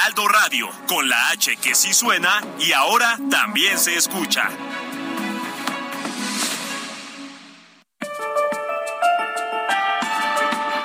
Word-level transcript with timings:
Heraldo 0.00 0.28
Radio, 0.28 0.70
con 0.88 1.10
la 1.10 1.28
H 1.28 1.58
que 1.58 1.74
sí 1.74 1.92
suena 1.92 2.40
y 2.58 2.72
ahora 2.72 3.18
también 3.30 3.78
se 3.78 3.96
escucha. 3.96 4.48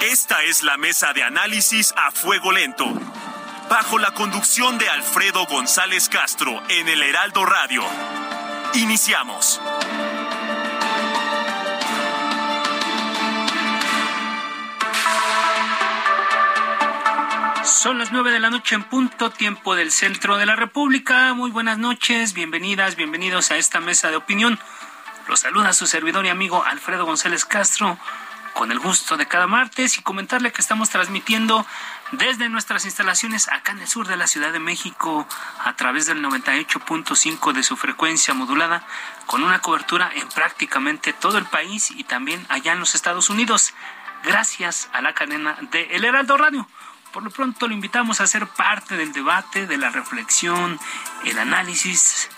Esta 0.01 0.43
es 0.43 0.63
la 0.63 0.75
mesa 0.75 1.13
de 1.13 1.23
análisis 1.23 1.93
a 1.95 2.11
fuego 2.11 2.51
lento, 2.51 2.91
bajo 3.69 3.99
la 3.99 4.11
conducción 4.11 4.77
de 4.77 4.89
Alfredo 4.89 5.45
González 5.45 6.09
Castro 6.09 6.61
en 6.67 6.89
el 6.89 7.01
Heraldo 7.01 7.45
Radio. 7.45 7.83
Iniciamos. 8.73 9.61
Son 17.65 17.97
las 17.97 18.11
nueve 18.11 18.29
de 18.29 18.39
la 18.39 18.51
noche 18.51 18.75
en 18.75 18.83
punto, 18.83 19.31
tiempo 19.31 19.75
del 19.75 19.91
centro 19.91 20.37
de 20.37 20.45
la 20.45 20.55
República. 20.55 21.33
Muy 21.33 21.49
buenas 21.49 21.79
noches, 21.79 22.33
bienvenidas, 22.33 22.95
bienvenidos 22.95 23.49
a 23.49 23.57
esta 23.57 23.79
mesa 23.79 24.11
de 24.11 24.17
opinión. 24.17 24.59
Los 25.27 25.39
saluda 25.39 25.73
su 25.73 25.87
servidor 25.87 26.27
y 26.27 26.29
amigo 26.29 26.63
Alfredo 26.63 27.07
González 27.07 27.43
Castro, 27.43 27.97
con 28.53 28.71
el 28.71 28.77
gusto 28.77 29.17
de 29.17 29.25
cada 29.25 29.47
martes 29.47 29.97
y 29.97 30.03
comentarle 30.03 30.51
que 30.51 30.61
estamos 30.61 30.91
transmitiendo 30.91 31.65
desde 32.11 32.49
nuestras 32.49 32.85
instalaciones 32.85 33.49
acá 33.49 33.71
en 33.71 33.79
el 33.79 33.87
sur 33.87 34.07
de 34.07 34.15
la 34.15 34.27
Ciudad 34.27 34.53
de 34.53 34.59
México 34.59 35.27
a 35.63 35.75
través 35.75 36.05
del 36.05 36.23
98.5 36.23 37.51
de 37.51 37.63
su 37.63 37.77
frecuencia 37.77 38.35
modulada, 38.35 38.85
con 39.25 39.43
una 39.43 39.59
cobertura 39.59 40.11
en 40.13 40.29
prácticamente 40.29 41.13
todo 41.13 41.39
el 41.39 41.45
país 41.45 41.89
y 41.89 42.03
también 42.03 42.45
allá 42.49 42.73
en 42.73 42.79
los 42.79 42.93
Estados 42.93 43.31
Unidos, 43.31 43.73
gracias 44.23 44.87
a 44.93 45.01
la 45.01 45.15
cadena 45.15 45.57
de 45.71 45.95
El 45.95 46.05
Heraldo 46.05 46.37
Radio. 46.37 46.67
Por 47.15 47.23
lo 47.23 47.29
pronto 47.29 47.69
lo 47.69 47.73
invitamos 47.73 48.19
a 48.19 48.27
ser 48.27 48.45
parte 48.45 48.97
del 48.97 49.13
debate, 49.13 49.67
de 49.67 49.77
la 49.77 49.89
reflexión, 49.89 50.77
el 51.23 51.39
análisis 51.39 52.29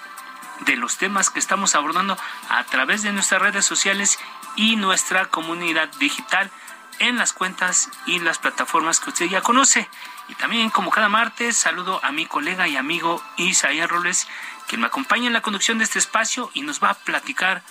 de 0.67 0.75
los 0.75 0.97
temas 0.97 1.31
que 1.31 1.39
estamos 1.39 1.73
abordando 1.73 2.15
a 2.47 2.63
través 2.65 3.01
de 3.01 3.11
nuestras 3.11 3.41
redes 3.41 3.65
sociales 3.65 4.19
y 4.55 4.75
nuestra 4.75 5.25
comunidad 5.31 5.89
digital 5.97 6.51
en 6.99 7.17
las 7.17 7.33
cuentas 7.33 7.89
y 8.05 8.19
las 8.19 8.37
plataformas 8.37 8.99
que 8.99 9.09
usted 9.09 9.25
ya 9.25 9.41
conoce. 9.41 9.89
Y 10.29 10.35
también, 10.35 10.69
como 10.69 10.91
cada 10.91 11.09
martes, 11.09 11.57
saludo 11.57 11.99
a 12.03 12.11
mi 12.11 12.27
colega 12.27 12.67
y 12.67 12.77
amigo 12.77 13.23
Isaías 13.37 13.89
Robles, 13.89 14.27
quien 14.67 14.81
me 14.81 14.87
acompaña 14.87 15.25
en 15.25 15.33
la 15.33 15.41
conducción 15.41 15.79
de 15.79 15.85
este 15.85 15.97
espacio 15.97 16.51
y 16.53 16.61
nos 16.61 16.83
va 16.83 16.91
a 16.91 16.99
platicar 16.99 17.63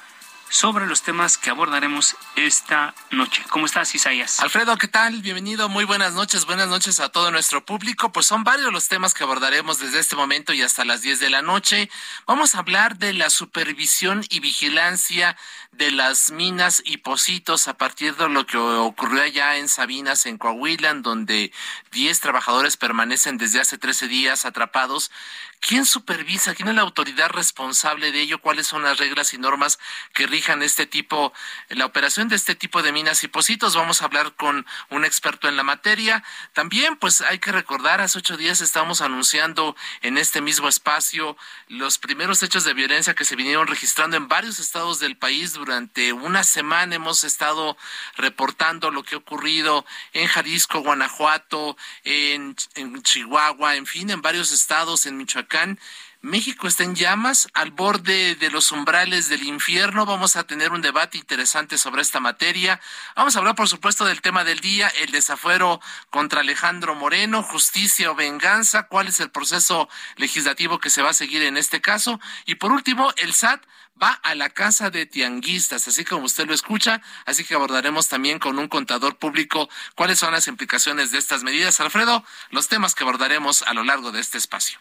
sobre 0.49 0.87
los 0.87 1.03
temas 1.03 1.39
que 1.39 1.51
abordaremos 1.51 2.17
esta 2.37 2.95
noche. 3.11 3.43
¿Cómo 3.49 3.67
estás, 3.67 3.95
Isaías? 3.95 4.41
Alfredo, 4.41 4.77
¿qué 4.77 4.89
tal? 4.89 5.21
Bienvenido, 5.21 5.69
muy 5.69 5.85
buenas 5.85 6.15
noches, 6.15 6.47
buenas 6.47 6.69
noches 6.69 7.01
a 7.01 7.09
todo 7.09 7.31
nuestro 7.31 7.65
público. 7.65 8.13
Pues 8.13 8.27
son 8.27 8.45
varios 8.45 8.73
los 8.73 8.89
temas 8.89 9.13
que 9.13 9.25
abordaremos 9.25 9.79
desde 9.79 9.99
este 9.99 10.17
momento 10.17 10.53
y 10.53 10.63
hasta 10.63 10.85
las 10.85 11.03
10 11.03 11.21
de 11.21 11.31
la 11.31 11.43
noche. 11.43 11.91
Vamos 12.27 12.55
a 12.55 12.61
hablar 12.61 12.97
de 12.97 13.13
la 13.13 13.31
supervisión 13.31 14.25
y 14.31 14.41
vigilancia 14.41 15.37
de 15.73 15.91
las 15.91 16.31
minas 16.31 16.83
y 16.85 16.99
pocitos 16.99 17.69
a 17.69 17.77
partir 17.77 18.17
de 18.17 18.29
lo 18.29 18.47
que 18.47 18.57
ocurrió 18.57 19.23
allá 19.23 19.57
en 19.57 19.69
Sabinas, 19.69 20.27
en 20.27 20.39
Coahuila, 20.39 20.95
donde 20.95 21.53
10 21.93 22.21
trabajadores 22.21 22.77
permanecen 22.77 23.37
desde 23.37 23.61
hace 23.61 23.79
13 23.79 24.09
días 24.09 24.47
atrapados. 24.47 25.11
¿Quién 25.61 25.85
supervisa? 25.85 26.55
¿Quién 26.55 26.69
es 26.69 26.75
la 26.75 26.83
autoridad 26.83 27.31
responsable 27.31 28.13
de 28.13 28.21
ello? 28.21 28.41
¿Cuáles 28.41 28.67
son 28.67 28.83
las 28.83 28.99
reglas 28.99 29.35
y 29.35 29.39
normas 29.39 29.79
que 30.13 30.27
rijan 30.27 30.63
este 30.63 30.87
tipo, 30.87 31.33
la 31.71 31.87
operación 31.87 32.29
de 32.29 32.37
este 32.37 32.55
tipo 32.55 32.83
de 32.83 32.93
minas 32.93 33.25
y 33.25 33.29
pocitos? 33.29 33.75
Vamos 33.75 34.01
a 34.01 34.05
hablar 34.05 34.35
con 34.35 34.65
un 34.91 35.05
experto 35.05 35.49
en 35.49 35.57
la 35.57 35.65
materia. 35.65 36.23
También, 36.53 36.97
pues 36.97 37.21
hay 37.21 37.39
que 37.39 37.53
recordar, 37.53 38.01
hace 38.01 38.19
ocho 38.19 38.37
días 38.37 38.61
estamos 38.61 39.01
anunciando 39.01 39.75
en 40.03 40.19
este 40.19 40.41
mismo 40.41 40.69
espacio 40.69 41.37
los 41.69 41.99
primeros 41.99 42.43
hechos 42.43 42.65
de 42.65 42.75
violencia 42.75 43.15
que 43.15 43.25
se 43.25 43.35
vinieron 43.35 43.67
registrando 43.67 44.17
en 44.17 44.29
varios 44.29 44.61
estados 44.61 45.01
del 45.01 45.17
país. 45.17 45.55
Durante 45.55 46.13
una 46.13 46.45
semana 46.45 46.95
hemos 46.95 47.25
estado 47.25 47.77
reportando 48.17 48.91
lo 48.93 49.03
que 49.03 49.17
ha 49.17 49.19
ocurrido 49.19 49.85
en 50.13 50.29
Jalisco, 50.29 50.81
Guanajuato, 50.81 51.77
en, 52.05 52.55
en 52.75 53.03
Chihuahua, 53.03 53.75
en 53.75 53.87
fin, 53.87 54.11
en 54.11 54.23
varios 54.23 54.53
estados, 54.53 55.07
en 55.07 55.17
Michoacán 55.17 55.46
México 56.27 56.67
está 56.67 56.83
en 56.83 56.97
llamas, 56.97 57.49
al 57.55 57.71
borde 57.71 58.35
de 58.35 58.51
los 58.51 58.73
umbrales 58.73 59.29
del 59.29 59.45
infierno. 59.45 60.07
Vamos 60.07 60.35
a 60.35 60.43
tener 60.43 60.73
un 60.73 60.83
debate 60.83 61.19
interesante 61.19 61.79
sobre 61.79 62.03
esta 62.03 62.19
materia. 62.19 62.81
Vamos 63.15 63.37
a 63.37 63.39
hablar, 63.39 63.55
por 63.55 63.69
supuesto, 63.69 64.05
del 64.05 64.23
tema 64.23 64.43
del 64.43 64.59
día, 64.59 64.89
el 64.89 65.13
desafuero 65.13 65.81
contra 66.11 66.41
Alejandro 66.41 66.97
Moreno, 66.97 67.45
justicia 67.45 68.11
o 68.11 68.17
venganza, 68.17 68.89
cuál 68.89 69.07
es 69.07 69.21
el 69.21 69.31
proceso 69.31 69.89
legislativo 70.17 70.81
que 70.81 70.91
se 70.91 71.01
va 71.01 71.11
a 71.11 71.15
seguir 71.15 71.43
en 71.43 71.57
este 71.57 71.81
caso. 71.81 72.19
Y 72.45 72.57
por 72.57 72.73
último, 72.73 73.13
el 73.19 73.33
SAT 73.33 73.65
va 74.03 74.11
a 74.11 74.35
la 74.35 74.51
casa 74.51 74.91
de 74.91 75.07
tianguistas, 75.07 75.87
así 75.87 76.05
como 76.05 76.25
usted 76.25 76.47
lo 76.47 76.55
escucha, 76.55 77.03
así 77.25 77.45
que 77.45 77.55
abordaremos 77.55 78.09
también 78.09 78.41
con 78.41 78.59
un 78.59 78.67
contador 78.67 79.17
público 79.17 79.69
cuáles 79.95 80.19
son 80.19 80.33
las 80.33 80.49
implicaciones 80.49 81.13
de 81.13 81.19
estas 81.19 81.45
medidas. 81.45 81.79
Alfredo, 81.79 82.25
los 82.51 82.67
temas 82.67 82.97
que 82.97 83.05
abordaremos 83.05 83.63
a 83.63 83.75
lo 83.75 83.85
largo 83.85 84.11
de 84.11 84.21
este 84.21 84.39
espacio 84.39 84.81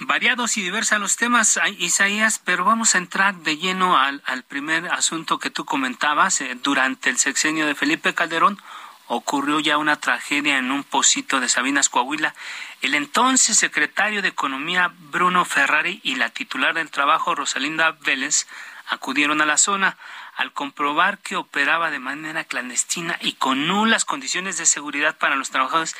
variados 0.00 0.56
y 0.56 0.62
diversos 0.62 1.00
los 1.00 1.16
temas, 1.16 1.58
Isaías, 1.78 2.40
pero 2.44 2.64
vamos 2.64 2.94
a 2.94 2.98
entrar 2.98 3.34
de 3.36 3.56
lleno 3.56 3.98
al, 3.98 4.22
primer 4.46 4.86
asunto 4.86 5.38
que 5.38 5.50
tú 5.50 5.64
comentabas. 5.64 6.40
Eh, 6.40 6.56
durante 6.62 7.10
el 7.10 7.18
sexenio 7.18 7.66
de 7.66 7.74
Felipe 7.74 8.14
Calderón 8.14 8.60
ocurrió 9.06 9.58
ya 9.60 9.78
una 9.78 9.96
tragedia 9.96 10.58
en 10.58 10.70
un 10.70 10.84
pocito 10.84 11.40
de 11.40 11.48
Sabinas, 11.48 11.88
Coahuila. 11.88 12.34
El 12.80 12.94
entonces 12.94 13.56
secretario 13.56 14.22
de 14.22 14.28
Economía, 14.28 14.92
Bruno 15.10 15.44
Ferrari, 15.44 16.00
y 16.04 16.14
la 16.14 16.30
titular 16.30 16.74
del 16.74 16.90
trabajo, 16.90 17.34
Rosalinda 17.34 17.92
Vélez, 18.00 18.46
acudieron 18.88 19.40
a 19.40 19.46
la 19.46 19.58
zona. 19.58 19.96
Al 20.36 20.52
comprobar 20.52 21.18
que 21.18 21.34
operaba 21.34 21.90
de 21.90 21.98
manera 21.98 22.44
clandestina 22.44 23.18
y 23.20 23.32
con 23.32 23.66
nulas 23.66 24.04
condiciones 24.04 24.56
de 24.56 24.66
seguridad 24.66 25.18
para 25.18 25.34
los 25.34 25.50
trabajadores, 25.50 25.96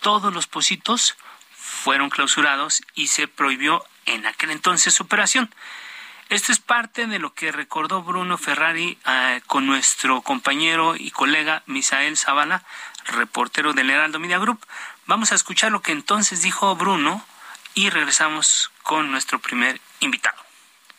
todos 0.00 0.32
los 0.32 0.46
pocitos 0.46 1.16
fueron 1.64 2.10
clausurados 2.10 2.82
y 2.94 3.06
se 3.06 3.26
prohibió 3.26 3.84
en 4.04 4.26
aquel 4.26 4.50
entonces 4.50 4.92
su 4.92 5.04
operación. 5.04 5.52
Esto 6.28 6.52
es 6.52 6.58
parte 6.58 7.06
de 7.06 7.18
lo 7.18 7.32
que 7.32 7.52
recordó 7.52 8.02
Bruno 8.02 8.36
Ferrari 8.36 8.98
eh, 9.06 9.40
con 9.46 9.66
nuestro 9.66 10.20
compañero 10.20 10.94
y 10.94 11.10
colega 11.10 11.62
Misael 11.66 12.18
Zavala, 12.18 12.62
reportero 13.06 13.72
del 13.72 13.90
Heraldo 13.90 14.18
Media 14.18 14.38
Group. 14.38 14.64
Vamos 15.06 15.32
a 15.32 15.34
escuchar 15.34 15.72
lo 15.72 15.80
que 15.80 15.92
entonces 15.92 16.42
dijo 16.42 16.74
Bruno 16.76 17.24
y 17.74 17.88
regresamos 17.88 18.70
con 18.82 19.10
nuestro 19.10 19.38
primer 19.38 19.80
invitado. 20.00 20.42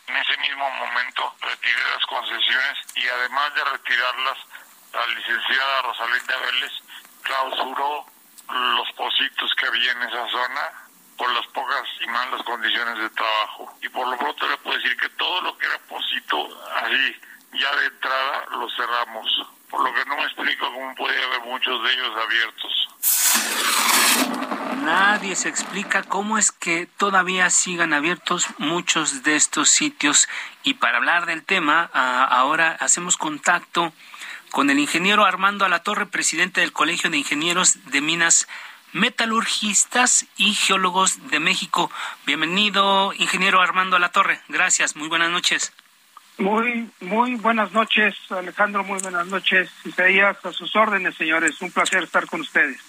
En 0.08 0.16
ese 0.16 0.36
mismo 0.38 0.68
momento 0.70 1.34
retiré 1.40 1.80
las 1.94 2.06
concesiones 2.06 2.78
y 2.96 3.06
además 3.08 3.54
de 3.54 3.64
retirarlas, 3.64 4.38
la 4.92 5.06
licenciada 5.06 5.82
Rosalinda 5.82 6.36
Vélez 6.38 6.72
clausuró 7.22 8.06
los 8.48 8.92
positos 8.92 9.54
que 9.54 9.66
había 9.66 9.92
en 9.92 10.02
esa 10.02 10.28
zona 10.28 10.72
por 11.16 11.32
las 11.32 11.46
pocas 11.48 11.82
y 12.00 12.06
malas 12.08 12.42
condiciones 12.42 12.98
de 12.98 13.10
trabajo. 13.10 13.74
Y 13.82 13.88
por 13.88 14.06
lo 14.08 14.16
pronto 14.16 14.48
le 14.48 14.56
puedo 14.58 14.76
decir 14.76 14.96
que 14.96 15.08
todo 15.10 15.40
lo 15.42 15.56
que 15.56 15.66
era 15.66 15.78
posito, 15.88 16.48
así, 16.76 17.16
ya 17.54 17.76
de 17.76 17.86
entrada, 17.86 18.46
lo 18.50 18.68
cerramos. 18.70 19.46
Por 19.70 19.82
lo 19.82 19.92
que 19.94 20.04
no 20.04 20.16
me 20.16 20.24
explico 20.24 20.66
cómo 20.72 20.94
puede 20.94 21.24
haber 21.24 21.40
muchos 21.40 21.82
de 21.82 21.92
ellos 21.92 22.16
abiertos. 22.16 22.88
Nadie 24.82 25.34
se 25.34 25.48
explica 25.48 26.04
cómo 26.04 26.38
es 26.38 26.52
que 26.52 26.86
todavía 26.86 27.50
sigan 27.50 27.92
abiertos 27.92 28.46
muchos 28.58 29.24
de 29.24 29.34
estos 29.34 29.68
sitios. 29.70 30.28
Y 30.62 30.74
para 30.74 30.98
hablar 30.98 31.26
del 31.26 31.44
tema, 31.44 31.90
ahora 31.92 32.76
hacemos 32.78 33.16
contacto 33.16 33.92
con 34.56 34.70
el 34.70 34.78
ingeniero 34.78 35.26
Armando 35.26 35.66
Alatorre, 35.66 36.06
presidente 36.06 36.62
del 36.62 36.72
Colegio 36.72 37.10
de 37.10 37.18
Ingenieros 37.18 37.90
de 37.90 38.00
Minas 38.00 38.48
Metalurgistas 38.94 40.24
y 40.38 40.54
Geólogos 40.54 41.28
de 41.28 41.40
México. 41.40 41.90
Bienvenido, 42.24 43.12
ingeniero 43.18 43.60
Armando 43.60 43.96
Alatorre. 43.96 44.40
Gracias, 44.48 44.96
muy 44.96 45.10
buenas 45.10 45.30
noches. 45.30 45.74
Muy, 46.38 46.88
muy 47.00 47.34
buenas 47.34 47.72
noches, 47.72 48.14
Alejandro, 48.30 48.82
muy 48.82 48.98
buenas 49.00 49.26
noches. 49.26 49.70
Isaías, 49.84 50.38
a 50.42 50.52
sus 50.54 50.74
órdenes, 50.74 51.14
señores. 51.16 51.60
Un 51.60 51.70
placer 51.70 52.04
estar 52.04 52.24
con 52.24 52.40
ustedes. 52.40 52.80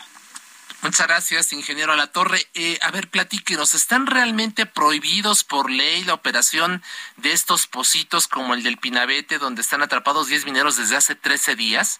Muchas 0.83 1.07
gracias, 1.07 1.53
ingeniero 1.53 1.95
La 1.95 2.07
Torre. 2.07 2.39
Eh, 2.53 2.77
a 2.81 2.91
ver, 2.91 3.07
platíquenos, 3.07 3.74
¿están 3.74 4.06
realmente 4.06 4.68
prohibidos 4.68 5.44
por 5.44 5.71
ley 5.71 6.03
la 6.03 6.13
operación 6.13 6.83
de 7.18 7.31
estos 7.31 7.65
pocitos 7.65 8.27
como 8.27 8.53
el 8.53 8.62
del 8.62 8.77
Pinabete, 8.77 9.39
donde 9.39 9.62
están 9.62 9.81
atrapados 9.81 10.27
10 10.27 10.45
mineros 10.45 10.77
desde 10.77 10.95
hace 10.95 11.15
13 11.15 11.56
días? 11.56 12.00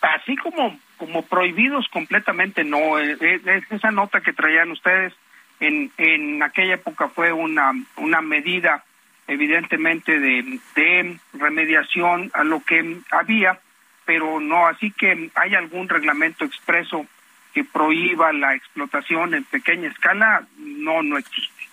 Así 0.00 0.36
como, 0.36 0.78
como 0.96 1.22
prohibidos 1.22 1.86
completamente, 1.88 2.64
no. 2.64 2.98
Eh, 2.98 3.16
eh, 3.20 3.62
esa 3.70 3.90
nota 3.90 4.22
que 4.22 4.32
traían 4.32 4.70
ustedes 4.70 5.12
en, 5.60 5.92
en 5.98 6.42
aquella 6.42 6.74
época 6.74 7.08
fue 7.08 7.32
una, 7.32 7.72
una 7.96 8.22
medida 8.22 8.84
evidentemente 9.26 10.18
de, 10.18 10.60
de 10.74 11.18
remediación 11.34 12.30
a 12.34 12.42
lo 12.42 12.60
que 12.60 13.00
había, 13.10 13.60
pero 14.04 14.40
no 14.40 14.66
así 14.66 14.90
que 14.90 15.30
hay 15.34 15.54
algún 15.54 15.88
reglamento 15.88 16.44
expreso 16.44 17.06
que 17.54 17.64
prohíba 17.64 18.32
la 18.32 18.54
explotación 18.54 19.34
en 19.34 19.44
pequeña 19.44 19.88
escala, 19.88 20.46
no, 20.58 21.02
no 21.02 21.16
existe. 21.16 21.68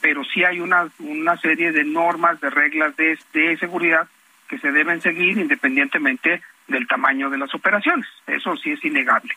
Pero 0.00 0.24
sí 0.24 0.44
hay 0.44 0.60
una, 0.60 0.88
una 1.00 1.36
serie 1.36 1.72
de 1.72 1.84
normas, 1.84 2.40
de 2.40 2.50
reglas 2.50 2.96
de, 2.96 3.18
de 3.32 3.56
seguridad 3.58 4.08
que 4.48 4.58
se 4.58 4.70
deben 4.70 5.02
seguir 5.02 5.36
independientemente 5.38 6.42
del 6.68 6.86
tamaño 6.86 7.28
de 7.30 7.38
las 7.38 7.52
operaciones. 7.54 8.06
Eso 8.26 8.56
sí 8.56 8.70
es 8.70 8.84
innegable. 8.84 9.36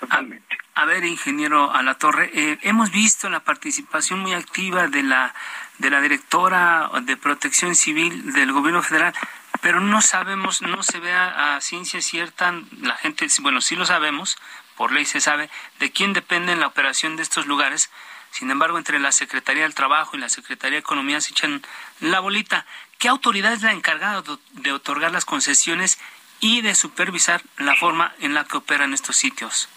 Totalmente. 0.00 0.58
A, 0.74 0.84
ver, 0.84 1.04
ingeniero 1.04 1.72
Alatorre, 1.72 2.30
eh, 2.34 2.58
hemos 2.62 2.90
visto 2.90 3.30
la 3.30 3.40
participación 3.40 4.18
muy 4.20 4.32
activa 4.32 4.88
de 4.88 5.02
la 5.02 5.34
de 5.78 5.90
la 5.90 6.00
directora 6.00 6.90
de 7.02 7.16
Protección 7.16 7.74
Civil 7.74 8.32
del 8.32 8.52
Gobierno 8.52 8.82
Federal, 8.82 9.12
pero 9.60 9.80
no 9.80 10.00
sabemos, 10.00 10.62
no 10.62 10.82
se 10.82 11.00
ve 11.00 11.12
a, 11.12 11.60
ciencia 11.60 12.00
cierta, 12.00 12.54
la 12.80 12.96
gente, 12.96 13.26
bueno, 13.40 13.60
sí 13.60 13.74
lo 13.74 13.84
sabemos, 13.84 14.38
por 14.76 14.92
ley 14.92 15.04
se 15.04 15.20
sabe, 15.20 15.48
de 15.80 15.90
quién 15.90 16.12
depende 16.12 16.56
la 16.56 16.66
operación 16.66 17.16
de 17.16 17.22
estos 17.22 17.46
lugares. 17.46 17.90
Sin 18.30 18.50
embargo, 18.50 18.78
entre 18.78 18.98
la 18.98 19.12
Secretaría 19.12 19.64
del 19.64 19.74
Trabajo 19.74 20.16
y 20.16 20.20
la 20.20 20.28
Secretaría 20.28 20.76
de 20.76 20.80
Economía 20.80 21.20
se 21.20 21.32
echan 21.32 21.62
la 22.00 22.20
bolita. 22.20 22.64
¿Qué 22.98 23.08
autoridad 23.08 23.52
es 23.52 23.62
la 23.62 23.72
encargada 23.72 24.22
de 24.52 24.72
otorgar 24.72 25.12
las 25.12 25.24
concesiones 25.24 25.98
y 26.40 26.62
de 26.62 26.74
supervisar 26.74 27.42
la 27.58 27.76
forma 27.76 28.14
en 28.20 28.34
la 28.34 28.44
que 28.44 28.56
operan 28.56 28.94
estos 28.94 29.16
sitios? 29.16 29.68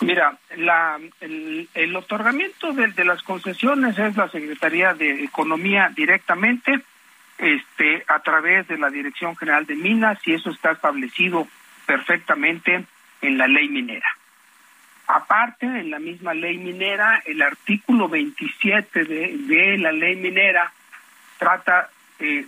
Mira, 0.00 0.38
la, 0.56 0.98
el, 1.20 1.96
otorgamiento 1.96 2.72
de, 2.72 2.88
de, 2.88 3.04
las 3.04 3.22
concesiones 3.22 3.98
es 3.98 4.16
la 4.16 4.28
Secretaría 4.28 4.92
de 4.94 5.22
Economía 5.24 5.90
directamente, 5.94 6.80
este, 7.38 8.04
a 8.08 8.20
través 8.20 8.66
de 8.66 8.76
la 8.76 8.90
Dirección 8.90 9.36
General 9.36 9.66
de 9.66 9.76
Minas, 9.76 10.18
y 10.26 10.34
eso 10.34 10.50
está 10.50 10.72
establecido 10.72 11.46
perfectamente 11.86 12.86
en 13.26 13.38
la 13.38 13.46
ley 13.46 13.68
minera. 13.68 14.08
Aparte, 15.06 15.66
en 15.66 15.90
la 15.90 15.98
misma 15.98 16.32
ley 16.34 16.56
minera, 16.58 17.22
el 17.26 17.42
artículo 17.42 18.08
27 18.08 19.04
de, 19.04 19.78
la 19.78 19.92
ley 19.92 20.16
minera 20.16 20.72
trata, 21.38 21.90
eh, 22.18 22.46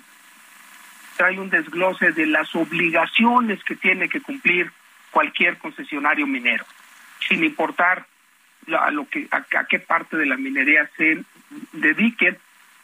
trae 1.17 1.39
un 1.39 1.51
desglose 1.51 2.13
de 2.13 2.27
las 2.27 2.55
obligaciones 2.55 3.63
que 3.65 3.77
tiene 3.77 4.09
que 4.09 4.21
cumplir 4.21 4.73
cualquier 5.11 5.59
concesionario 5.59 6.27
minero 6.27 6.65
sin 7.29 7.43
importar 7.45 8.07
a 8.79 8.91
lo 8.91 9.09
que 9.09 9.29
a, 9.31 9.65
qué 9.65 9.79
parte 9.79 10.17
de 10.17 10.27
la 10.27 10.37
minería 10.37 10.91
se 10.97 11.23
dediquen 11.73 12.37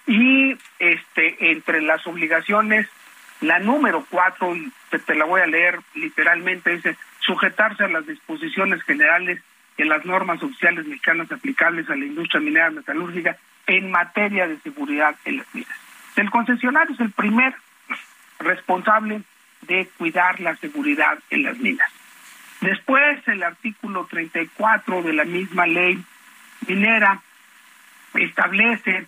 y 0.07 0.57
este 0.79 1.51
entre 1.53 1.83
las 1.83 2.07
obligaciones 2.07 2.89
la 3.41 3.59
número 3.59 4.07
cuatro 4.09 4.57
te, 4.91 5.15
la 5.15 5.25
voy 5.25 5.41
a 5.41 5.47
leer 5.47 5.81
literalmente 5.95 6.77
dice 6.77 6.97
sujetarse 7.25 7.85
a 7.85 7.89
las 7.89 8.07
disposiciones 8.07 8.83
generales 8.83 9.41
y 9.77 9.85
las 9.85 10.05
normas 10.05 10.43
oficiales 10.43 10.87
mexicanas 10.87 11.31
aplicables 11.33 11.89
a 11.89 11.97
la 11.97 12.05
industria 12.05 12.41
minera 12.41 12.71
metalúrgica 12.71 13.37
en 13.67 13.91
materia 13.91 14.47
de 14.47 14.59
seguridad 14.61 15.15
en 15.25 15.39
las 15.39 15.55
minas. 15.55 15.79
El 16.17 16.31
concesionario 16.31 16.95
es 16.95 17.01
el 17.01 17.11
primer 17.11 17.55
responsable 18.39 19.23
de 19.63 19.89
cuidar 19.97 20.41
la 20.41 20.57
seguridad 20.57 21.19
en 21.31 21.45
las 21.45 21.57
minas. 21.59 21.89
Después, 22.61 23.27
el 23.29 23.43
artículo 23.43 24.07
34 24.07 25.03
de 25.03 25.13
la 25.13 25.25
misma 25.25 25.67
ley 25.67 26.03
minera 26.67 27.21
establece 28.15 29.07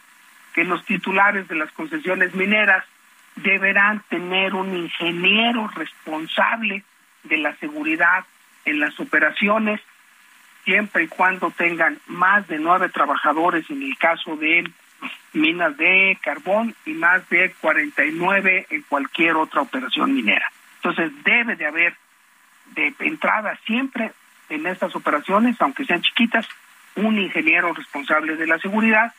que 0.55 0.65
los 0.65 0.85
titulares 0.85 1.47
de 1.49 1.57
las 1.57 1.71
concesiones 1.73 2.35
mineras 2.35 2.85
deberán 3.37 4.03
tener 4.09 4.55
un 4.55 4.75
ingeniero 4.75 5.69
responsable 5.69 6.85
de 7.25 7.39
la 7.39 7.55
seguridad 7.57 8.25
en 8.65 8.81
las 8.81 8.99
operaciones, 9.01 9.81
siempre 10.65 11.05
y 11.05 11.09
cuando 11.09 11.51
tengan 11.51 11.99
más 12.07 12.47
de 12.49 12.59
nueve 12.59 12.89
trabajadores 12.89 13.69
en 13.71 13.83
el 13.83 13.97
caso 13.99 14.37
de 14.37 14.65
minas 15.33 15.77
de 15.77 16.19
carbón 16.23 16.75
y 16.87 16.93
más 16.93 17.29
de 17.29 17.53
49 17.61 18.67
en 18.71 18.83
cualquier 18.83 19.37
otra 19.37 19.63
operación 19.63 20.15
minera. 20.15 20.51
Entonces 20.77 21.13
debe 21.25 21.57
de 21.57 21.67
haber 21.67 21.97
de 22.75 22.95
entrada 23.01 23.59
siempre 23.67 24.13
en 24.49 24.67
estas 24.67 24.95
operaciones, 24.95 25.57
aunque 25.61 25.85
sean 25.85 26.03
chiquitas, 26.03 26.47
un 26.97 27.19
ingeniero 27.19 27.73
responsable 27.73 28.37
de 28.37 28.47
la 28.47 28.59
seguridad 28.59 29.13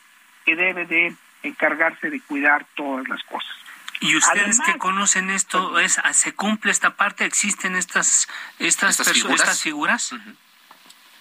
que 0.45 0.55
debe 0.55 0.85
de 0.85 1.13
encargarse 1.43 2.09
de 2.09 2.21
cuidar 2.21 2.65
todas 2.75 3.07
las 3.07 3.21
cosas. 3.23 3.64
¿Y 4.01 4.15
ustedes 4.15 4.59
que 4.59 4.77
conocen 4.77 5.30
esto, 5.30 5.80
es, 5.80 6.00
se 6.12 6.33
cumple 6.33 6.71
esta 6.71 6.95
parte? 6.95 7.25
¿Existen 7.25 7.75
estas, 7.75 8.27
estas, 8.59 9.00
¿Estas, 9.00 9.62
figuras? 9.62 10.13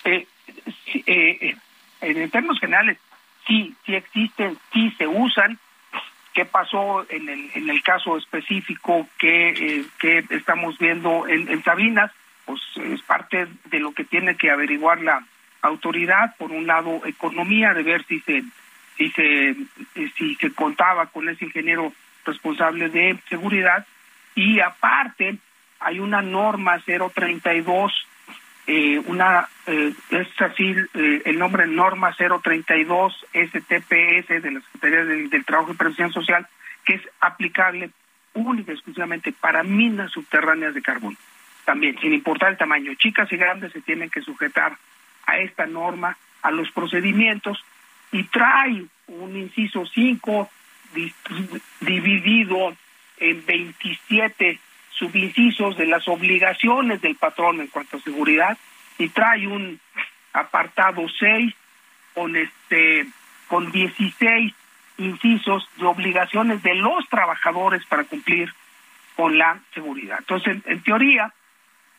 Eh, 0.05 0.26
eh, 1.06 1.06
eh, 1.06 1.56
en 2.00 2.31
términos 2.31 2.59
generales, 2.59 2.99
sí, 3.47 3.75
sí 3.87 3.94
existen, 3.94 4.59
sí 4.73 4.93
se 4.99 5.06
usan. 5.06 5.59
¿Qué 6.32 6.44
pasó 6.44 7.06
en 7.11 7.29
el, 7.29 7.50
en 7.55 7.71
el 7.71 7.82
caso 7.82 8.19
específico 8.19 9.09
que, 9.19 9.85
que 9.99 10.25
estamos 10.31 10.77
viendo 10.79 11.29
en, 11.29 11.49
en 11.49 11.62
Sabinas? 11.62 12.11
pues 12.44 12.61
es 12.77 13.03
parte 13.03 13.47
de 13.67 13.81
lo 13.81 13.93
que 13.93 14.05
tiene 14.05 14.37
que 14.37 14.50
averiguar 14.50 15.00
la 15.00 15.25
autoridad 15.62 16.37
por 16.37 16.50
un 16.50 16.67
lado 16.67 17.00
economía 17.06 17.73
de 17.75 17.82
ver 17.82 18.05
si 18.06 18.20
se 18.20 18.43
si 18.97 19.11
se 19.11 19.56
si 20.17 20.35
se 20.37 20.53
contaba 20.53 21.06
con 21.06 21.29
ese 21.29 21.47
ingeniero 21.47 21.93
responsable 22.25 22.88
de 22.88 23.19
seguridad 23.29 23.87
y 24.35 24.61
aparte 24.61 25.38
hay 25.81 25.99
una 25.99 26.23
norma 26.23 26.82
032 26.85 27.93
eh, 28.67 28.99
una 29.06 29.47
eh, 29.67 29.93
es 30.11 30.29
así 30.41 30.75
eh, 30.94 31.23
el 31.26 31.38
nombre 31.38 31.67
norma 31.67 32.15
032 32.17 33.26
STPS 33.32 34.43
de 34.43 34.50
la 34.50 34.61
Secretaría 34.61 35.05
del, 35.05 35.44
Trabajo 35.44 35.73
y 35.73 35.76
Previsión 35.76 36.12
Social 36.12 36.47
que 36.85 36.94
es 36.94 37.03
aplicable 37.21 37.91
única 38.32 38.73
y 38.73 38.75
exclusivamente 38.75 39.32
para 39.32 39.62
minas 39.62 40.11
subterráneas 40.12 40.75
de 40.75 40.82
carbón 40.82 41.17
también, 41.65 41.99
sin 41.99 42.12
importar 42.12 42.50
el 42.50 42.59
tamaño. 42.59 42.94
Chicas 42.94 43.31
y 43.32 43.37
grandes 43.37 43.73
se 43.73 43.81
tienen 43.81 44.11
que 44.11 44.20
sujetar 44.20 44.77
a 45.27 45.38
esta 45.38 45.67
norma, 45.67 46.17
a 46.43 46.50
los 46.50 46.70
procedimientos, 46.70 47.65
y 48.12 48.25
trae 48.25 48.85
un 49.09 49.37
inciso 49.37 49.85
5 49.87 50.50
dividido 51.81 52.76
en 53.19 53.46
27 53.46 54.58
subincisos 54.91 55.76
de 55.76 55.87
las 55.87 56.06
obligaciones 56.08 57.00
del 57.00 57.17
patrón 57.17 57.61
en 57.61 57.67
cuanto 57.69 57.96
a 57.96 58.00
seguridad, 58.00 58.56
y 58.99 59.08
trae 59.08 59.46
un 59.46 59.81
apartado 60.32 61.06
6 61.08 61.55
con 62.14 62.37
este 62.37 63.06
con 63.48 63.70
16 63.70 64.55
incisos 64.98 65.69
de 65.77 65.86
obligaciones 65.86 66.63
de 66.63 66.74
los 66.74 67.08
trabajadores 67.08 67.84
para 67.86 68.05
cumplir 68.05 68.53
con 69.17 69.36
la 69.36 69.58
seguridad. 69.72 70.19
Entonces, 70.20 70.58
en 70.65 70.82
teoría, 70.82 71.32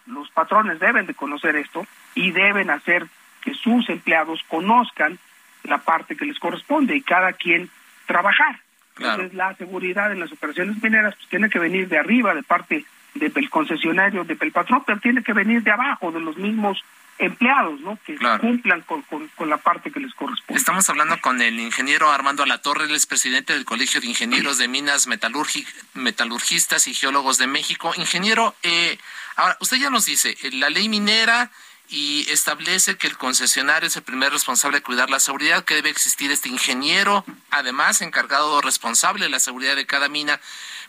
los 0.06 0.30
patrones 0.32 0.80
deben 0.80 1.06
de 1.06 1.14
conocer 1.14 1.56
esto 1.56 1.86
y 2.14 2.32
deben 2.32 2.70
hacer 2.70 3.08
que 3.42 3.54
sus 3.54 3.90
empleados 3.90 4.42
conozcan 4.48 5.20
la 5.64 5.80
parte 5.80 6.16
que 6.16 6.26
les 6.26 6.40
corresponde 6.40 6.96
y 6.96 7.02
cada 7.02 7.34
quien 7.34 7.70
trabajar. 8.06 8.60
Entonces 8.98 9.34
la 9.34 9.56
seguridad 9.56 10.12
en 10.12 10.20
las 10.20 10.32
operaciones 10.32 10.82
mineras 10.82 11.16
pues, 11.16 11.30
tiene 11.30 11.50
que 11.50 11.60
venir 11.60 11.88
de 11.88 11.98
arriba, 11.98 12.34
de 12.34 12.44
parte 12.44 12.86
del 13.14 13.50
concesionario, 13.50 14.24
del 14.24 14.52
patrón, 14.52 14.84
pero 14.86 15.00
tiene 15.00 15.24
que 15.24 15.34
venir 15.34 15.64
de 15.64 15.72
abajo, 15.72 16.12
de 16.12 16.20
los 16.20 16.38
mismos 16.38 16.84
empleados, 17.18 17.80
¿no? 17.80 17.98
Que 18.06 18.18
cumplan 18.40 18.82
con, 18.82 19.02
con, 19.02 19.50
la 19.50 19.58
parte 19.58 19.90
que 19.90 20.02
les 20.02 20.14
corresponde. 20.14 20.60
Estamos 20.60 20.90
hablando 20.90 21.20
con 21.22 21.42
el 21.42 21.60
ingeniero 21.60 22.12
Armando 22.12 22.44
Alatorre, 22.44 22.86
él 22.86 22.96
es 22.96 23.06
presidente 23.06 23.54
del 23.54 23.64
Colegio 23.64 24.02
de 24.02 24.08
Ingenieros 24.08 24.58
de 24.58 24.68
Minas 24.68 25.08
Metalurgistas 25.08 26.88
y 26.88 26.94
Geólogos 26.94 27.38
de 27.38 27.48
México. 27.48 27.94
Ingeniero, 27.96 28.56
eh, 28.64 28.98
ahora, 29.38 29.58
usted 29.62 29.78
ya 29.78 29.90
nos 29.90 30.06
dice, 30.06 30.36
eh, 30.44 30.52
la 30.52 30.70
ley 30.70 30.90
minera 30.90 31.52
y 31.90 32.26
establece 32.30 32.98
que 32.98 33.08
el 33.08 33.18
concesionario 33.18 33.88
es 33.88 33.96
el 33.96 34.04
primer 34.04 34.32
responsable 34.32 34.78
de 34.78 34.84
cuidar 34.84 35.10
la 35.10 35.20
seguridad, 35.20 35.64
que 35.64 35.76
debe 35.76 35.90
existir 35.90 36.32
este 36.32 36.50
ingeniero, 36.50 37.24
además 37.52 38.02
encargado 38.02 38.54
o 38.54 38.62
responsable 38.62 39.26
de 39.26 39.32
la 39.32 39.40
seguridad 39.40 39.76
de 39.76 39.86
cada 39.86 40.10
mina 40.10 40.40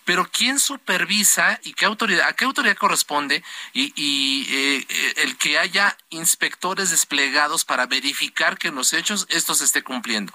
pero 0.06 0.24
¿quién 0.24 0.58
supervisa 0.60 1.58
y 1.64 1.74
qué 1.74 1.84
autoridad, 1.84 2.28
a 2.28 2.32
qué 2.32 2.44
autoridad 2.44 2.76
corresponde 2.76 3.42
y, 3.74 4.46
eh, 4.48 4.86
el 5.16 5.36
que 5.36 5.58
haya 5.58 5.96
inspectores 6.10 6.92
desplegados 6.92 7.64
para 7.64 7.86
verificar 7.86 8.56
que 8.56 8.68
en 8.68 8.76
los 8.76 8.92
hechos 8.92 9.26
esto 9.28 9.54
se 9.54 9.64
esté 9.64 9.82
cumpliendo? 9.82 10.32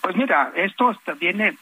Pues 0.00 0.14
mira, 0.14 0.52
esto 0.54 0.96
viene 1.18 1.58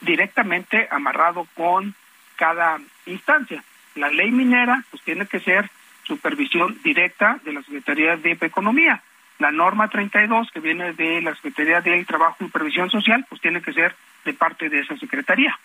directamente 0.00 0.88
amarrado 0.90 1.46
con 1.54 1.94
cada 2.34 2.80
instancia. 3.06 3.62
La 3.94 4.08
ley 4.10 4.32
minera 4.32 4.84
pues 4.90 5.02
tiene 5.04 5.26
que 5.26 5.38
ser 5.38 5.70
supervisión 6.08 6.76
directa 6.82 7.38
de 7.44 7.52
la 7.52 7.62
Secretaría 7.62 8.16
de 8.16 8.32
Economía. 8.40 9.02
La 9.38 9.52
norma 9.52 9.88
32 9.88 10.50
que 10.50 10.58
viene 10.58 10.94
de 10.94 11.22
la 11.22 11.34
Secretaría 11.36 11.80
del 11.80 12.04
Trabajo 12.06 12.36
y 12.40 12.48
Previsión 12.48 12.90
Social 12.90 13.24
pues 13.28 13.40
tiene 13.40 13.62
que 13.62 13.72
ser 13.72 13.94
de 14.24 14.34
parte 14.34 14.68
de 14.68 14.80
esa 14.80 14.96
secretaría 14.96 15.56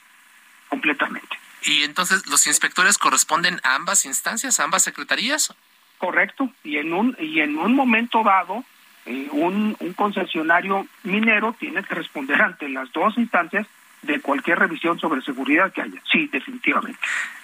completamente. 0.70 1.38
¿Y 1.64 1.84
entonces 1.84 2.28
los 2.28 2.46
inspectores 2.46 3.00
corresponden 3.00 3.60
a 3.64 3.76
ambas 3.76 4.06
instancias, 4.06 4.60
a 4.60 4.66
ambas 4.66 4.84
secretarías? 4.84 5.56
correcto, 6.04 6.50
y 6.66 6.80
en 6.80 6.94
un, 6.94 7.16
y 7.18 7.40
en 7.40 7.58
un 7.58 7.74
momento 7.76 8.24
dado, 8.24 8.66
eh, 9.06 9.30
un, 9.32 9.78
un 9.80 9.94
concesionario 9.94 10.86
minero 11.04 11.56
tiene 11.58 11.82
que 11.82 11.96
responder 11.96 12.42
ante 12.42 12.68
las 12.68 12.92
dos 12.92 13.18
instancias 13.18 13.66
de 14.04 14.22
cualquier 14.22 14.60
revisión 14.60 15.00
sobre 15.00 15.22
seguridad 15.22 15.72
que 15.74 15.82
haya. 15.82 16.02
Sí, 16.12 16.30
definitivamente. 16.32 17.00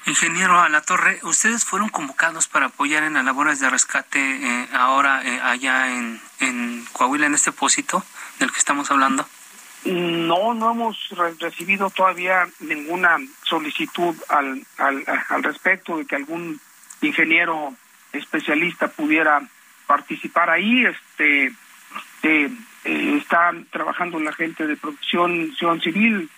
Ingeniero 0.05 0.59
a 0.59 0.69
la 0.69 0.81
torre, 0.81 1.19
ustedes 1.23 1.65
fueron 1.65 1.89
convocados 1.89 2.47
para 2.47 2.67
apoyar 2.67 3.03
en 3.03 3.13
las 3.13 3.25
labores 3.25 3.59
de 3.59 3.69
rescate 3.69 4.19
eh, 4.19 4.67
ahora 4.73 5.21
eh, 5.25 5.39
allá 5.41 5.91
en, 5.91 6.21
en 6.39 6.85
Coahuila, 6.93 7.25
en 7.25 7.33
este 7.33 7.51
pocito 7.51 8.03
del 8.39 8.51
que 8.51 8.59
estamos 8.59 8.91
hablando. 8.91 9.27
No, 9.85 10.53
no 10.53 10.71
hemos 10.71 11.09
recibido 11.39 11.89
todavía 11.89 12.47
ninguna 12.59 13.17
solicitud 13.43 14.15
al, 14.27 14.65
al, 14.77 15.03
al 15.29 15.43
respecto 15.43 15.97
de 15.97 16.05
que 16.05 16.15
algún 16.15 16.59
ingeniero 17.01 17.73
especialista 18.11 18.89
pudiera 18.89 19.41
participar 19.87 20.49
ahí. 20.49 20.85
Este, 20.85 21.53
eh, 22.23 22.51
eh, 22.83 23.17
está 23.17 23.53
trabajando 23.71 24.19
la 24.19 24.33
gente 24.33 24.67
de 24.67 24.75
protección 24.75 25.55
civil, 25.81 26.29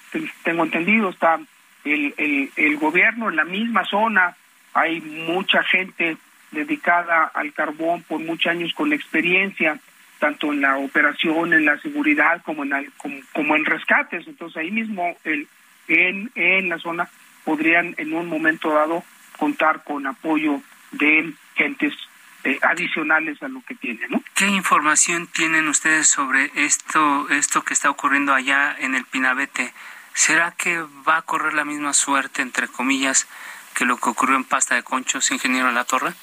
tengo 0.44 0.64
entendido, 0.64 1.10
está 1.10 1.40
el, 1.84 2.14
el, 2.18 2.52
el 2.56 2.78
gobierno 2.78 3.30
en 3.30 3.36
la 3.36 3.46
misma 3.46 3.86
zona, 3.86 4.36
hay 4.74 5.02
mucha 5.02 5.64
gente 5.64 6.18
dedicada 6.52 7.32
al 7.34 7.54
carbón 7.54 8.04
por 8.04 8.20
muchos 8.20 8.52
años 8.52 8.74
con 8.74 8.94
experiencia 8.94 9.80
tanto 10.22 10.54
en 10.54 10.62
la 10.62 10.78
operación, 10.78 11.52
en 11.52 11.66
la 11.66 11.80
seguridad, 11.80 12.44
como 12.44 12.64
en, 12.64 12.92
como, 13.34 13.56
en 13.56 13.66
rescates. 13.66 14.28
Entonces 14.28 14.56
ahí 14.56 14.70
mismo 14.70 15.18
el, 15.24 15.48
en, 15.88 16.32
en 16.36 16.70
la 16.70 16.78
zona 16.78 17.10
podrían 17.44 17.96
en 17.98 18.14
un 18.14 18.28
momento 18.28 18.72
dado 18.72 19.04
contar 19.38 19.84
con 19.84 20.06
apoyo 20.06 20.62
de 20.92 21.34
gentes 21.56 21.96
eh, 22.44 22.60
adicionales 22.62 23.42
a 23.42 23.48
lo 23.48 23.64
que 23.64 23.74
tienen. 23.74 24.12
¿no? 24.12 24.24
¿Qué 24.36 24.46
información 24.46 25.26
tienen 25.26 25.68
ustedes 25.68 26.08
sobre 26.08 26.52
esto, 26.54 27.28
esto 27.30 27.64
que 27.64 27.74
está 27.74 27.90
ocurriendo 27.90 28.32
allá 28.32 28.76
en 28.80 28.94
el 28.94 29.06
Pinabete? 29.06 29.74
¿Será 30.14 30.52
que 30.52 30.82
va 31.08 31.18
a 31.18 31.22
correr 31.22 31.54
la 31.54 31.66
misma 31.66 31.94
suerte, 31.94 32.42
entre 32.42 32.68
comillas, 32.68 33.28
que 33.74 33.86
lo 33.86 33.98
que 33.98 34.10
ocurrió 34.10 34.36
en 34.36 34.44
Pasta 34.44 34.76
de 34.76 34.84
Conchos, 34.84 35.32
ingeniero 35.32 35.72
La 35.72 35.86
Torre? 35.86 36.14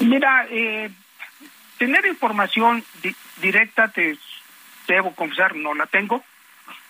Mira, 0.00 0.46
eh, 0.50 0.90
tener 1.78 2.06
información 2.06 2.84
directa, 3.40 3.88
te 3.88 4.18
debo 4.86 5.14
confesar, 5.14 5.56
no 5.56 5.74
la 5.74 5.86
tengo. 5.86 6.22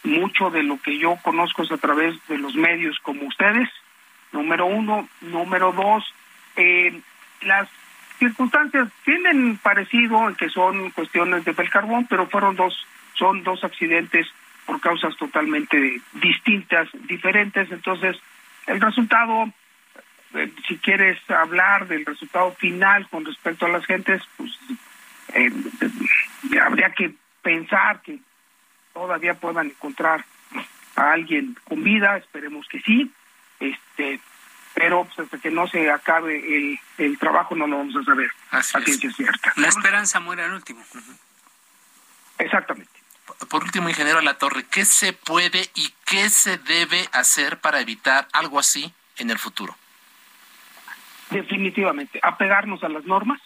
Mucho 0.04 0.50
de 0.50 0.62
lo 0.62 0.80
que 0.80 0.98
yo 0.98 1.16
conozco 1.22 1.62
es 1.62 1.70
a 1.70 1.78
través 1.78 2.16
de 2.26 2.38
los 2.38 2.54
medios 2.54 2.98
como 3.02 3.26
ustedes, 3.26 3.68
número 4.32 4.66
uno. 4.66 5.08
Número 5.20 5.72
dos, 5.72 6.04
eh, 6.56 7.00
las 7.42 7.68
circunstancias 8.18 8.88
tienen 9.04 9.58
parecido 9.58 10.28
en 10.28 10.34
que 10.34 10.48
son 10.48 10.90
cuestiones 10.90 11.44
de 11.44 11.54
carbón, 11.54 12.06
pero 12.08 12.28
fueron 12.28 12.56
dos, 12.56 12.86
son 13.14 13.42
dos 13.42 13.62
accidentes 13.64 14.26
por 14.66 14.80
causas 14.80 15.16
totalmente 15.16 16.00
distintas, 16.14 16.88
diferentes. 17.06 17.70
Entonces, 17.70 18.16
el 18.66 18.80
resultado 18.80 19.52
eh, 20.34 20.50
si 20.66 20.78
quieres 20.78 21.18
hablar 21.30 21.86
del 21.88 22.06
resultado 22.06 22.52
final 22.52 23.08
con 23.08 23.24
respecto 23.24 23.66
a 23.66 23.68
las 23.68 23.84
gentes, 23.84 24.22
pues 24.36 24.50
eh, 25.34 25.50
habría 26.60 26.90
que 26.92 27.14
pensar 27.42 28.00
que 28.00 28.18
todavía 28.94 29.34
puedan 29.34 29.66
encontrar 29.66 30.24
a 30.96 31.12
alguien 31.12 31.56
con 31.64 31.82
vida, 31.82 32.16
esperemos 32.16 32.66
que 32.68 32.80
sí, 32.80 33.10
este, 33.60 34.20
pero 34.74 35.04
pues, 35.04 35.18
hasta 35.18 35.38
que 35.38 35.50
no 35.50 35.66
se 35.66 35.90
acabe 35.90 36.36
el, 36.36 36.78
el 36.98 37.18
trabajo 37.18 37.54
no 37.54 37.66
lo 37.66 37.78
vamos 37.78 37.96
a 37.96 38.04
saber 38.04 38.30
Así 38.50 38.78
es. 38.86 39.16
cierta. 39.16 39.52
La 39.56 39.68
esperanza 39.68 40.20
muere 40.20 40.44
al 40.44 40.52
último. 40.52 40.82
Exactamente. 42.38 42.91
Por 43.50 43.64
último, 43.64 43.88
ingeniero 43.88 44.20
La 44.20 44.38
Torre, 44.38 44.64
¿qué 44.70 44.84
se 44.84 45.12
puede 45.12 45.70
y 45.74 45.92
qué 46.06 46.28
se 46.28 46.58
debe 46.58 47.08
hacer 47.12 47.58
para 47.60 47.80
evitar 47.80 48.28
algo 48.32 48.58
así 48.58 48.92
en 49.18 49.30
el 49.30 49.38
futuro? 49.38 49.76
Definitivamente, 51.30 52.20
apegarnos 52.22 52.84
a 52.84 52.88
las 52.88 53.04
normas, 53.04 53.40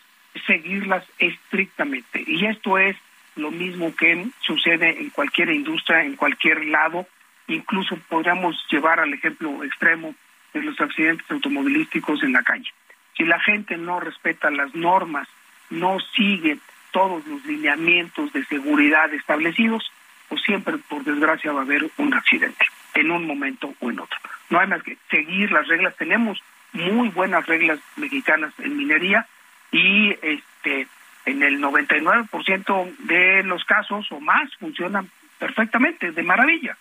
seguirlas 0.46 1.04
estrictamente. 1.18 2.24
Y 2.26 2.46
esto 2.46 2.78
es 2.78 2.96
lo 3.36 3.50
mismo 3.50 3.94
que 3.94 4.26
sucede 4.40 5.00
en 5.00 5.10
cualquier 5.10 5.50
industria, 5.50 6.02
en 6.02 6.16
cualquier 6.16 6.64
lado. 6.66 7.06
Incluso 7.48 7.96
podríamos 8.08 8.56
llevar 8.70 8.98
al 8.98 9.12
ejemplo 9.12 9.62
extremo 9.62 10.14
de 10.52 10.62
los 10.62 10.80
accidentes 10.80 11.30
automovilísticos 11.30 12.22
en 12.22 12.32
la 12.32 12.42
calle. 12.42 12.72
Si 13.16 13.24
la 13.24 13.38
gente 13.40 13.76
no 13.76 14.00
respeta 14.00 14.50
las 14.50 14.74
normas, 14.74 15.28
no 15.70 15.98
sigue 16.14 16.58
todos 16.96 17.26
los 17.26 17.44
lineamientos 17.44 18.32
de 18.32 18.42
seguridad 18.46 19.12
establecidos, 19.12 19.92
pues 20.30 20.40
siempre, 20.40 20.78
por 20.78 21.04
desgracia, 21.04 21.52
va 21.52 21.60
a 21.60 21.64
haber 21.64 21.90
un 21.98 22.14
accidente, 22.14 22.64
en 22.94 23.10
un 23.10 23.26
momento 23.26 23.74
o 23.80 23.90
en 23.90 24.00
otro. 24.00 24.18
No 24.48 24.58
hay 24.58 24.66
más 24.66 24.82
que 24.82 24.96
seguir 25.10 25.52
las 25.52 25.68
reglas. 25.68 25.94
Tenemos 25.96 26.42
muy 26.72 27.10
buenas 27.10 27.44
reglas 27.44 27.80
mexicanas 27.96 28.54
en 28.60 28.78
minería 28.78 29.26
y 29.70 30.16
este 30.22 30.88
en 31.26 31.42
el 31.42 31.60
99% 31.60 32.96
de 33.00 33.42
los 33.42 33.62
casos 33.66 34.10
o 34.10 34.18
más 34.18 34.48
funcionan 34.56 35.10
perfectamente, 35.38 36.12
de 36.12 36.22
maravilla. 36.22 36.78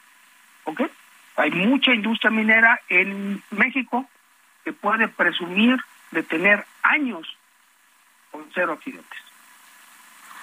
¿Ok? 0.64 0.84
Hay 1.36 1.52
mucha 1.52 1.94
industria 1.94 2.32
minera 2.32 2.80
en 2.88 3.44
México 3.52 4.10
que 4.64 4.72
puede 4.72 5.10
presumir 5.10 5.78
de 6.12 6.24
tener 6.24 6.64
años 6.84 7.28
con 8.32 8.46
cero 8.54 8.72
accidentes. 8.72 9.25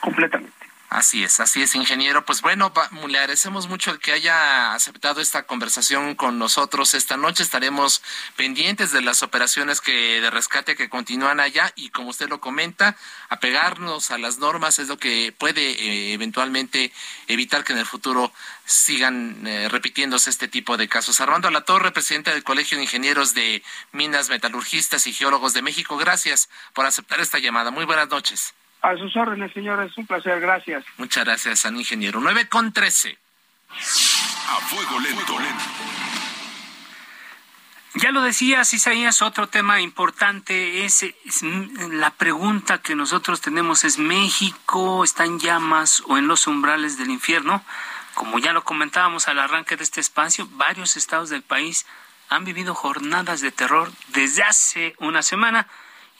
Completamente. 0.03 0.53
Así 0.93 1.25
es, 1.25 1.41
así 1.41 1.63
es, 1.63 1.75
ingeniero. 1.75 2.27
Pues 2.27 2.43
bueno, 2.43 2.71
le 3.09 3.19
agradecemos 3.19 3.67
mucho 3.67 3.93
el 3.93 3.99
que 3.99 4.13
haya 4.13 4.75
aceptado 4.75 5.23
esta 5.23 5.45
conversación 5.45 6.17
con 6.17 6.39
nosotros 6.39 6.93
esta 6.93 7.17
noche. 7.17 7.43
Estaremos 7.43 8.03
pendientes 8.37 8.93
de 8.93 9.01
las 9.01 9.23
operaciones 9.23 9.81
que 9.81 10.21
de 10.21 10.29
rescate 10.29 10.77
que 10.77 10.91
continúan 10.91 11.41
allá 11.41 11.73
y 11.77 11.89
como 11.89 12.11
usted 12.11 12.29
lo 12.29 12.43
comenta, 12.43 12.95
apegarnos 13.31 14.11
a 14.11 14.19
las 14.19 14.37
normas 14.37 14.79
es 14.81 14.89
lo 14.89 14.99
que 14.99 15.33
puede 15.33 15.63
eh, 15.71 16.13
eventualmente 16.13 16.93
evitar 17.27 17.65
que 17.65 17.73
en 17.73 17.79
el 17.79 17.87
futuro 17.87 18.31
sigan 18.67 19.47
eh, 19.47 19.71
repitiéndose 19.71 20.29
este 20.29 20.47
tipo 20.47 20.77
de 20.77 20.89
casos. 20.89 21.23
Armando 21.23 21.51
La 21.51 21.63
Torre, 21.63 21.93
presidente 21.93 22.33
del 22.33 22.45
Colegio 22.45 22.77
de 22.77 22.85
Ingenieros 22.85 23.33
de 23.33 23.63
Minas, 23.93 24.29
Metalurgistas 24.29 25.07
y 25.07 25.15
Geólogos 25.15 25.55
de 25.55 25.63
México, 25.63 25.97
gracias 25.97 26.51
por 26.75 26.85
aceptar 26.85 27.21
esta 27.21 27.39
llamada. 27.39 27.71
Muy 27.71 27.87
buenas 27.87 28.11
noches. 28.11 28.53
A 28.83 28.97
sus 28.97 29.17
órdenes, 29.17 29.53
señores. 29.53 29.97
Un 29.97 30.07
placer. 30.07 30.41
Gracias. 30.41 30.85
Muchas 30.99 31.25
gracias, 31.25 31.61
San 31.61 31.77
Ingeniero. 31.77 32.21
9 32.21 32.49
con 32.49 32.73
13. 32.73 33.17
A 34.49 34.61
fuego 34.61 34.99
lento. 35.01 35.39
Ya 37.95 38.11
lo 38.11 38.23
decías, 38.23 38.73
Isaías, 38.73 39.21
otro 39.21 39.49
tema 39.49 39.81
importante 39.83 40.85
es, 40.87 41.05
la 41.91 42.11
pregunta 42.11 42.79
que 42.79 42.97
nosotros 42.97 43.43
tenemos 43.43 43.85
es 43.85 43.99
¿México 43.99 45.05
está 45.05 45.27
en 45.27 45.39
llamas 45.39 46.03
o 46.07 46.17
en 46.17 46.27
los 46.27 46.47
umbrales 46.47 46.97
del 46.97 47.11
infierno? 47.11 47.63
Como 48.15 48.39
ya 48.39 48.55
lo 48.55 48.65
comentábamos 48.65 49.29
al 49.29 49.39
arranque 49.39 49.77
de 49.77 49.85
este 49.85 50.01
espacio, 50.01 50.49
varios 50.53 50.97
estados 50.97 51.29
del 51.29 51.43
país 51.43 51.87
han 52.31 52.47
vivido 52.47 52.75
jornadas 52.75 53.43
de 53.43 53.53
terror 53.53 53.93
desde 54.09 54.43
hace 54.43 54.95
una 54.99 55.23
semana 55.23 55.69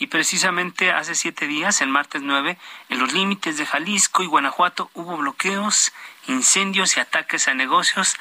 y 0.03 0.09
precisamente 0.09 0.91
hace 0.91 1.15
siete 1.15 1.47
días, 1.47 1.81
el 1.81 1.89
martes 1.89 2.23
9, 2.23 2.59
en 2.89 2.99
los 2.99 3.13
límites 3.13 3.57
de 3.57 3.65
Jalisco 3.65 4.25
y 4.25 4.27
Guanajuato 4.27 4.91
hubo 4.95 5.17
bloqueos, 5.17 5.93
incendios 6.27 6.97
y 6.97 7.01
ataques 7.01 7.47
a 7.47 7.55
negocios 7.55 8.17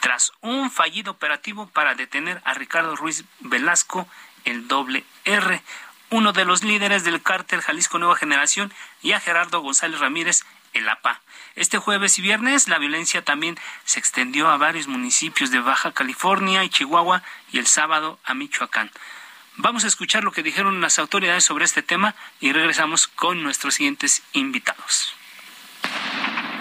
tras 0.00 0.32
un 0.40 0.72
fallido 0.72 1.12
operativo 1.12 1.68
para 1.68 1.94
detener 1.94 2.42
a 2.44 2.54
Ricardo 2.54 2.96
Ruiz 2.96 3.22
Velasco, 3.38 4.08
el 4.44 4.66
doble 4.66 5.04
R, 5.24 5.62
uno 6.10 6.32
de 6.32 6.44
los 6.44 6.64
líderes 6.64 7.04
del 7.04 7.22
cártel 7.22 7.60
Jalisco 7.60 8.00
Nueva 8.00 8.16
Generación, 8.16 8.72
y 9.00 9.12
a 9.12 9.20
Gerardo 9.20 9.60
González 9.60 10.00
Ramírez, 10.00 10.42
el 10.72 10.88
APA. 10.88 11.20
Este 11.54 11.78
jueves 11.78 12.18
y 12.18 12.22
viernes 12.22 12.66
la 12.66 12.78
violencia 12.78 13.24
también 13.24 13.56
se 13.84 14.00
extendió 14.00 14.48
a 14.48 14.56
varios 14.56 14.88
municipios 14.88 15.52
de 15.52 15.60
Baja 15.60 15.92
California 15.92 16.64
y 16.64 16.70
Chihuahua 16.70 17.22
y 17.52 17.60
el 17.60 17.68
sábado 17.68 18.18
a 18.24 18.34
Michoacán. 18.34 18.90
Vamos 19.56 19.84
a 19.84 19.88
escuchar 19.88 20.24
lo 20.24 20.32
que 20.32 20.42
dijeron 20.42 20.80
las 20.80 20.98
autoridades 20.98 21.44
sobre 21.44 21.64
este 21.64 21.82
tema 21.82 22.14
y 22.40 22.52
regresamos 22.52 23.08
con 23.08 23.42
nuestros 23.42 23.74
siguientes 23.74 24.22
invitados. 24.32 25.14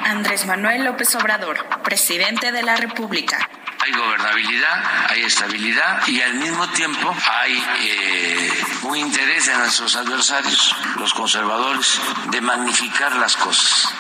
Andrés 0.04 0.46
Manuel 0.46 0.86
López 0.86 1.14
Obrador, 1.16 1.58
presidente 1.84 2.52
de 2.52 2.64
la 2.64 2.76
República. 2.76 3.48
Hay 3.82 3.92
gobernabilidad, 3.94 4.84
hay 5.10 5.22
estabilidad 5.22 6.06
y 6.08 6.22
al 6.22 6.34
mismo 6.34 6.68
tiempo 6.70 7.16
hay 7.42 7.64
eh, 7.82 8.52
un 8.84 8.98
interés 8.98 9.46
de 9.46 9.56
nuestros 9.56 9.96
adversarios, 9.96 10.76
los 10.98 11.14
conservadores, 11.14 12.02
de 12.32 12.42
magnificar 12.42 13.16
las 13.16 13.38
cosas. 13.38 13.94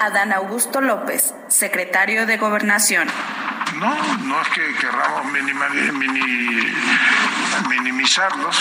Adán 0.00 0.32
Augusto 0.32 0.80
López, 0.80 1.34
secretario 1.48 2.26
de 2.26 2.36
Gobernación. 2.36 3.08
No, 3.78 3.94
no 4.24 4.42
es 4.42 4.48
que 4.48 4.74
querramos 4.74 5.24
minimizarlos, 7.68 8.56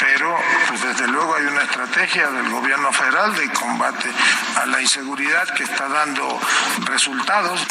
pero 0.00 0.36
pues 0.68 0.82
desde 0.82 1.08
luego 1.08 1.34
hay 1.34 1.44
una 1.46 1.62
estrategia 1.62 2.30
del 2.30 2.50
gobierno 2.50 2.92
federal 2.92 3.34
de 3.36 3.50
combate 3.52 4.10
a 4.56 4.66
la 4.66 4.82
inseguridad 4.82 5.48
que 5.54 5.62
está 5.62 5.88
dando 5.88 6.38
resultados. 6.84 7.66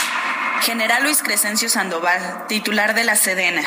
General 0.62 1.03
Luis 1.03 1.22
Crescencio 1.22 1.69
Sandoval, 1.69 2.48
titular 2.48 2.96
de 2.96 3.03
la 3.03 3.15
Sedena 3.15 3.62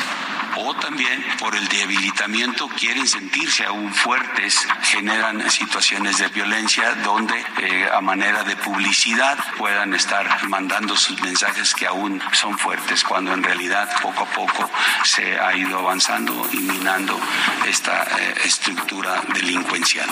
o 0.57 0.73
también 0.75 1.23
por 1.39 1.55
el 1.55 1.67
debilitamiento 1.67 2.67
quieren 2.79 3.07
sentirse 3.07 3.65
aún 3.65 3.93
fuertes, 3.93 4.67
generan 4.83 5.49
situaciones 5.49 6.17
de 6.17 6.27
violencia 6.29 6.93
donde 7.03 7.43
eh, 7.61 7.89
a 7.91 8.01
manera 8.01 8.43
de 8.43 8.55
publicidad 8.57 9.37
puedan 9.57 9.93
estar 9.93 10.47
mandando 10.47 10.95
sus 10.95 11.21
mensajes 11.21 11.73
que 11.73 11.87
aún 11.87 12.21
son 12.33 12.57
fuertes, 12.57 13.03
cuando 13.03 13.33
en 13.33 13.43
realidad 13.43 13.89
poco 14.01 14.23
a 14.23 14.29
poco 14.31 14.69
se 15.03 15.39
ha 15.39 15.55
ido 15.55 15.79
avanzando 15.79 16.47
y 16.51 16.57
minando 16.57 17.19
esta 17.67 18.03
eh, 18.03 18.33
estructura 18.45 19.21
delincuencial. 19.33 20.09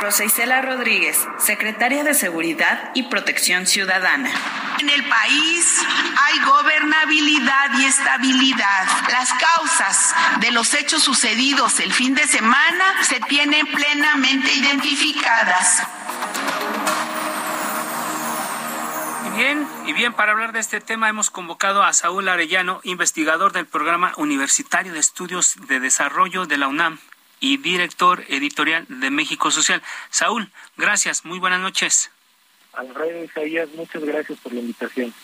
Rosa 0.00 0.24
Isela 0.24 0.60
Rodríguez, 0.60 1.26
secretaria 1.38 2.04
de 2.04 2.14
Seguridad 2.14 2.90
y 2.94 3.04
Protección 3.04 3.66
Ciudadana. 3.66 4.30
En 4.78 4.90
el 4.90 5.08
país 5.08 5.82
hay 6.16 6.38
gobernabilidad 6.40 7.78
y 7.78 7.84
estabilidad. 7.84 8.86
Las 9.10 9.32
causas 9.32 10.14
de 10.40 10.50
los 10.50 10.74
hechos 10.74 11.02
sucedidos 11.02 11.80
el 11.80 11.92
fin 11.92 12.14
de 12.14 12.26
semana 12.26 13.02
se 13.02 13.20
tienen 13.20 13.66
plenamente 13.66 14.52
identificadas. 14.52 15.82
Y 19.26 19.36
bien, 19.36 19.66
y 19.86 19.92
bien, 19.92 20.12
para 20.12 20.32
hablar 20.32 20.52
de 20.52 20.60
este 20.60 20.80
tema 20.80 21.08
hemos 21.08 21.30
convocado 21.30 21.82
a 21.82 21.92
Saúl 21.92 22.28
Arellano, 22.28 22.80
investigador 22.84 23.52
del 23.52 23.66
Programa 23.66 24.12
Universitario 24.16 24.92
de 24.92 25.00
Estudios 25.00 25.56
de 25.66 25.80
Desarrollo 25.80 26.46
de 26.46 26.58
la 26.58 26.68
UNAM 26.68 26.98
y 27.40 27.56
director 27.58 28.24
editorial 28.28 28.86
de 28.88 29.10
México 29.10 29.50
Social. 29.50 29.82
Saúl, 30.10 30.50
gracias, 30.76 31.24
muy 31.24 31.38
buenas 31.38 31.60
noches. 31.60 32.10
Alfredo 32.72 33.24
Isaías, 33.24 33.68
muchas 33.74 34.04
gracias 34.04 34.38
por 34.40 34.52
la 34.52 34.60
invitación. 34.60 35.14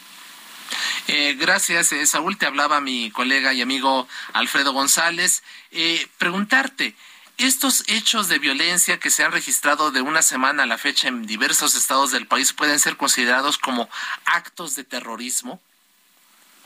Eh, 1.09 1.35
gracias, 1.35 1.93
eh, 1.93 2.07
Saúl. 2.07 2.39
Te 2.39 2.47
hablaba 2.47 2.81
mi 2.81 3.11
colega 3.11 3.53
y 3.53 3.63
amigo 3.63 4.07
Alfredo 4.33 4.73
González. 4.73 5.43
Eh, 5.73 6.07
preguntarte, 6.19 6.95
¿estos 7.39 7.85
hechos 7.89 8.29
de 8.29 8.39
violencia 8.39 8.99
que 8.99 9.11
se 9.11 9.25
han 9.25 9.33
registrado 9.33 9.91
de 9.91 10.03
una 10.03 10.23
semana 10.23 10.63
a 10.63 10.67
la 10.67 10.79
fecha 10.79 11.09
en 11.09 11.27
diversos 11.27 11.75
estados 11.75 12.13
del 12.13 12.27
país 12.27 12.53
pueden 12.53 12.79
ser 12.79 12.97
considerados 12.97 13.59
como 13.59 13.89
actos 14.25 14.77
de 14.77 14.85
terrorismo? 14.85 15.61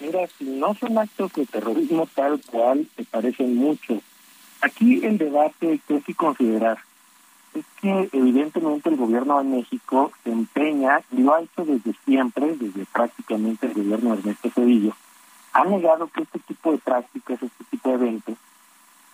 Mira, 0.01 0.27
si 0.39 0.45
no 0.45 0.75
son 0.75 0.99
actos 0.99 1.33
de 1.33 1.47
terrorismo 1.47 2.07
tal 2.15 2.41
cual, 2.43 2.87
te 2.97 3.05
parecen 3.05 3.55
mucho. 3.55 4.03
Aquí 4.65 5.05
el 5.05 5.19
debate 5.19 5.79
que 5.87 5.95
hay 5.97 6.01
que 6.01 6.15
considerar 6.15 6.79
es 7.53 7.67
que 7.83 8.09
evidentemente 8.15 8.89
el 8.89 8.97
gobierno 8.97 9.37
de 9.37 9.45
México 9.45 10.11
se 10.25 10.33
empeña, 10.33 11.03
y 11.13 11.23
lo 11.23 11.35
ha 11.35 11.43
hecho 11.43 11.67
desde 11.67 11.93
siempre, 12.07 12.57
desde 12.57 12.87
prácticamente 12.87 13.67
el 13.67 13.75
gobierno 13.75 14.15
de 14.15 14.21
Ernesto 14.21 14.49
Cedillo, 14.49 14.97
ha 15.53 15.65
negado 15.65 16.07
que 16.07 16.23
este 16.23 16.39
tipo 16.39 16.73
de 16.73 16.79
prácticas, 16.79 17.43
este 17.43 17.65
tipo 17.71 17.91
de 17.91 17.95
eventos, 17.97 18.39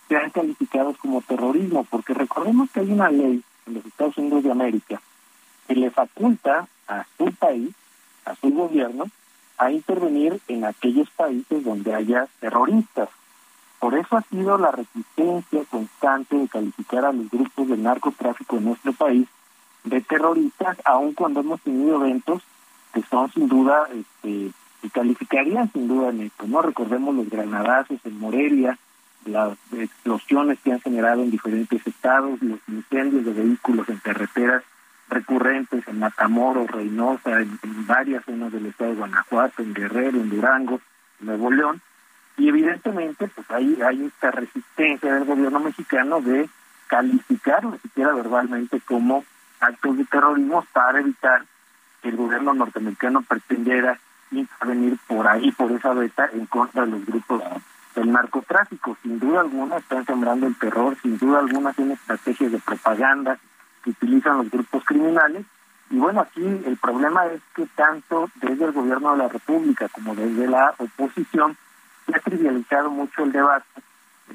sean 0.07 0.29
calificados 0.29 0.95
como 0.99 1.21
terrorismo, 1.21 1.83
porque 1.83 2.13
recordemos 2.13 2.71
que 2.71 2.79
hay 2.79 2.91
una 2.93 3.11
ley 3.11 3.43
en 3.65 3.73
los 3.73 3.85
Estados 3.85 4.17
Unidos 4.17 4.45
de 4.45 4.51
América 4.51 5.01
que 5.67 5.75
le 5.75 5.91
faculta 5.91 6.65
a 6.87 7.05
su 7.17 7.25
país, 7.33 7.75
a 8.23 8.35
su 8.35 8.51
gobierno, 8.51 9.03
a 9.57 9.69
intervenir 9.69 10.39
en 10.47 10.63
aquellos 10.63 11.09
países 11.09 11.65
donde 11.65 11.93
haya 11.93 12.29
terroristas. 12.39 13.09
Por 13.81 13.95
eso 13.97 14.15
ha 14.15 14.21
sido 14.21 14.59
la 14.59 14.71
resistencia 14.71 15.63
constante 15.65 16.37
de 16.37 16.47
calificar 16.47 17.03
a 17.03 17.11
los 17.11 17.31
grupos 17.31 17.67
de 17.67 17.77
narcotráfico 17.77 18.57
en 18.57 18.65
nuestro 18.65 18.93
país 18.93 19.27
de 19.83 20.01
terroristas, 20.01 20.77
aun 20.85 21.15
cuando 21.15 21.39
hemos 21.39 21.59
tenido 21.61 21.95
eventos 21.95 22.43
que 22.93 23.01
son 23.01 23.31
sin 23.31 23.47
duda, 23.47 23.87
este, 23.91 24.51
calificarían 24.93 25.71
sin 25.71 25.87
duda 25.87 26.09
en 26.09 26.21
esto, 26.21 26.45
¿no? 26.45 26.61
Recordemos 26.61 27.15
los 27.15 27.27
granadazos 27.27 27.99
en 28.05 28.19
Morelia, 28.19 28.77
las 29.25 29.57
explosiones 29.71 30.59
que 30.59 30.73
han 30.73 30.81
generado 30.81 31.23
en 31.23 31.31
diferentes 31.31 31.85
estados, 31.87 32.39
los 32.43 32.59
incendios 32.67 33.25
de 33.25 33.33
vehículos 33.33 33.89
en 33.89 33.97
carreteras 33.97 34.61
recurrentes 35.09 35.87
en 35.87 35.97
Matamoros, 35.97 36.69
Reynosa, 36.69 37.41
en, 37.41 37.57
en 37.63 37.87
varias 37.87 38.23
zonas 38.25 38.51
del 38.51 38.67
estado 38.67 38.91
de 38.91 38.97
Guanajuato, 38.97 39.63
en 39.63 39.73
Guerrero, 39.73 40.21
en 40.21 40.29
Durango, 40.29 40.79
Nuevo 41.19 41.49
León, 41.49 41.81
y 42.37 42.49
evidentemente, 42.49 43.27
pues 43.27 43.49
hay, 43.51 43.79
hay 43.81 44.05
esta 44.05 44.31
resistencia 44.31 45.13
del 45.13 45.25
gobierno 45.25 45.59
mexicano 45.59 46.21
de 46.21 46.49
calificarlo 46.87 47.77
siquiera 47.81 48.13
verbalmente 48.13 48.81
como 48.81 49.23
actos 49.59 49.97
de 49.97 50.05
terrorismo 50.05 50.65
para 50.73 50.99
evitar 50.99 51.45
que 52.01 52.09
el 52.09 52.17
gobierno 52.17 52.53
norteamericano 52.53 53.21
pretendiera 53.21 53.99
intervenir 54.31 54.97
por 55.07 55.27
ahí, 55.27 55.51
por 55.51 55.71
esa 55.71 55.93
beta, 55.93 56.29
en 56.33 56.45
contra 56.47 56.85
de 56.85 56.91
los 56.91 57.05
grupos 57.05 57.43
del 57.95 58.11
narcotráfico. 58.11 58.97
Sin 59.03 59.19
duda 59.19 59.41
alguna 59.41 59.77
están 59.77 60.05
sembrando 60.05 60.47
el 60.47 60.57
terror, 60.57 60.97
sin 61.01 61.17
duda 61.17 61.39
alguna 61.39 61.73
son 61.73 61.91
estrategias 61.91 62.51
de 62.51 62.59
propaganda 62.59 63.37
que 63.83 63.91
utilizan 63.91 64.37
los 64.37 64.49
grupos 64.49 64.83
criminales. 64.83 65.45
Y 65.89 65.97
bueno, 65.97 66.21
aquí 66.21 66.43
el 66.43 66.77
problema 66.77 67.25
es 67.27 67.41
que 67.55 67.65
tanto 67.75 68.29
desde 68.35 68.65
el 68.65 68.71
gobierno 68.71 69.11
de 69.11 69.17
la 69.17 69.27
República 69.27 69.89
como 69.89 70.15
desde 70.15 70.47
la 70.47 70.73
oposición 70.77 71.57
ha 72.13 72.19
trivializado 72.19 72.89
mucho 72.89 73.23
el 73.23 73.31
debate, 73.31 73.81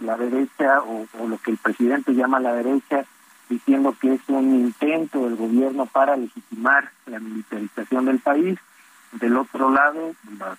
la 0.01 0.17
derecha 0.17 0.81
o, 0.83 1.07
lo 1.27 1.39
que 1.39 1.53
el 1.53 1.59
presidente 1.59 2.15
llama 2.15 2.41
la 2.41 2.55
derecha, 2.55 3.05
diciendo 3.49 3.95
que 4.01 4.15
es 4.15 4.21
un 4.29 4.55
intento 4.55 5.25
del 5.25 5.37
gobierno 5.37 5.87
para 5.87 6.17
legitimar 6.17 6.91
la 7.07 7.19
militarización 7.21 8.07
del 8.07 8.19
país. 8.19 8.59
Del 9.12 9.37
otro 9.37 9.71
lado, 9.71 10.15
las 10.39 10.59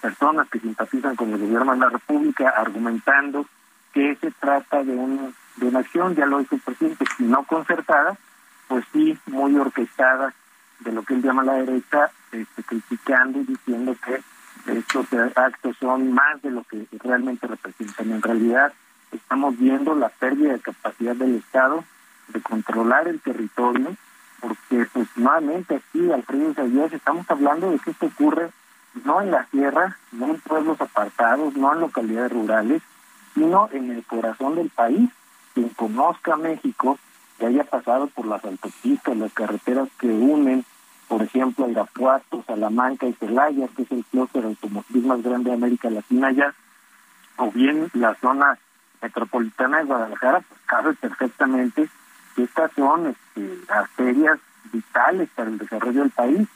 personas 0.00 0.48
que 0.48 0.58
simpatizan 0.58 1.16
con 1.16 1.32
el 1.32 1.38
gobierno 1.38 1.72
de 1.72 1.78
la 1.78 1.88
República 1.88 2.50
argumentando 2.50 3.46
que 3.92 4.16
se 4.16 4.30
trata 4.32 4.82
de, 4.82 4.94
un, 4.94 5.34
de 5.56 5.66
una 5.66 5.78
acción, 5.78 6.14
ya 6.14 6.26
lo 6.26 6.38
dijo 6.40 6.56
el 6.56 6.60
presidente, 6.60 7.04
si 7.16 7.22
no 7.22 7.44
concertada, 7.44 8.18
pues 8.68 8.84
sí, 8.92 9.18
muy 9.26 9.56
orquestada 9.56 10.34
de 10.80 10.92
lo 10.92 11.02
que 11.02 11.14
él 11.14 11.22
llama 11.22 11.44
la 11.44 11.54
derecha, 11.54 12.10
este, 12.32 12.62
criticando 12.62 13.40
y 13.40 13.44
diciendo 13.44 13.96
que 14.04 14.20
estos 14.66 15.06
actos 15.36 15.76
son 15.78 16.12
más 16.12 16.40
de 16.42 16.50
lo 16.50 16.64
que 16.64 16.86
realmente 17.02 17.46
representan. 17.46 18.12
En 18.12 18.22
realidad 18.22 18.72
estamos 19.12 19.56
viendo 19.58 19.94
la 19.94 20.08
pérdida 20.08 20.52
de 20.52 20.60
capacidad 20.60 21.14
del 21.16 21.36
Estado 21.36 21.84
de 22.28 22.40
controlar 22.40 23.06
el 23.08 23.20
territorio, 23.20 23.96
porque 24.40 24.86
pues 24.92 25.08
nuevamente 25.16 25.76
aquí, 25.76 26.10
Alfredo 26.10 26.66
Díaz, 26.66 26.92
estamos 26.92 27.30
hablando 27.30 27.70
de 27.70 27.78
que 27.78 27.90
esto 27.90 28.06
ocurre 28.06 28.50
no 29.04 29.20
en 29.20 29.30
la 29.30 29.46
sierra, 29.46 29.96
no 30.12 30.26
en 30.26 30.40
pueblos 30.40 30.80
apartados, 30.80 31.54
no 31.56 31.72
en 31.72 31.80
localidades 31.80 32.32
rurales, 32.32 32.82
sino 33.34 33.68
en 33.72 33.90
el 33.90 34.04
corazón 34.04 34.56
del 34.56 34.70
país. 34.70 35.10
Quien 35.54 35.68
conozca 35.70 36.36
México, 36.36 36.98
que 37.38 37.46
haya 37.46 37.64
pasado 37.64 38.08
por 38.08 38.26
las 38.26 38.44
autopistas, 38.44 39.16
las 39.16 39.32
carreteras 39.32 39.88
que 39.98 40.08
unen 40.08 40.64
por 41.08 41.22
ejemplo, 41.22 41.68
Irapuato, 41.68 42.42
Salamanca 42.46 43.06
y 43.06 43.12
Celaya, 43.14 43.68
que 43.68 43.82
es 43.82 43.92
el 43.92 44.04
clúster 44.06 44.44
automotriz 44.44 45.04
más 45.04 45.22
grande 45.22 45.50
de 45.50 45.56
América 45.56 45.88
Latina 45.90 46.32
ya, 46.32 46.54
o 47.36 47.50
bien 47.50 47.88
la 47.94 48.14
zona 48.16 48.58
metropolitana 49.00 49.78
de 49.78 49.84
Guadalajara, 49.84 50.40
pues 50.40 50.60
cabe 50.66 50.94
perfectamente 50.94 51.88
que 52.34 52.42
estas 52.42 52.72
son 52.72 53.06
este, 53.06 53.58
arterias 53.68 54.38
vitales 54.72 55.28
para 55.34 55.50
el 55.50 55.58
desarrollo 55.58 56.00
del 56.00 56.10
país, 56.10 56.48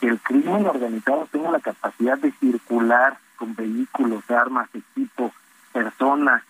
que 0.00 0.08
el 0.08 0.18
crimen 0.20 0.66
organizado 0.66 1.28
tenga 1.30 1.50
la 1.50 1.60
capacidad 1.60 2.18
de 2.18 2.32
circular 2.32 3.18
con 3.36 3.54
vehículos, 3.54 4.28
armas, 4.30 4.68
equipo, 4.74 5.32
personas, 5.72 6.42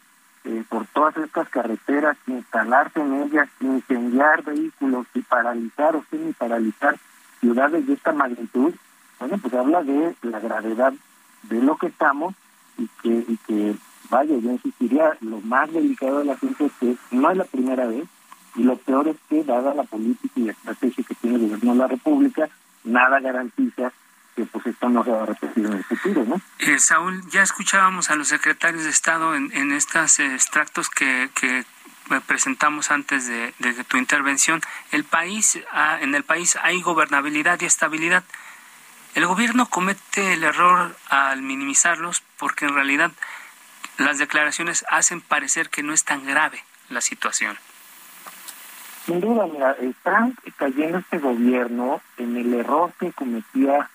eh, 0.45 0.65
por 0.69 0.87
todas 0.87 1.17
estas 1.19 1.49
carreteras, 1.51 2.17
instalarse 2.27 3.01
en 3.01 3.23
ellas, 3.23 3.49
incendiar 3.61 4.43
vehículos 4.43 5.07
y 5.15 5.21
paralizar 5.21 5.95
o 5.95 6.05
semi 6.11 6.33
paralizar 6.33 6.97
ciudades 7.43 7.87
de 7.87 7.93
esta 7.93 8.13
magnitud, 8.13 8.73
bueno, 9.19 9.37
pues 9.39 9.53
habla 9.53 9.83
de 9.83 10.15
la 10.23 10.41
gravedad 10.41 10.95
de 11.43 11.61
lo 11.61 11.77
que 11.77 11.89
estamos 11.89 12.35
y 12.79 12.89
que, 13.03 13.25
y 13.29 13.37
que 13.47 13.75
vaya, 14.09 14.37
yo 14.39 14.53
insistiría, 14.53 15.17
lo 15.21 15.41
más 15.41 15.71
delicado 15.73 16.21
de 16.21 16.25
la 16.27 16.39
gente 16.39 16.67
es 16.67 16.73
que 16.81 16.97
no 17.11 17.31
es 17.31 17.37
la 17.37 17.45
primera 17.45 17.87
vez 17.87 18.07
y 18.55 18.63
lo 18.63 18.77
peor 18.77 19.09
es 19.09 19.17
que, 19.29 19.43
dada 19.43 19.75
la 19.75 19.83
política 19.83 20.33
y 20.37 20.45
la 20.45 20.53
estrategia 20.53 21.05
que 21.05 21.15
tiene 21.17 21.37
el 21.37 21.43
gobierno 21.43 21.73
de 21.73 21.79
la 21.79 21.89
República, 21.89 22.49
nada 22.85 23.21
garantiza 23.21 23.93
que 24.37 24.45
pues 24.47 24.67
esto 24.67 24.89
no 24.89 25.05
se 25.05 25.11
va 25.11 25.25
a 25.25 25.27
repetir 25.27 25.67
en 25.67 25.73
el 25.75 25.85
futuro, 25.85 26.25
¿no? 26.25 26.41
Eh, 26.59 26.79
Saúl, 26.79 27.23
ya 27.29 27.43
escuchábamos 27.43 28.11
a 28.11 28.15
los 28.15 28.29
secretarios 28.29 28.85
de 28.85 28.91
Estado 28.91 29.35
en, 29.35 29.53
en 29.53 29.73
estos 29.73 30.21
extractos 30.21 30.89
que, 30.89 31.29
que 31.35 31.65
presentamos 32.21 32.91
antes 32.91 33.27
de, 33.27 33.53
tu 33.89 33.97
intervención, 33.97 34.61
el 34.91 35.05
país, 35.05 35.59
ah, 35.73 35.99
en 36.01 36.15
el 36.15 36.25
país 36.25 36.59
hay 36.63 36.81
gobernabilidad 36.83 37.61
y 37.61 37.67
estabilidad. 37.67 38.25
el 39.15 39.27
gobierno 39.27 39.67
comete 39.67 40.35
el 40.35 40.45
error 40.45 40.97
al 41.09 41.43
minimizarlos 41.43 42.23
porque 42.39 42.65
en 42.65 42.75
realidad 42.75 43.13
las 43.99 44.19
declaraciones 44.19 44.85
hacen 44.91 45.21
parecer 45.21 45.69
que 45.69 45.83
no 45.83 45.93
es 45.93 46.05
tan 46.05 46.25
grave 46.27 46.65
la 46.89 47.01
situación. 47.01 47.59
Sin 49.07 49.21
duda, 49.21 49.47
mira, 49.47 49.73
está 49.73 50.31
cayendo 50.57 50.99
este 50.99 51.19
gobierno 51.19 52.01
en 52.19 52.37
el 52.37 52.55
error 52.55 52.93
que 53.01 53.13
cometía 53.13 53.91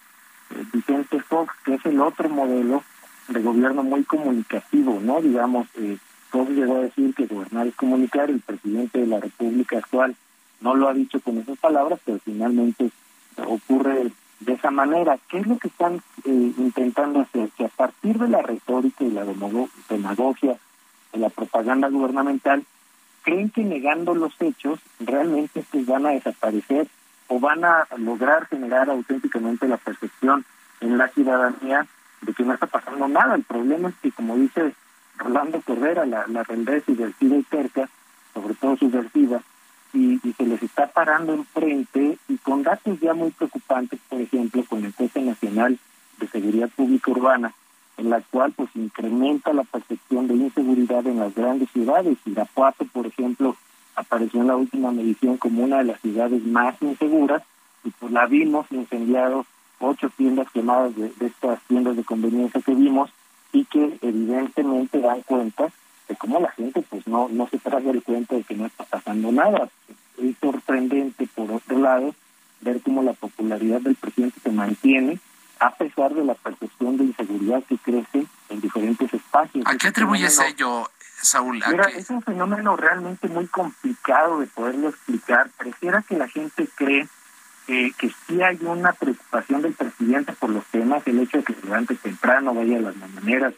eh, 0.49 0.63
Vicente 0.73 1.21
Fox, 1.21 1.53
que 1.63 1.75
es 1.75 1.85
el 1.85 2.01
otro 2.01 2.27
modelo 2.29 2.83
de 3.29 3.41
gobierno 3.41 3.83
muy 3.83 4.03
comunicativo, 4.03 4.99
¿no? 5.01 5.21
Digamos, 5.21 5.67
eh, 5.75 5.97
Fox 6.29 6.51
llegó 6.51 6.77
a 6.77 6.81
decir 6.81 7.13
que 7.15 7.25
gobernar 7.25 7.67
es 7.67 7.75
comunicar, 7.75 8.29
el 8.29 8.41
presidente 8.41 8.99
de 8.99 9.07
la 9.07 9.19
República 9.19 9.77
actual 9.77 10.15
no 10.61 10.75
lo 10.75 10.89
ha 10.89 10.93
dicho 10.93 11.19
con 11.19 11.37
esas 11.37 11.57
palabras, 11.59 11.99
pero 12.03 12.19
finalmente 12.19 12.89
ocurre 13.45 14.11
de 14.39 14.53
esa 14.53 14.71
manera. 14.71 15.17
¿Qué 15.29 15.39
es 15.39 15.47
lo 15.47 15.57
que 15.57 15.67
están 15.67 15.95
eh, 16.25 16.53
intentando 16.57 17.21
hacer? 17.21 17.49
Que 17.57 17.65
a 17.65 17.69
partir 17.69 18.17
de 18.17 18.27
la 18.27 18.41
retórica 18.41 19.03
y 19.03 19.11
la 19.11 19.25
demagogia, 19.25 20.57
de 21.13 21.19
la 21.19 21.29
propaganda 21.29 21.89
gubernamental, 21.89 22.63
creen 23.23 23.49
que 23.49 23.63
negando 23.63 24.15
los 24.15 24.33
hechos 24.39 24.79
realmente 24.99 25.63
pues 25.71 25.85
van 25.85 26.05
a 26.05 26.11
desaparecer 26.11 26.87
o 27.27 27.39
van 27.39 27.63
a 27.65 27.87
lograr 27.97 28.47
generar 28.47 28.89
auténticamente 28.89 29.67
la 29.67 29.77
percepción 29.77 30.45
en 30.79 30.97
la 30.97 31.07
ciudadanía 31.09 31.85
de 32.21 32.33
que 32.33 32.43
no 32.43 32.53
está 32.53 32.67
pasando 32.67 33.07
nada. 33.07 33.35
El 33.35 33.43
problema 33.43 33.89
es 33.89 33.95
que, 34.01 34.11
como 34.11 34.37
dice 34.37 34.73
Rolando 35.17 35.61
Correra, 35.61 36.05
la, 36.05 36.25
la 36.27 36.43
realidad 36.43 36.75
es 36.75 36.85
subversiva 36.85 37.35
y 37.35 37.43
cerca, 37.43 37.89
sobre 38.33 38.53
todo 38.55 38.77
subversiva, 38.77 39.41
y, 39.93 40.19
y, 40.23 40.33
se 40.33 40.45
les 40.45 40.61
está 40.61 40.87
parando 40.87 41.33
enfrente 41.33 42.17
y 42.27 42.37
con 42.37 42.61
datos 42.63 42.99
ya 42.99 43.13
muy 43.13 43.31
preocupantes, 43.31 43.99
por 44.09 44.21
ejemplo, 44.21 44.63
con 44.69 44.79
el 44.79 44.85
Encuesta 44.87 45.21
Nacional 45.21 45.79
de 46.19 46.27
Seguridad 46.27 46.69
Pública 46.69 47.11
Urbana, 47.11 47.53
en 47.97 48.09
la 48.09 48.21
cual 48.21 48.53
pues 48.55 48.69
incrementa 48.75 49.53
la 49.53 49.63
percepción 49.63 50.27
de 50.27 50.35
inseguridad 50.35 51.05
en 51.07 51.19
las 51.19 51.33
grandes 51.33 51.69
ciudades. 51.71 52.17
Irapuato, 52.25 52.85
por 52.85 53.07
ejemplo, 53.07 53.55
apareció 53.95 54.41
en 54.41 54.47
la 54.47 54.55
última 54.55 54.91
medición 54.91 55.37
como 55.37 55.63
una 55.63 55.79
de 55.79 55.85
las 55.85 56.01
ciudades 56.01 56.45
más 56.45 56.79
inseguras 56.81 57.43
y 57.83 57.89
pues 57.91 58.11
la 58.11 58.27
vimos 58.27 58.67
incendiados 58.71 59.45
ocho 59.79 60.09
tiendas 60.15 60.49
quemadas 60.51 60.95
de, 60.95 61.11
estas 61.19 61.61
tiendas 61.63 61.95
de 61.95 62.03
conveniencia 62.03 62.61
que 62.61 62.73
vimos 62.73 63.09
y 63.57 63.65
que 63.65 63.97
evidentemente 64.01 64.99
dan 64.99 65.21
cuenta 65.23 65.69
de 66.07 66.15
cómo 66.15 66.39
la 66.39 66.51
gente 66.51 66.83
pues 66.87 67.07
no 67.07 67.27
no 67.27 67.47
se 67.49 67.57
trae 67.57 67.89
el 67.89 68.03
cuenta 68.03 68.35
de 68.35 68.43
que 68.43 68.55
no 68.55 68.67
está 68.67 68.83
pasando 68.83 69.31
nada. 69.31 69.69
Es 70.21 70.35
sorprendente 70.39 71.27
por 71.35 71.51
otro 71.51 71.79
lado 71.79 72.13
ver 72.61 72.81
cómo 72.81 73.01
la 73.01 73.13
popularidad 73.13 73.81
del 73.81 73.95
presidente 73.95 74.39
se 74.41 74.51
mantiene 74.51 75.19
a 75.59 75.73
pesar 75.73 76.13
de 76.13 76.23
la 76.23 76.35
percepción 76.35 76.97
de 76.97 77.05
inseguridad 77.05 77.63
que 77.63 77.79
crece 77.79 78.27
en 78.49 78.61
diferentes 78.61 79.11
espacios. 79.11 79.65
¿A 79.65 79.75
qué 79.75 79.87
atribuyes 79.87 80.39
ello, 80.39 80.87
Saúl? 81.23 81.59
Mira, 81.67 81.85
es 81.85 82.11
un 82.11 82.21
fenómeno 82.21 82.75
realmente 82.75 83.27
muy 83.27 83.47
complicado 83.47 84.39
de 84.39 84.45
poderlo 84.45 84.89
explicar. 84.89 85.49
Pareciera 85.57 86.03
que 86.03 86.15
la 86.15 86.27
gente 86.27 86.67
cree 86.75 87.07
eh, 87.67 87.91
que 87.97 88.09
sí 88.09 88.41
hay 88.41 88.57
una 88.61 88.93
preocupación 88.93 89.61
del 89.61 89.73
presidente 89.73 90.33
por 90.33 90.49
los 90.49 90.65
temas, 90.65 91.05
el 91.05 91.19
hecho 91.19 91.37
de 91.37 91.43
que 91.43 91.55
levante 91.63 91.95
temprano, 91.95 92.53
vaya 92.53 92.77
a 92.77 92.81
las 92.81 92.95
mañaneras, 92.95 93.53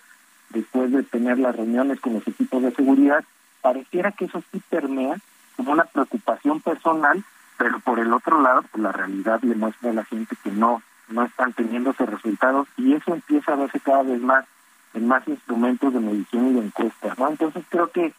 después 0.50 0.91
de 0.91 1.04
tener 1.04 1.38
las 1.38 1.56
reuniones 1.56 2.00
con 2.00 2.13
los 2.13 2.28
equipos 2.28 2.63
de 2.63 2.72
seguridad, 2.72 3.24
pareciera 3.62 4.12
que 4.12 4.26
eso 4.26 4.41
sí 4.52 4.62
permea 4.69 5.17
como 5.56 5.74
una 5.74 5.86
preocupación 5.86 6.62
personal, 6.62 7.24
pero 7.58 7.80
por 7.80 8.00
el 8.00 8.12
otro 8.13 8.41
lado, 8.41 8.63
pues 8.72 8.82
la 8.82 8.91
realidad 8.91 9.41
le 9.43 9.56
muestra 9.56 9.91
a 9.91 9.93
la 9.93 10.06
gente 10.06 10.36
que 10.43 10.52
no 10.52 10.82
no 11.10 11.26
están 11.26 11.54
teniendo 11.54 11.91
esos 11.91 12.08
resultados 12.08 12.67
y 12.78 12.93
eso 12.93 13.13
empieza 13.13 13.54
a 13.54 13.56
verse 13.56 13.80
cada 13.80 14.04
vez 14.04 14.22
más 14.22 14.45
en 14.93 15.08
más 15.08 15.28
instrumentos 15.28 15.93
de 15.93 16.00
medición 16.00 16.48
y 16.48 16.54
de 16.54 16.65
encuesta, 16.65 17.15
¿no? 17.17 17.30
Entonces 17.30 17.63
creo 17.69 17.91
que 17.91 18.13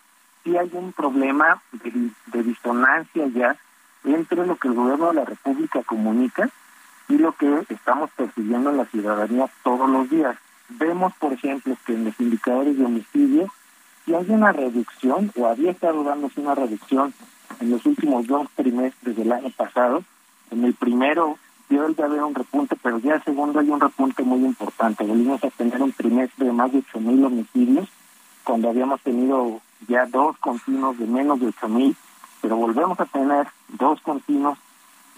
sí 0.44 0.56
hay 0.56 0.70
un 0.72 0.92
problema 0.92 1.62
de, 1.72 2.10
de 2.26 2.42
disonancia 2.42 3.26
ya 3.28 3.56
entre 4.04 4.46
lo 4.46 4.56
que 4.56 4.68
el 4.68 4.74
gobierno 4.74 5.08
de 5.08 5.14
la 5.14 5.24
República 5.24 5.82
comunica 5.82 6.48
y 7.08 7.18
lo 7.18 7.32
que 7.32 7.64
estamos 7.68 8.10
percibiendo 8.16 8.70
en 8.70 8.76
la 8.76 8.86
ciudadanía 8.86 9.50
todos 9.62 9.88
los 9.88 10.08
días. 10.08 10.36
Vemos, 10.68 11.12
por 11.14 11.32
ejemplo, 11.32 11.76
que 11.84 11.94
en 11.94 12.04
los 12.04 12.20
indicadores 12.20 12.78
de 12.78 12.84
homicidio 12.84 13.52
si 14.04 14.14
hay 14.14 14.30
una 14.30 14.52
reducción 14.52 15.30
o 15.36 15.46
había 15.46 15.72
estado 15.72 16.02
dándose 16.04 16.40
una 16.40 16.54
reducción 16.54 17.12
en 17.60 17.70
los 17.70 17.84
últimos 17.84 18.26
dos 18.26 18.48
trimestres 18.54 19.16
del 19.16 19.32
año 19.32 19.50
pasado. 19.50 20.02
En 20.50 20.64
el 20.64 20.74
primero 20.74 21.38
ya 21.70 22.04
haber 22.04 22.22
un 22.22 22.34
repunte, 22.34 22.76
pero 22.82 22.98
ya 22.98 23.14
el 23.14 23.22
segundo 23.22 23.60
hay 23.60 23.70
un 23.70 23.80
repunte 23.80 24.22
muy 24.24 24.44
importante. 24.44 25.04
Volvimos 25.04 25.42
a 25.44 25.50
tener 25.50 25.80
un 25.80 25.92
trimestre 25.92 26.46
de 26.46 26.52
más 26.52 26.72
de 26.72 26.80
8.000 26.80 27.26
homicidios, 27.26 27.88
cuando 28.42 28.68
habíamos 28.68 29.00
tenido 29.02 29.60
ya 29.86 30.06
dos 30.06 30.36
continuos 30.38 30.98
de 30.98 31.06
menos 31.06 31.38
de 31.40 31.46
8.000, 31.46 31.94
pero 32.40 32.56
volvemos 32.56 32.98
a 33.00 33.06
tener 33.06 33.48
dos 33.68 34.00
continuos 34.00 34.58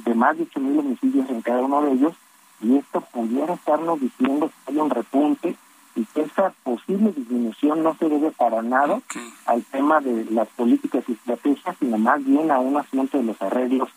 de 0.04 0.14
más 0.14 0.36
de 0.36 0.48
8.000 0.48 0.78
homicidios 0.78 1.28
en 1.30 1.42
cada 1.42 1.60
uno 1.60 1.82
de 1.82 1.92
ellos, 1.92 2.14
y 2.60 2.76
esto 2.76 3.00
pudiera 3.00 3.54
estarnos 3.54 4.00
diciendo 4.00 4.48
que 4.48 4.72
hay 4.72 4.78
un 4.78 4.90
repunte 4.90 5.56
y 5.94 6.04
que 6.06 6.22
esa 6.22 6.50
posible 6.62 7.12
disminución 7.12 7.82
no 7.82 7.94
se 7.98 8.08
debe 8.08 8.30
para 8.30 8.62
nada 8.62 9.00
al 9.46 9.62
tema 9.64 10.00
de 10.00 10.26
las 10.30 10.48
políticas 10.48 11.04
y 11.08 11.12
estrategias, 11.12 11.76
sino 11.78 11.98
más 11.98 12.24
bien 12.24 12.50
a 12.50 12.58
un 12.58 12.76
asunto 12.76 13.18
de 13.18 13.24
los 13.24 13.42
arreglos 13.42 13.90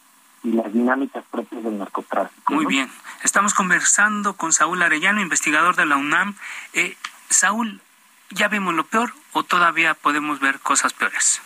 y 0.43 0.51
las 0.51 0.71
dinámicas 0.73 1.23
propias 1.31 1.63
del 1.63 1.77
narcotráfico. 1.77 2.53
Muy 2.53 2.65
bien. 2.65 2.89
Estamos 3.23 3.53
conversando 3.53 4.33
con 4.33 4.51
Saúl 4.51 4.81
Arellano, 4.81 5.21
investigador 5.21 5.75
de 5.75 5.85
la 5.85 5.97
UNAM. 5.97 6.35
Eh, 6.73 6.95
Saúl, 7.29 7.81
¿ya 8.29 8.47
vimos 8.47 8.73
lo 8.73 8.85
peor 8.85 9.13
o 9.33 9.43
todavía 9.43 9.93
podemos 9.93 10.39
ver 10.39 10.59
cosas 10.59 10.93
peores? 10.93 11.41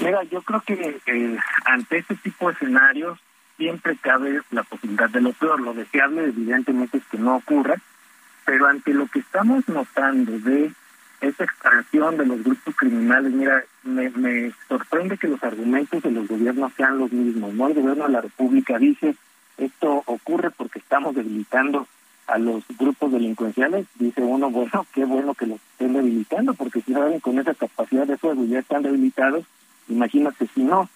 Mira, 0.00 0.22
yo 0.24 0.42
creo 0.42 0.60
que 0.60 1.00
eh, 1.06 1.38
ante 1.64 1.98
este 1.98 2.14
tipo 2.16 2.48
de 2.48 2.54
escenarios 2.54 3.18
siempre 3.56 3.96
cabe 3.96 4.40
la 4.50 4.62
posibilidad 4.62 5.10
de 5.10 5.20
lo 5.20 5.32
peor. 5.32 5.60
Lo 5.60 5.74
deseable 5.74 6.24
evidentemente 6.24 6.98
es 6.98 7.04
que 7.06 7.18
no 7.18 7.36
ocurra, 7.36 7.76
pero 8.44 8.66
ante 8.66 8.94
lo 8.94 9.06
que 9.08 9.18
estamos 9.18 9.68
notando 9.68 10.38
de 10.38 10.72
esa 11.20 11.44
expansión 11.44 12.16
de 12.16 12.26
los 12.26 12.44
grupos 12.44 12.76
criminales, 12.76 13.32
mira, 13.32 13.64
me, 13.82 14.08
me 14.10 14.52
sorprende 14.68 15.18
que 15.18 15.26
los 15.26 15.42
argumentos 15.42 16.00
de 16.02 16.12
los 16.12 16.28
gobiernos 16.28 16.72
sean 16.76 16.98
los 16.98 17.10
mismos, 17.10 17.52
¿no? 17.54 17.66
El 17.66 17.74
gobierno 17.74 18.06
de 18.06 18.12
la 18.12 18.20
República 18.20 18.78
dice, 18.78 19.16
esto 19.56 20.04
ocurre 20.06 20.50
porque 20.52 20.78
estamos 20.78 21.16
debilitando 21.16 21.88
a 22.28 22.38
los 22.38 22.62
grupos 22.78 23.10
delincuenciales, 23.10 23.86
dice 23.96 24.20
uno, 24.20 24.50
bueno, 24.50 24.86
qué 24.94 25.04
bueno 25.04 25.34
que 25.34 25.46
los 25.46 25.58
estén 25.72 25.94
debilitando, 25.94 26.54
porque 26.54 26.82
si 26.82 26.92
saben 26.92 27.18
con 27.18 27.38
esa 27.38 27.54
capacidad 27.54 28.06
de 28.06 28.18
fuego 28.18 28.44
ya 28.44 28.60
están 28.60 28.82
debilitados, 28.82 29.44
imagínate 29.88 30.46
si 30.54 30.62
no. 30.62 30.88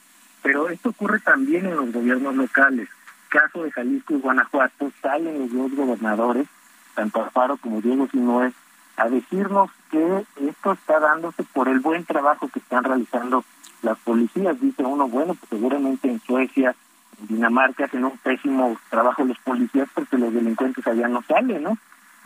Pero 0.43 0.69
esto 0.69 0.91
ocurre 0.91 1.21
también 1.21 1.67
en 1.67 1.77
los 1.77 1.93
gobiernos 1.93 2.35
locales. 2.35 2.89
Caso 3.29 3.63
de 3.63 3.71
Jalisco 3.71 4.15
y 4.15 4.21
Guanajuato, 4.21 4.93
salen 5.01 5.39
los 5.39 5.53
dos 5.53 5.75
gobernadores, 5.75 6.47
tanto 6.95 7.23
Alfaro 7.23 7.57
como 7.57 7.81
Diego 7.81 8.09
Sinoé, 8.09 8.53
a 8.97 9.09
decirnos 9.09 9.71
que 9.91 10.25
esto 10.41 10.73
está 10.73 11.01
dándose 11.01 11.43
por 11.45 11.69
el 11.69 11.81
buen 11.81 12.05
trabajo 12.05 12.49
que 12.49 12.59
están 12.59 12.85
realizando 12.85 13.45
las 13.83 13.99
policías. 13.99 14.61
Dice 14.61 14.83
uno, 14.83 15.09
bueno, 15.09 15.35
pues 15.35 15.49
seguramente 15.49 16.09
en 16.09 16.21
Suecia, 16.21 16.75
en 17.21 17.27
Dinamarca 17.29 17.85
hacen 17.85 18.05
un 18.05 18.19
pésimo 18.19 18.77
trabajo 18.91 19.25
los 19.25 19.39
policías 19.39 19.89
porque 19.95 20.19
los 20.19 20.35
delincuentes 20.35 20.87
allá 20.87 21.09
no 21.09 21.23
salen, 21.23 21.63
¿no? 21.63 21.79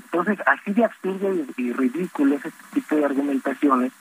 Entonces, 0.05 0.38
así 0.46 0.72
de 0.72 0.85
absurdo 0.85 1.35
y, 1.57 1.72
ridículo 1.72 2.37
ese 2.37 2.52
tipo 2.72 2.96
de 2.96 3.05
argumentaciones, 3.05 3.92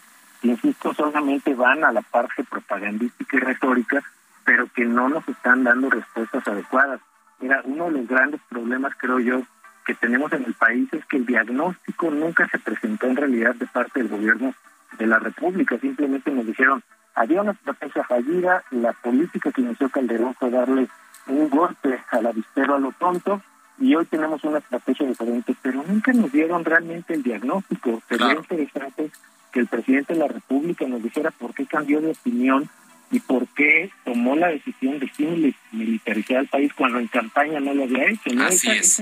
insisto, 0.41 0.93
solamente 0.93 1.53
van 1.53 1.83
a 1.83 1.91
la 1.91 2.01
parte 2.01 2.43
propagandística 2.43 3.37
y 3.37 3.39
retórica, 3.39 4.03
pero 4.43 4.67
que 4.73 4.85
no 4.85 5.09
nos 5.09 5.27
están 5.27 5.63
dando 5.63 5.89
respuestas 5.89 6.47
adecuadas. 6.47 7.01
Mira, 7.39 7.61
uno 7.65 7.85
de 7.85 7.91
los 7.91 8.07
grandes 8.07 8.41
problemas, 8.49 8.93
creo 8.97 9.19
yo, 9.19 9.41
que 9.85 9.95
tenemos 9.95 10.31
en 10.33 10.45
el 10.45 10.53
país 10.53 10.91
es 10.93 11.05
que 11.05 11.17
el 11.17 11.25
diagnóstico 11.25 12.09
nunca 12.09 12.47
se 12.47 12.59
presentó 12.59 13.07
en 13.07 13.15
realidad 13.15 13.55
de 13.55 13.67
parte 13.67 13.99
del 13.99 14.09
gobierno 14.09 14.53
de 14.97 15.07
la 15.07 15.19
República. 15.19 15.77
Simplemente 15.77 16.31
nos 16.31 16.45
dijeron, 16.45 16.83
había 17.13 17.41
una 17.41 17.51
estrategia 17.51 18.03
fallida, 18.03 18.63
la 18.71 18.93
política 18.93 19.51
que 19.51 19.61
inició 19.61 19.89
Calderón 19.89 20.35
fue 20.35 20.49
darle 20.49 20.87
un 21.27 21.49
golpe 21.49 22.03
al 22.11 22.27
avispero 22.27 22.75
a 22.75 22.79
lo 22.79 22.91
tonto, 22.93 23.41
y 23.77 23.93
hoy 23.95 24.05
tenemos 24.05 24.43
una 24.43 24.59
estrategia 24.59 25.07
diferente, 25.07 25.55
pero 25.61 25.83
nunca 25.83 26.13
nos 26.13 26.31
dieron 26.31 26.63
realmente 26.63 27.13
el 27.13 27.23
diagnóstico. 27.23 28.01
Sería 28.07 28.33
interesante 28.33 29.11
que 29.55 29.61
el 29.61 29.67
presidente 29.67 30.13
de 30.13 30.19
la 30.19 30.27
República 30.27 30.85
nos 30.85 31.01
dijera 31.01 31.31
por 31.31 31.53
qué 31.53 31.65
cambió 31.65 32.01
de 32.01 32.11
opinión 32.11 32.69
y 33.09 33.21
por 33.21 33.47
qué 33.47 33.89
tomó 34.03 34.35
la 34.35 34.49
decisión 34.49 34.99
de 34.99 35.55
militarizar 35.71 36.39
al 36.39 36.47
país 36.47 36.73
cuando 36.73 36.99
en 36.99 37.07
campaña 37.07 37.61
no 37.61 37.73
lo 37.73 37.85
había 37.85 38.09
hecho. 38.09 38.33
¿no? 38.33 38.43
Así 38.43 38.69
es 38.69 39.01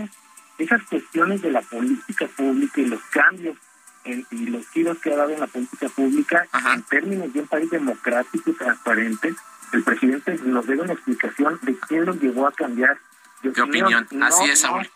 esas 0.59 0.83
cuestiones 0.83 1.41
de 1.41 1.49
la 1.49 1.63
política 1.63 2.27
pública 2.27 2.81
y 2.81 2.85
los 2.85 3.01
cambios 3.05 3.57
y 4.05 4.45
los 4.45 4.69
giros 4.69 4.99
que 4.99 5.11
ha 5.11 5.15
dado 5.15 5.31
en 5.31 5.39
la 5.39 5.47
política 5.47 5.89
pública 5.89 6.45
en 6.71 6.83
términos 6.83 7.33
de 7.33 7.39
un 7.39 7.47
país 7.47 7.71
democrático 7.71 8.51
y 8.51 8.53
transparente, 8.53 9.33
el 9.71 9.83
presidente 9.83 10.37
nos 10.43 10.67
debe 10.67 10.83
una 10.83 10.93
explicación 10.93 11.57
de 11.63 11.75
quién 11.87 12.05
lo 12.05 12.13
llevó 12.13 12.45
a 12.45 12.51
cambiar 12.51 12.99
de, 13.41 13.49
opinión. 13.59 14.07
Así 14.21 14.43
es, 14.51 14.59
Saúl. 14.59 14.87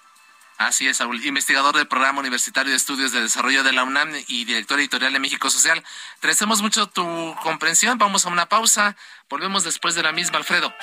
Así 0.58 0.88
es, 0.88 0.98
Saúl, 0.98 1.24
investigador 1.24 1.76
del 1.76 1.88
Programa 1.88 2.20
Universitario 2.20 2.72
de 2.72 2.78
Estudios 2.78 3.12
de 3.12 3.22
Desarrollo 3.22 3.63
de 3.63 3.74
la 3.74 3.84
UNAM 3.84 4.12
y 4.28 4.46
director 4.46 4.80
editorial 4.80 5.13
de 5.13 5.20
México 5.20 5.52
Social. 5.52 5.84
Agradecemos 6.17 6.63
mucho 6.63 6.88
tu 6.88 7.36
comprensión. 7.43 8.00
Vamos 8.00 8.26
a 8.26 8.30
una 8.30 8.48
pausa. 8.48 8.96
Volvemos 9.30 9.63
después 9.63 9.93
de 9.93 10.02
la 10.02 10.12
misma, 10.13 10.39
Alfredo. 10.39 10.74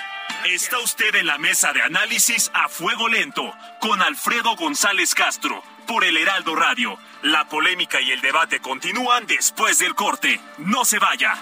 Está 0.44 0.78
usted 0.78 1.16
en 1.16 1.26
la 1.26 1.38
mesa 1.38 1.72
de 1.72 1.82
análisis 1.82 2.52
a 2.54 2.68
fuego 2.68 3.08
lento 3.08 3.52
con 3.80 4.00
Alfredo 4.00 4.54
González 4.54 5.12
Castro 5.12 5.60
por 5.88 6.04
el 6.04 6.16
Heraldo 6.18 6.54
Radio. 6.54 6.96
La 7.22 7.48
polémica 7.48 8.00
y 8.00 8.12
el 8.12 8.20
debate 8.20 8.60
continúan 8.60 9.26
después 9.26 9.80
del 9.80 9.96
corte. 9.96 10.40
No 10.58 10.84
se 10.84 11.00
vaya. 11.00 11.34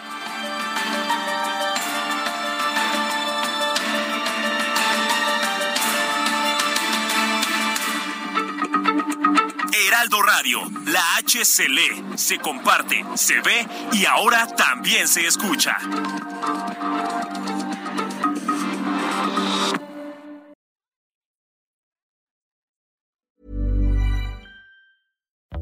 Heraldo 9.93 10.23
Radio, 10.23 10.59
la 10.87 11.03
H 11.19 11.45
se 11.45 11.69
lee, 11.69 12.17
se 12.17 12.39
comparte, 12.39 13.05
se 13.15 13.43
ve 13.43 13.67
y 13.93 14.07
ahora 14.07 14.47
también 14.57 15.07
se 15.07 15.27
escucha. 15.27 15.77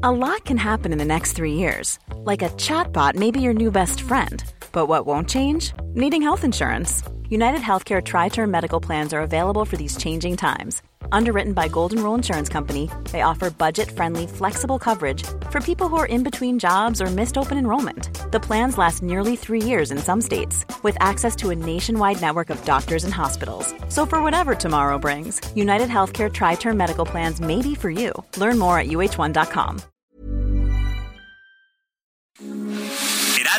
A 0.01 0.09
lot 0.09 0.45
can 0.45 0.55
happen 0.55 0.93
in 0.93 0.97
the 0.97 1.03
next 1.03 1.33
three 1.33 1.55
years. 1.55 1.99
Like 2.23 2.41
a 2.41 2.49
chatbot 2.51 3.15
may 3.15 3.31
be 3.31 3.41
your 3.41 3.53
new 3.53 3.69
best 3.69 3.99
friend. 3.99 4.41
But 4.71 4.87
what 4.87 5.05
won't 5.05 5.27
change? 5.27 5.73
Needing 5.93 6.21
health 6.21 6.45
insurance. 6.45 7.03
United 7.27 7.59
Healthcare 7.59 8.01
Tri 8.01 8.29
Term 8.29 8.49
Medical 8.49 8.79
Plans 8.79 9.13
are 9.13 9.21
available 9.23 9.65
for 9.65 9.75
these 9.75 9.97
changing 9.97 10.37
times 10.37 10.81
Underwritten 11.11 11.53
by 11.53 11.67
Golden 11.67 12.03
Rule 12.03 12.15
Insurance 12.15 12.49
Company, 12.49 12.89
they 13.11 13.21
offer 13.21 13.49
budget-friendly, 13.49 14.27
flexible 14.27 14.79
coverage 14.79 15.23
for 15.49 15.61
people 15.61 15.87
who 15.87 15.97
are 15.97 16.05
in 16.05 16.23
between 16.23 16.59
jobs 16.59 17.01
or 17.01 17.07
missed 17.07 17.37
open 17.37 17.57
enrollment. 17.57 18.09
The 18.31 18.39
plans 18.39 18.77
last 18.77 19.01
nearly 19.03 19.35
three 19.35 19.61
years 19.61 19.91
in 19.91 19.97
some 19.97 20.21
states, 20.21 20.65
with 20.83 20.97
access 20.99 21.35
to 21.37 21.51
a 21.51 21.55
nationwide 21.55 22.21
network 22.21 22.49
of 22.49 22.63
doctors 22.65 23.03
and 23.03 23.13
hospitals. 23.13 23.73
So 23.89 24.05
for 24.05 24.21
whatever 24.21 24.55
tomorrow 24.55 24.97
brings, 24.97 25.39
United 25.55 25.89
Healthcare 25.89 26.31
Tri-Term 26.31 26.77
Medical 26.77 27.05
Plans 27.05 27.39
may 27.39 27.61
be 27.61 27.75
for 27.75 27.89
you. 27.89 28.11
Learn 28.37 28.57
more 28.57 28.77
at 28.79 28.87
uh1.com. 28.87 29.81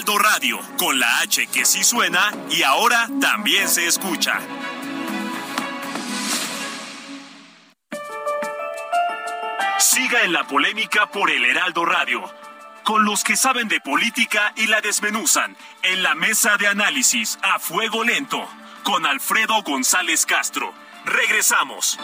Heraldo 0.02 0.18
Radio, 0.18 0.58
con 0.78 0.98
la 0.98 1.20
H 1.20 1.46
que 1.52 1.64
sí 1.64 1.84
suena 1.84 2.32
y 2.50 2.62
ahora 2.62 3.08
también 3.20 3.68
se 3.68 3.86
escucha. 3.86 4.40
Siga 9.82 10.22
en 10.22 10.32
la 10.32 10.44
polémica 10.44 11.06
por 11.06 11.28
el 11.28 11.44
Heraldo 11.44 11.84
Radio, 11.84 12.22
con 12.84 13.04
los 13.04 13.24
que 13.24 13.36
saben 13.36 13.66
de 13.66 13.80
política 13.80 14.52
y 14.54 14.68
la 14.68 14.80
desmenuzan, 14.80 15.56
en 15.82 16.04
la 16.04 16.14
mesa 16.14 16.56
de 16.56 16.68
análisis 16.68 17.36
a 17.42 17.58
fuego 17.58 18.04
lento, 18.04 18.48
con 18.84 19.04
Alfredo 19.04 19.60
González 19.64 20.24
Castro. 20.24 20.72
Regresamos. 21.04 21.98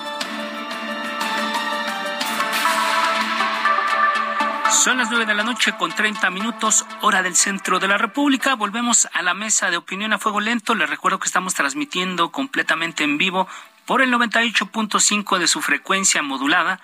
Son 4.72 4.98
las 4.98 5.08
nueve 5.08 5.24
de 5.24 5.34
la 5.34 5.44
noche 5.44 5.72
con 5.78 5.94
30 5.94 6.30
minutos, 6.30 6.84
hora 7.00 7.22
del 7.22 7.36
centro 7.36 7.78
de 7.78 7.86
la 7.86 7.96
República. 7.96 8.56
Volvemos 8.56 9.08
a 9.12 9.22
la 9.22 9.34
mesa 9.34 9.70
de 9.70 9.76
opinión 9.76 10.12
a 10.12 10.18
fuego 10.18 10.40
lento. 10.40 10.74
Les 10.74 10.90
recuerdo 10.90 11.20
que 11.20 11.28
estamos 11.28 11.54
transmitiendo 11.54 12.32
completamente 12.32 13.04
en 13.04 13.18
vivo 13.18 13.46
por 13.86 14.02
el 14.02 14.12
98.5 14.12 15.38
de 15.38 15.46
su 15.46 15.62
frecuencia 15.62 16.22
modulada 16.22 16.80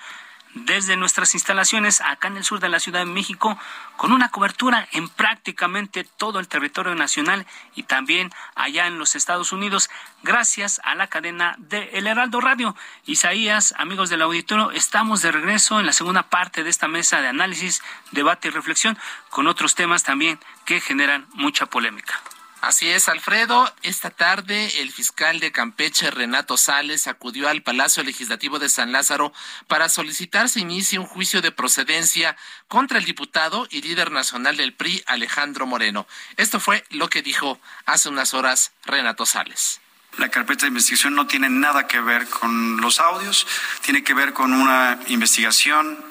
desde 0.54 0.96
nuestras 0.96 1.34
instalaciones 1.34 2.00
acá 2.00 2.28
en 2.28 2.36
el 2.36 2.44
sur 2.44 2.60
de 2.60 2.68
la 2.68 2.80
Ciudad 2.80 3.00
de 3.00 3.06
México, 3.06 3.58
con 3.96 4.12
una 4.12 4.30
cobertura 4.30 4.88
en 4.92 5.08
prácticamente 5.08 6.04
todo 6.04 6.38
el 6.38 6.48
territorio 6.48 6.94
nacional 6.94 7.46
y 7.74 7.84
también 7.84 8.30
allá 8.54 8.86
en 8.86 8.98
los 8.98 9.16
Estados 9.16 9.52
Unidos, 9.52 9.90
gracias 10.22 10.80
a 10.84 10.94
la 10.94 11.08
cadena 11.08 11.56
de 11.58 11.90
El 11.94 12.06
Heraldo 12.06 12.40
Radio. 12.40 12.76
Isaías, 13.04 13.74
amigos 13.78 14.10
del 14.10 14.22
auditorio, 14.22 14.70
estamos 14.70 15.22
de 15.22 15.32
regreso 15.32 15.80
en 15.80 15.86
la 15.86 15.92
segunda 15.92 16.24
parte 16.24 16.64
de 16.64 16.70
esta 16.70 16.88
mesa 16.88 17.20
de 17.20 17.28
análisis, 17.28 17.82
debate 18.12 18.48
y 18.48 18.50
reflexión, 18.50 18.98
con 19.30 19.46
otros 19.46 19.74
temas 19.74 20.02
también 20.02 20.38
que 20.64 20.80
generan 20.80 21.26
mucha 21.34 21.66
polémica. 21.66 22.20
Así 22.64 22.88
es, 22.88 23.11
Alfredo. 23.11 23.70
Esta 23.83 24.09
tarde 24.09 24.81
el 24.81 24.90
fiscal 24.90 25.38
de 25.38 25.53
Campeche, 25.53 26.11
Renato 26.11 26.57
Sales, 26.57 27.07
acudió 27.07 27.50
al 27.50 27.62
Palacio 27.62 28.03
Legislativo 28.03 28.59
de 28.59 28.70
San 28.70 28.90
Lázaro 28.90 29.35
para 29.68 29.90
solicitar 29.90 30.48
se 30.48 30.61
inicie 30.61 30.98
un 30.98 31.05
juicio 31.05 31.42
de 31.42 31.53
procedencia 31.53 32.38
contra 32.66 32.96
el 32.96 33.05
diputado 33.05 33.68
y 33.70 33.83
líder 33.83 34.11
nacional 34.12 34.57
del 34.57 34.72
PRI, 34.72 35.03
Alejandro 35.05 35.66
Moreno. 35.66 36.07
Esto 36.38 36.59
fue 36.59 36.83
lo 36.88 37.11
que 37.11 37.20
dijo 37.20 37.61
hace 37.85 38.09
unas 38.09 38.33
horas 38.33 38.72
Renato 38.87 39.27
Sales. 39.27 39.83
La 40.16 40.31
carpeta 40.31 40.62
de 40.62 40.68
investigación 40.68 41.14
no 41.14 41.27
tiene 41.27 41.50
nada 41.50 41.87
que 41.87 42.00
ver 42.00 42.27
con 42.31 42.81
los 42.81 42.98
audios, 42.98 43.46
tiene 43.83 44.03
que 44.03 44.14
ver 44.14 44.33
con 44.33 44.55
una 44.55 44.98
investigación 45.09 46.03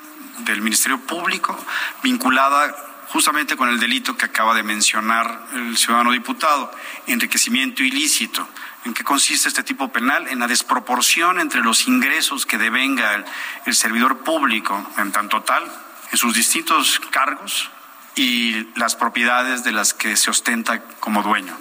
del 0.45 0.61
Ministerio 0.61 0.99
Público 0.99 1.57
vinculada 2.03 2.92
justamente 3.13 3.55
con 3.55 3.69
el 3.69 3.79
delito 3.79 4.17
que 4.17 4.25
acaba 4.25 4.55
de 4.55 4.63
mencionar 4.63 5.45
el 5.53 5.77
ciudadano 5.77 6.11
diputado, 6.11 6.71
enriquecimiento 7.05 7.83
ilícito. 7.83 8.49
¿En 8.85 8.95
qué 8.95 9.03
consiste 9.03 9.47
este 9.47 9.61
tipo 9.61 9.91
penal? 9.91 10.27
En 10.29 10.39
la 10.39 10.47
desproporción 10.47 11.39
entre 11.39 11.61
los 11.61 11.87
ingresos 11.87 12.47
que 12.47 12.57
devenga 12.57 13.23
el, 13.65 13.75
servidor 13.75 14.23
público 14.23 14.91
en 14.97 15.11
tanto 15.11 15.43
tal, 15.43 15.63
en 16.11 16.17
sus 16.17 16.33
distintos 16.33 16.99
cargos 17.11 17.69
y 18.15 18.67
las 18.79 18.95
propiedades 18.95 19.63
de 19.63 19.73
las 19.73 19.93
que 19.93 20.17
se 20.17 20.31
ostenta 20.31 20.81
como 20.99 21.21
dueño. 21.21 21.55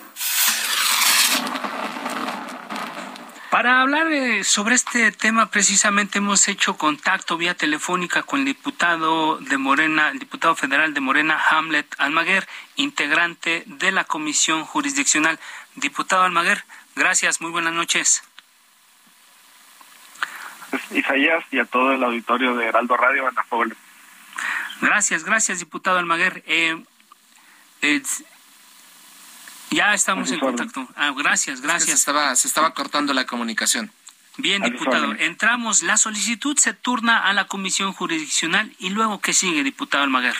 Para 3.52 3.82
hablar 3.82 4.10
eh, 4.10 4.44
sobre 4.44 4.74
este 4.74 5.12
tema, 5.12 5.50
precisamente 5.50 6.16
hemos 6.16 6.48
hecho 6.48 6.78
contacto 6.78 7.36
vía 7.36 7.54
telefónica 7.54 8.22
con 8.22 8.38
el 8.40 8.46
diputado 8.46 9.36
de 9.36 9.58
Morena, 9.58 10.08
el 10.08 10.18
diputado 10.18 10.56
federal 10.56 10.94
de 10.94 11.00
Morena, 11.00 11.38
Hamlet 11.50 11.86
Almaguer, 11.98 12.48
integrante 12.76 13.64
de 13.66 13.92
la 13.92 14.04
Comisión 14.04 14.64
Jurisdiccional. 14.64 15.38
Diputado 15.76 16.22
Almaguer, 16.22 16.64
gracias, 16.96 17.42
muy 17.42 17.50
buenas 17.50 17.74
noches. 17.74 18.24
Pues, 20.70 20.90
Isaías 20.92 21.44
y 21.50 21.58
a 21.58 21.66
todo 21.66 21.92
el 21.92 22.02
auditorio 22.02 22.56
de 22.56 22.64
Heraldo 22.64 22.96
Radio, 22.96 23.28
Ana 23.28 23.44
Gracias, 24.80 25.24
gracias, 25.24 25.58
diputado 25.58 25.98
Almaguer. 25.98 26.42
Eh, 26.46 26.82
ya 29.72 29.94
estamos 29.94 30.30
en 30.30 30.40
contacto. 30.40 30.86
Ah, 30.96 31.12
gracias, 31.16 31.60
gracias. 31.60 31.90
se, 31.90 31.94
estaba, 31.94 32.34
se 32.36 32.48
estaba 32.48 32.74
cortando 32.74 33.12
la 33.12 33.26
comunicación. 33.26 33.90
Bien, 34.38 34.62
diputado. 34.62 35.14
Entramos. 35.18 35.82
La 35.82 35.96
solicitud 35.96 36.56
se 36.56 36.72
turna 36.72 37.18
a 37.18 37.32
la 37.32 37.46
Comisión 37.46 37.92
Jurisdiccional 37.92 38.72
y 38.78 38.90
luego, 38.90 39.20
¿qué 39.20 39.32
sigue, 39.32 39.62
diputado 39.62 40.04
Almaguer? 40.04 40.34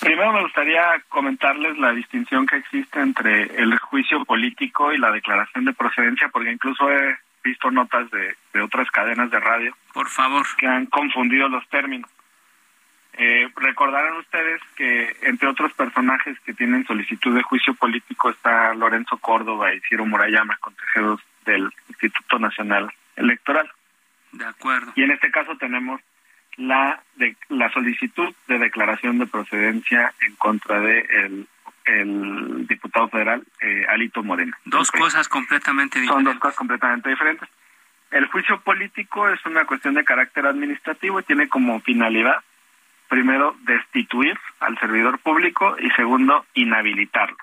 Primero 0.00 0.32
me 0.32 0.42
gustaría 0.42 0.82
comentarles 1.08 1.78
la 1.78 1.92
distinción 1.92 2.46
que 2.46 2.56
existe 2.56 3.00
entre 3.00 3.42
el 3.60 3.78
juicio 3.78 4.24
político 4.24 4.92
y 4.92 4.98
la 4.98 5.10
declaración 5.10 5.64
de 5.64 5.72
procedencia, 5.72 6.28
porque 6.28 6.52
incluso 6.52 6.90
he 6.90 7.18
visto 7.42 7.70
notas 7.70 8.10
de, 8.10 8.36
de 8.52 8.60
otras 8.60 8.90
cadenas 8.90 9.30
de 9.30 9.40
radio. 9.40 9.76
Por 9.92 10.08
favor. 10.08 10.46
Que 10.58 10.66
han 10.66 10.86
confundido 10.86 11.48
los 11.48 11.66
términos. 11.68 12.10
Eh, 13.18 13.48
recordarán 13.56 14.18
ustedes 14.18 14.60
que 14.76 15.16
entre 15.22 15.48
otros 15.48 15.72
personajes 15.72 16.38
que 16.40 16.52
tienen 16.52 16.86
solicitud 16.86 17.34
de 17.34 17.42
juicio 17.42 17.72
político 17.74 18.28
está 18.28 18.74
Lorenzo 18.74 19.16
Córdoba 19.16 19.72
y 19.72 19.80
Ciro 19.80 20.04
Murayama, 20.04 20.58
consejeros 20.58 21.20
del 21.46 21.72
Instituto 21.88 22.38
Nacional 22.38 22.92
Electoral. 23.16 23.70
De 24.32 24.44
acuerdo. 24.44 24.92
Y 24.96 25.02
en 25.02 25.12
este 25.12 25.30
caso 25.30 25.56
tenemos 25.56 26.00
la 26.58 27.00
de, 27.16 27.36
la 27.48 27.70
solicitud 27.72 28.34
de 28.48 28.58
declaración 28.58 29.18
de 29.18 29.26
procedencia 29.26 30.12
en 30.20 30.34
contra 30.36 30.80
de 30.80 31.00
el, 31.00 31.48
el 31.86 32.66
diputado 32.66 33.08
federal 33.08 33.42
eh, 33.62 33.86
Alito 33.88 34.22
Moreno. 34.22 34.54
Dos 34.66 34.90
cosas 34.90 35.26
completamente 35.28 36.00
diferentes. 36.00 36.24
Son 36.24 36.34
dos 36.34 36.40
cosas 36.40 36.56
completamente 36.56 37.08
diferentes. 37.08 37.48
El 38.10 38.26
juicio 38.26 38.60
político 38.60 39.28
es 39.28 39.44
una 39.46 39.64
cuestión 39.64 39.94
de 39.94 40.04
carácter 40.04 40.46
administrativo 40.46 41.20
y 41.20 41.24
tiene 41.24 41.48
como 41.48 41.80
finalidad 41.80 42.42
primero, 43.08 43.56
destituir 43.62 44.38
al 44.60 44.78
servidor 44.78 45.18
público 45.18 45.76
y 45.78 45.90
segundo, 45.90 46.44
inhabilitarlo 46.54 47.36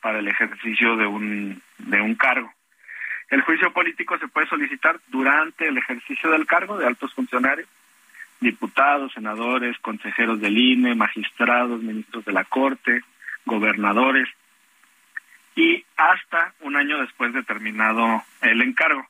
para 0.00 0.20
el 0.20 0.28
ejercicio 0.28 0.96
de 0.96 1.06
un, 1.06 1.62
de 1.78 2.00
un 2.00 2.14
cargo. 2.14 2.52
El 3.30 3.42
juicio 3.42 3.72
político 3.72 4.16
se 4.18 4.28
puede 4.28 4.46
solicitar 4.46 4.98
durante 5.08 5.68
el 5.68 5.76
ejercicio 5.76 6.30
del 6.30 6.46
cargo 6.46 6.78
de 6.78 6.86
altos 6.86 7.12
funcionarios, 7.12 7.68
diputados, 8.40 9.12
senadores, 9.12 9.76
consejeros 9.80 10.40
del 10.40 10.56
INE, 10.56 10.94
magistrados, 10.94 11.82
ministros 11.82 12.24
de 12.24 12.32
la 12.32 12.44
Corte, 12.44 13.02
gobernadores, 13.44 14.28
y 15.56 15.84
hasta 15.96 16.54
un 16.60 16.76
año 16.76 16.98
después 16.98 17.32
de 17.34 17.42
terminado 17.42 18.22
el 18.42 18.62
encargo. 18.62 19.06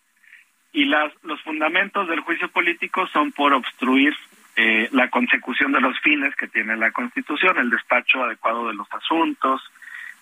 y 0.73 0.85
las, 0.87 1.12
los 1.23 1.41
fundamentos 1.43 2.09
del 2.09 2.21
juicio 2.21 2.49
político 2.49 3.07
son 3.09 3.33
por 3.33 3.53
obstruir 3.53 4.14
eh, 4.61 4.88
la 4.90 5.09
consecución 5.09 5.71
de 5.71 5.81
los 5.81 5.97
fines 6.01 6.35
que 6.35 6.49
tiene 6.49 6.77
la 6.77 6.90
Constitución, 6.90 7.59
el 7.59 7.71
despacho 7.71 8.25
adecuado 8.25 8.66
de 8.66 8.75
los 8.75 8.92
asuntos, 8.92 9.62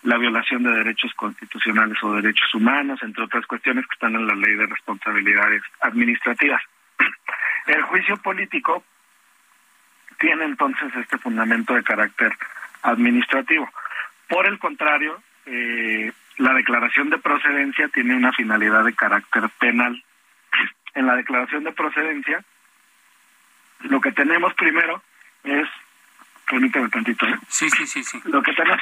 la 0.03 0.19
violación 0.19 0.63
de 0.63 0.73
derechos 0.73 1.15
constitucionales 1.15 1.97
o 2.03 2.13
derechos 2.13 2.55
humanos, 2.55 3.03
entre 3.03 3.25
otras 3.25 3.47
cuestiones 3.47 3.87
que 3.87 3.95
están 3.95 4.15
en 4.15 4.27
la 4.27 4.35
ley 4.35 4.55
de 4.55 4.67
responsabilidades 4.67 5.63
administrativas. 5.81 6.61
El 7.67 7.81
juicio 7.85 8.19
político 8.19 8.85
tiene 10.19 10.45
entonces 10.45 10.95
este 10.95 11.17
fundamento 11.17 11.73
de 11.73 11.83
carácter 11.83 12.37
administrativo. 12.83 13.67
Por 14.29 14.47
el 14.47 14.59
contrario, 14.59 15.19
eh, 15.47 16.13
la 16.37 16.53
declaración 16.53 17.09
de 17.09 17.17
procedencia 17.17 17.89
tiene 17.89 18.15
una 18.15 18.33
finalidad 18.33 18.85
de 18.85 18.95
carácter 18.95 19.49
penal. 19.59 20.05
En 20.95 21.07
la 21.07 21.17
declaración 21.17 21.65
de 21.65 21.73
procedencia, 21.73 22.45
lo 23.81 24.01
que 24.01 24.13
tenemos 24.13 24.55
primero 24.55 25.03
es, 25.45 25.69
permíteme 26.49 26.89
tantito, 26.89 27.27
¿eh? 27.27 27.39
Sí, 27.49 27.69
sí, 27.71 27.87
sí, 27.87 28.03
sí. 28.05 28.21
Lo 28.25 28.43
que 28.43 28.53
tenemos, 28.53 28.81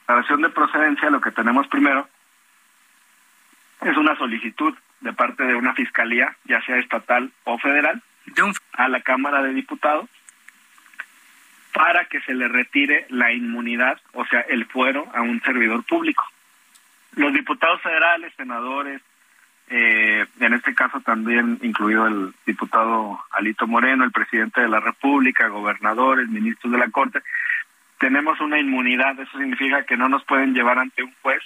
declaración 0.00 0.42
de 0.42 0.50
procedencia, 0.50 1.10
lo 1.10 1.20
que 1.20 1.30
tenemos 1.30 1.66
primero 1.68 2.08
es 3.80 3.96
una 3.96 4.16
solicitud 4.16 4.74
de 5.00 5.12
parte 5.12 5.44
de 5.44 5.54
una 5.54 5.74
fiscalía, 5.74 6.36
ya 6.44 6.60
sea 6.62 6.78
estatal 6.78 7.32
o 7.44 7.58
federal, 7.58 8.02
a 8.74 8.88
la 8.88 9.00
Cámara 9.00 9.42
de 9.42 9.52
Diputados 9.52 10.08
para 11.72 12.04
que 12.04 12.20
se 12.20 12.34
le 12.34 12.48
retire 12.48 13.06
la 13.08 13.32
inmunidad, 13.32 14.00
o 14.12 14.24
sea, 14.26 14.40
el 14.40 14.66
fuero 14.66 15.10
a 15.14 15.22
un 15.22 15.40
servidor 15.42 15.82
público. 15.84 16.24
Los 17.16 17.32
diputados 17.32 17.80
federales, 17.80 18.32
senadores, 18.36 19.00
eh, 19.74 20.26
en 20.38 20.52
este 20.52 20.74
caso 20.74 21.00
también 21.00 21.58
incluido 21.62 22.06
el 22.06 22.34
diputado 22.44 23.18
Alito 23.30 23.66
Moreno, 23.66 24.04
el 24.04 24.12
presidente 24.12 24.60
de 24.60 24.68
la 24.68 24.80
República, 24.80 25.48
gobernadores, 25.48 26.28
ministros 26.28 26.70
de 26.72 26.78
la 26.78 26.90
Corte, 26.90 27.22
tenemos 27.98 28.38
una 28.42 28.58
inmunidad. 28.60 29.18
Eso 29.18 29.38
significa 29.38 29.84
que 29.84 29.96
no 29.96 30.10
nos 30.10 30.24
pueden 30.24 30.52
llevar 30.52 30.78
ante 30.78 31.02
un 31.02 31.14
juez 31.22 31.42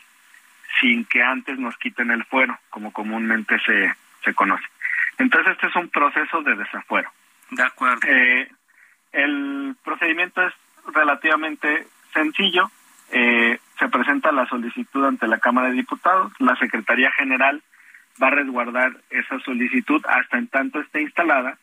sin 0.81 1.05
que 1.05 1.23
antes 1.23 1.57
nos 1.57 1.77
quiten 1.77 2.11
el 2.11 2.25
fuero, 2.25 2.59
como 2.69 2.93
comúnmente 2.93 3.61
se, 3.61 3.95
se 4.25 4.35
conoce. 4.35 4.65
Entonces, 5.19 5.53
este 5.53 5.69
es 5.69 5.77
un 5.77 5.89
proceso 5.89 6.43
de 6.43 6.57
desafuero. 6.57 7.09
De 7.51 7.63
acuerdo. 7.63 8.01
Eh, 8.09 8.51
el 9.13 9.77
procedimiento 9.85 10.45
es 10.45 10.53
relativamente 10.93 11.87
sencillo. 12.13 12.73
Eh, 13.13 13.61
se 13.79 13.89
presenta 13.89 14.33
la 14.33 14.49
solicitud 14.49 15.05
ante 15.05 15.29
la 15.29 15.39
Cámara 15.39 15.69
de 15.69 15.75
Diputados. 15.75 16.33
La 16.41 16.57
Secretaría 16.57 17.13
General 17.13 17.63
va 18.23 18.29
a 18.29 18.31
resguardar 18.31 18.93
esa 19.11 19.39
solicitud 19.41 20.05
hasta 20.07 20.39
en 20.39 20.49
tanto 20.49 20.81
esté 20.81 21.03
instalada 21.03 21.59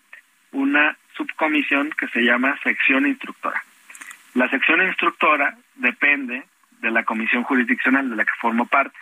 una 0.52 0.98
subcomisión 1.16 1.92
que 1.92 2.08
se 2.08 2.22
llama 2.22 2.58
sección 2.63 3.06
instructora. 3.06 3.63
La 4.36 4.50
sección 4.50 4.82
instructora 4.82 5.58
depende 5.76 6.44
de 6.82 6.92
la 6.92 7.04
comisión 7.04 7.44
jurisdiccional 7.44 8.10
de 8.10 8.16
la 8.16 8.26
que 8.26 8.34
formo 8.39 8.66
parte. 8.66 8.98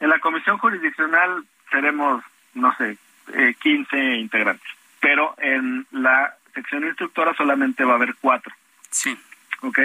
En 0.00 0.08
la 0.08 0.18
comisión 0.18 0.58
jurisdiccional 0.58 1.44
seremos, 1.70 2.24
no 2.54 2.74
sé, 2.76 2.96
eh, 3.34 3.54
15 3.60 4.14
integrantes, 4.16 4.68
pero 5.00 5.34
en 5.38 5.86
la 5.90 6.34
sección 6.54 6.84
instructora 6.84 7.34
solamente 7.34 7.84
va 7.84 7.92
a 7.92 7.96
haber 7.96 8.14
cuatro. 8.20 8.52
Sí. 8.90 9.16
¿Ok? 9.60 9.78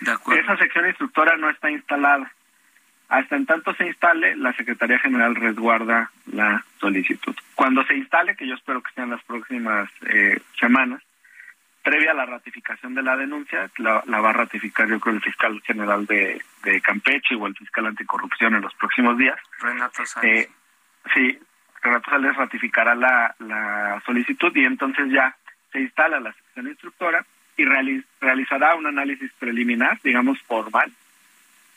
De 0.00 0.12
acuerdo. 0.12 0.42
Esa 0.42 0.56
sección 0.56 0.86
instructora 0.86 1.36
no 1.36 1.48
está 1.50 1.70
instalada. 1.70 2.30
Hasta 3.12 3.36
en 3.36 3.44
tanto 3.44 3.74
se 3.74 3.86
instale, 3.86 4.34
la 4.36 4.54
Secretaría 4.54 4.98
General 4.98 5.34
resguarda 5.34 6.10
la 6.32 6.64
solicitud. 6.80 7.36
Cuando 7.54 7.84
se 7.84 7.94
instale, 7.94 8.34
que 8.34 8.46
yo 8.46 8.54
espero 8.54 8.82
que 8.82 8.90
sean 8.94 9.10
las 9.10 9.22
próximas 9.24 9.90
eh, 10.06 10.40
semanas, 10.58 11.02
previa 11.82 12.12
a 12.12 12.14
la 12.14 12.24
ratificación 12.24 12.94
de 12.94 13.02
la 13.02 13.14
denuncia, 13.18 13.70
la, 13.76 14.02
la, 14.06 14.20
va 14.22 14.30
a 14.30 14.32
ratificar 14.32 14.88
yo 14.88 14.98
creo 14.98 15.14
el 15.14 15.20
fiscal 15.20 15.60
general 15.60 16.06
de, 16.06 16.40
de, 16.64 16.80
Campeche 16.80 17.34
o 17.34 17.46
el 17.46 17.54
fiscal 17.54 17.84
anticorrupción 17.84 18.54
en 18.54 18.62
los 18.62 18.72
próximos 18.76 19.18
días. 19.18 19.38
Renato 19.60 20.06
Sáenz. 20.06 20.46
Eh, 20.46 20.48
sí, 21.12 21.38
Renato 21.82 22.10
Sáenz 22.10 22.34
ratificará 22.34 22.94
la, 22.94 23.34
la 23.40 24.02
solicitud 24.06 24.56
y 24.56 24.64
entonces 24.64 25.10
ya 25.10 25.36
se 25.70 25.80
instala 25.80 26.18
la 26.18 26.32
sección 26.32 26.66
instructora 26.66 27.26
y 27.58 27.66
realiz, 27.66 28.06
realizará 28.22 28.74
un 28.74 28.86
análisis 28.86 29.30
preliminar, 29.38 30.00
digamos 30.02 30.40
formal, 30.40 30.90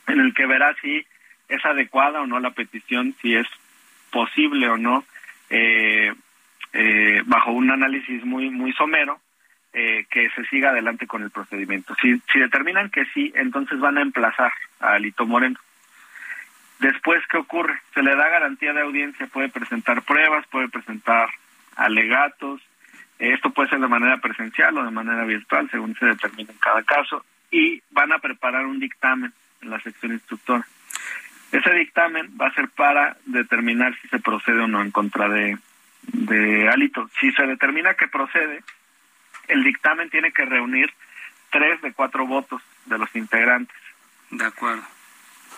en 0.08 0.22
el 0.22 0.34
que 0.34 0.46
verá 0.46 0.74
si 0.82 1.06
es 1.50 1.64
adecuada 1.66 2.22
o 2.22 2.28
no 2.28 2.40
la 2.40 2.52
petición, 2.52 3.16
si 3.22 3.36
es 3.36 3.48
posible 4.12 4.70
o 4.70 4.78
no, 4.78 5.04
eh, 5.50 6.14
eh, 6.74 7.22
bajo 7.26 7.52
un 7.52 7.72
análisis 7.72 8.24
muy 8.26 8.50
muy 8.50 8.74
somero, 8.74 9.20
eh, 9.74 10.06
que 10.10 10.30
se 10.30 10.46
siga 10.46 10.70
adelante 10.70 11.08
con 11.08 11.22
el 11.24 11.32
procedimiento. 11.32 11.96
Si, 12.02 12.18
si 12.32 12.40
determinan 12.40 12.90
que 12.90 13.06
sí, 13.14 13.34
entonces 13.36 13.80
van 13.80 13.98
a 13.98 14.02
emplazar 14.02 14.52
a 14.80 14.94
Alito 14.94 15.26
Moreno. 15.26 15.60
Después, 16.80 17.22
¿qué 17.30 17.38
ocurre? 17.38 17.80
Se 17.94 18.02
le 18.02 18.16
da 18.16 18.30
garantía 18.30 18.74
de 18.74 18.82
audiencia, 18.82 19.28
puede 19.28 19.50
presentar 19.50 20.02
pruebas, 20.04 20.46
puede 20.48 20.70
presentar 20.70 21.30
alegatos, 21.76 22.62
esto 23.20 23.50
puede 23.50 23.70
ser 23.70 23.80
de 23.80 23.88
manera 23.88 24.18
presencial 24.18 24.78
o 24.78 24.84
de 24.84 24.92
manera 24.92 25.24
virtual, 25.26 25.70
según 25.72 25.96
se 25.96 26.06
determine 26.06 26.52
en 26.52 26.58
cada 26.58 26.84
caso, 26.84 27.26
y 27.52 27.82
van 27.92 28.12
a 28.12 28.20
preparar 28.20 28.66
un 28.66 28.80
dictamen 28.80 29.34
en 29.62 29.70
la 29.70 29.80
sección 29.80 30.12
instructora. 30.12 30.66
Ese 31.56 31.72
dictamen 31.72 32.36
va 32.40 32.48
a 32.48 32.54
ser 32.54 32.68
para 32.70 33.16
determinar 33.26 33.98
si 34.02 34.10
se 34.10 34.20
procede 34.20 34.60
o 34.60 34.68
no 34.68 34.82
en 34.82 34.92
contra 34.92 35.30
de, 35.30 35.58
de 36.04 36.68
Alito. 36.68 37.10
Si 37.20 37.32
se 37.32 37.48
determina 37.48 37.94
que 37.94 38.10
procede, 38.10 38.62
el 39.48 39.64
dictamen 39.64 40.10
tiene 40.10 40.34
que 40.34 40.44
reunir 40.44 40.94
tres 41.52 41.82
de 41.82 41.94
cuatro 41.94 42.28
votos 42.28 42.62
de 42.86 42.98
los 42.98 43.16
integrantes. 43.16 43.78
De 44.32 44.44
acuerdo. 44.44 44.84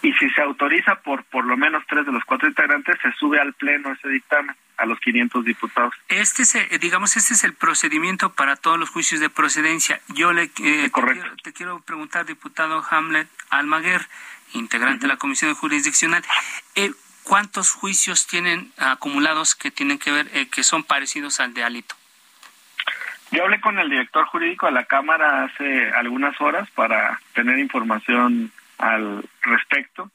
Y 0.03 0.13
si 0.13 0.29
se 0.29 0.41
autoriza 0.41 0.97
por 0.97 1.23
por 1.23 1.45
lo 1.45 1.57
menos 1.57 1.83
tres 1.87 2.05
de 2.05 2.11
los 2.11 2.23
cuatro 2.25 2.47
integrantes, 2.47 2.97
se 3.01 3.11
sube 3.13 3.39
al 3.39 3.53
pleno 3.53 3.91
ese 3.91 4.07
dictamen 4.07 4.55
a 4.77 4.85
los 4.85 4.99
500 4.99 5.43
diputados. 5.43 5.95
Este 6.07 6.43
es, 6.43 6.53
eh, 6.53 6.77
digamos, 6.79 7.17
este 7.17 7.33
es 7.33 7.43
el 7.43 7.53
procedimiento 7.53 8.33
para 8.33 8.55
todos 8.55 8.77
los 8.77 8.89
juicios 8.89 9.19
de 9.19 9.31
procedencia. 9.31 9.99
Yo 10.09 10.33
le 10.33 10.43
eh, 10.43 10.51
te, 10.53 10.91
quiero, 10.91 11.35
te, 11.43 11.53
quiero, 11.53 11.79
preguntar, 11.81 12.27
diputado 12.27 12.85
Hamlet 12.87 13.27
Almaguer, 13.49 14.07
integrante 14.53 15.01
de 15.01 15.07
la 15.07 15.17
Comisión 15.17 15.53
Jurisdiccional, 15.55 16.23
eh, 16.75 16.91
¿cuántos 17.23 17.71
juicios 17.71 18.27
tienen 18.27 18.71
acumulados 18.77 19.55
que 19.55 19.71
tienen 19.71 19.99
que 19.99 20.11
ver, 20.11 20.27
eh, 20.33 20.47
que 20.49 20.63
son 20.63 20.83
parecidos 20.83 21.39
al 21.39 21.53
de 21.53 21.63
Alito? 21.63 21.95
Yo 23.31 23.43
hablé 23.43 23.59
con 23.59 23.77
el 23.77 23.89
director 23.89 24.25
jurídico 24.25 24.67
de 24.67 24.71
la 24.71 24.85
Cámara 24.85 25.43
hace 25.43 25.89
algunas 25.91 26.39
horas 26.39 26.69
para 26.71 27.19
tener 27.33 27.59
información 27.59 28.51
al 28.77 29.23
respecto 29.41 30.09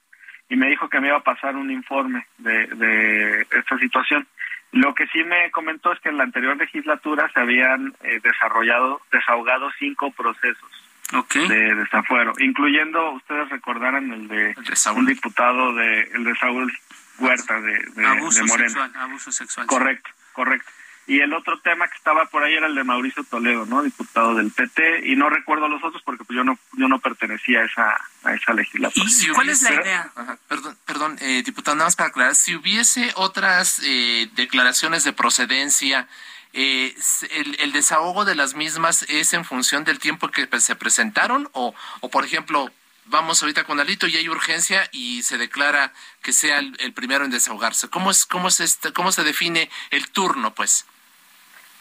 y 0.49 0.57
me 0.57 0.69
dijo 0.69 0.89
que 0.89 1.01
me 1.01 1.09
iba 1.09 1.19
a 1.19 1.23
pasar 1.23 1.57
un 1.57 1.71
informe 1.71 2.27
de, 2.39 2.67
de 2.69 3.47
esta 3.51 3.79
situación. 3.79 4.27
Lo 4.71 4.95
que 4.95 5.07
sí 5.09 5.23
me 5.25 5.51
comentó 5.51 5.93
es 5.93 6.01
que 6.01 6.09
en 6.09 6.17
la 6.17 6.25
anterior 6.25 6.57
legislatura 6.57 7.31
se 7.35 7.41
habían 7.41 7.95
eh, 8.03 8.21
desarrollado, 8.23 9.03
desahogado 9.11 9.71
cinco 9.79 10.11
procesos 10.13 10.82
okay. 11.15 11.49
de 11.49 11.75
desafuero, 11.75 12.33
incluyendo, 12.39 13.13
ustedes 13.13 13.49
recordarán 13.49 14.13
el 14.13 14.29
de, 14.29 14.51
el 14.51 14.65
de 14.65 14.91
un 14.95 15.07
diputado 15.07 15.75
de, 15.75 16.03
el 16.15 16.25
de 16.25 16.35
Saúl 16.37 16.73
Huerta 17.19 17.61
de, 17.61 17.79
de, 17.95 18.07
abuso 18.07 18.41
de 18.41 18.45
Moreno. 18.47 18.69
Sexual, 18.69 18.93
abuso 18.97 19.33
sexual. 19.33 19.67
Correcto, 19.67 20.11
sí. 20.15 20.25
correcto. 20.33 20.71
Y 21.07 21.21
el 21.21 21.35
otro 21.35 21.59
tema 21.61 21.89
que 21.89 21.97
estaba 21.97 22.27
por 22.27 22.45
ahí 22.45 22.55
era 22.55 22.69
el 22.69 22.77
de 22.77 22.85
Mauricio 22.85 23.25
Toledo, 23.25 23.67
¿no? 23.67 23.83
Diputado 23.83 24.37
del 24.37 24.53
PT, 24.53 25.09
y 25.09 25.17
no 25.17 25.29
recuerdo 25.29 25.69
los 25.69 25.83
otros 25.83 26.01
porque 26.05 26.25
pues 26.25 26.37
yo 26.37 26.45
no 26.45 26.57
yo 26.75 26.87
no 26.87 27.01
pertenecía 27.01 27.61
a 27.61 27.65
esa 27.65 28.01
a 28.23 28.35
esa 28.35 28.53
legislatura. 28.53 29.05
¿Y 29.05 29.11
si 29.11 29.29
cuál 29.31 29.49
es 29.49 29.63
la 29.63 29.75
idea? 29.75 30.13
Ajá, 30.15 30.39
perdón, 30.49 30.77
perdón 30.87 31.19
eh, 31.21 31.43
diputado, 31.45 31.77
nada 31.77 31.89
más 31.89 31.97
para 31.97 32.11
aclarar, 32.11 32.37
si 32.37 32.55
hubiese 32.55 33.11
otras 33.17 33.81
eh, 33.85 34.31
declaraciones 34.37 35.03
de 35.03 35.13
procedencia, 35.13 36.07
eh, 36.53 36.95
el, 37.31 37.57
el, 37.61 37.73
desahogo 37.73 38.25
de 38.25 38.35
las 38.35 38.55
mismas 38.55 39.03
es 39.09 39.33
en 39.33 39.45
función 39.45 39.85
del 39.85 39.99
tiempo 39.99 40.29
que 40.29 40.47
se 40.61 40.77
presentaron 40.77 41.49
o, 41.53 41.75
o 42.01 42.11
por 42.11 42.25
ejemplo, 42.25 42.71
vamos 43.07 43.43
ahorita 43.43 43.65
con 43.65 43.81
Alito 43.81 44.07
y 44.07 44.17
hay 44.17 44.29
urgencia 44.29 44.89
y 44.93 45.23
se 45.23 45.39
declara 45.39 45.93
que 46.23 46.33
sea 46.33 46.59
el, 46.59 46.93
primero 46.93 47.25
en 47.25 47.31
desahogarse. 47.31 47.89
¿Cómo 47.89 48.11
es 48.11 48.27
cómo 48.27 48.51
se 48.51 48.65
cómo 48.93 49.13
se 49.13 49.25
define 49.25 49.71
el 49.91 50.11
turno, 50.11 50.53
pues? 50.55 50.87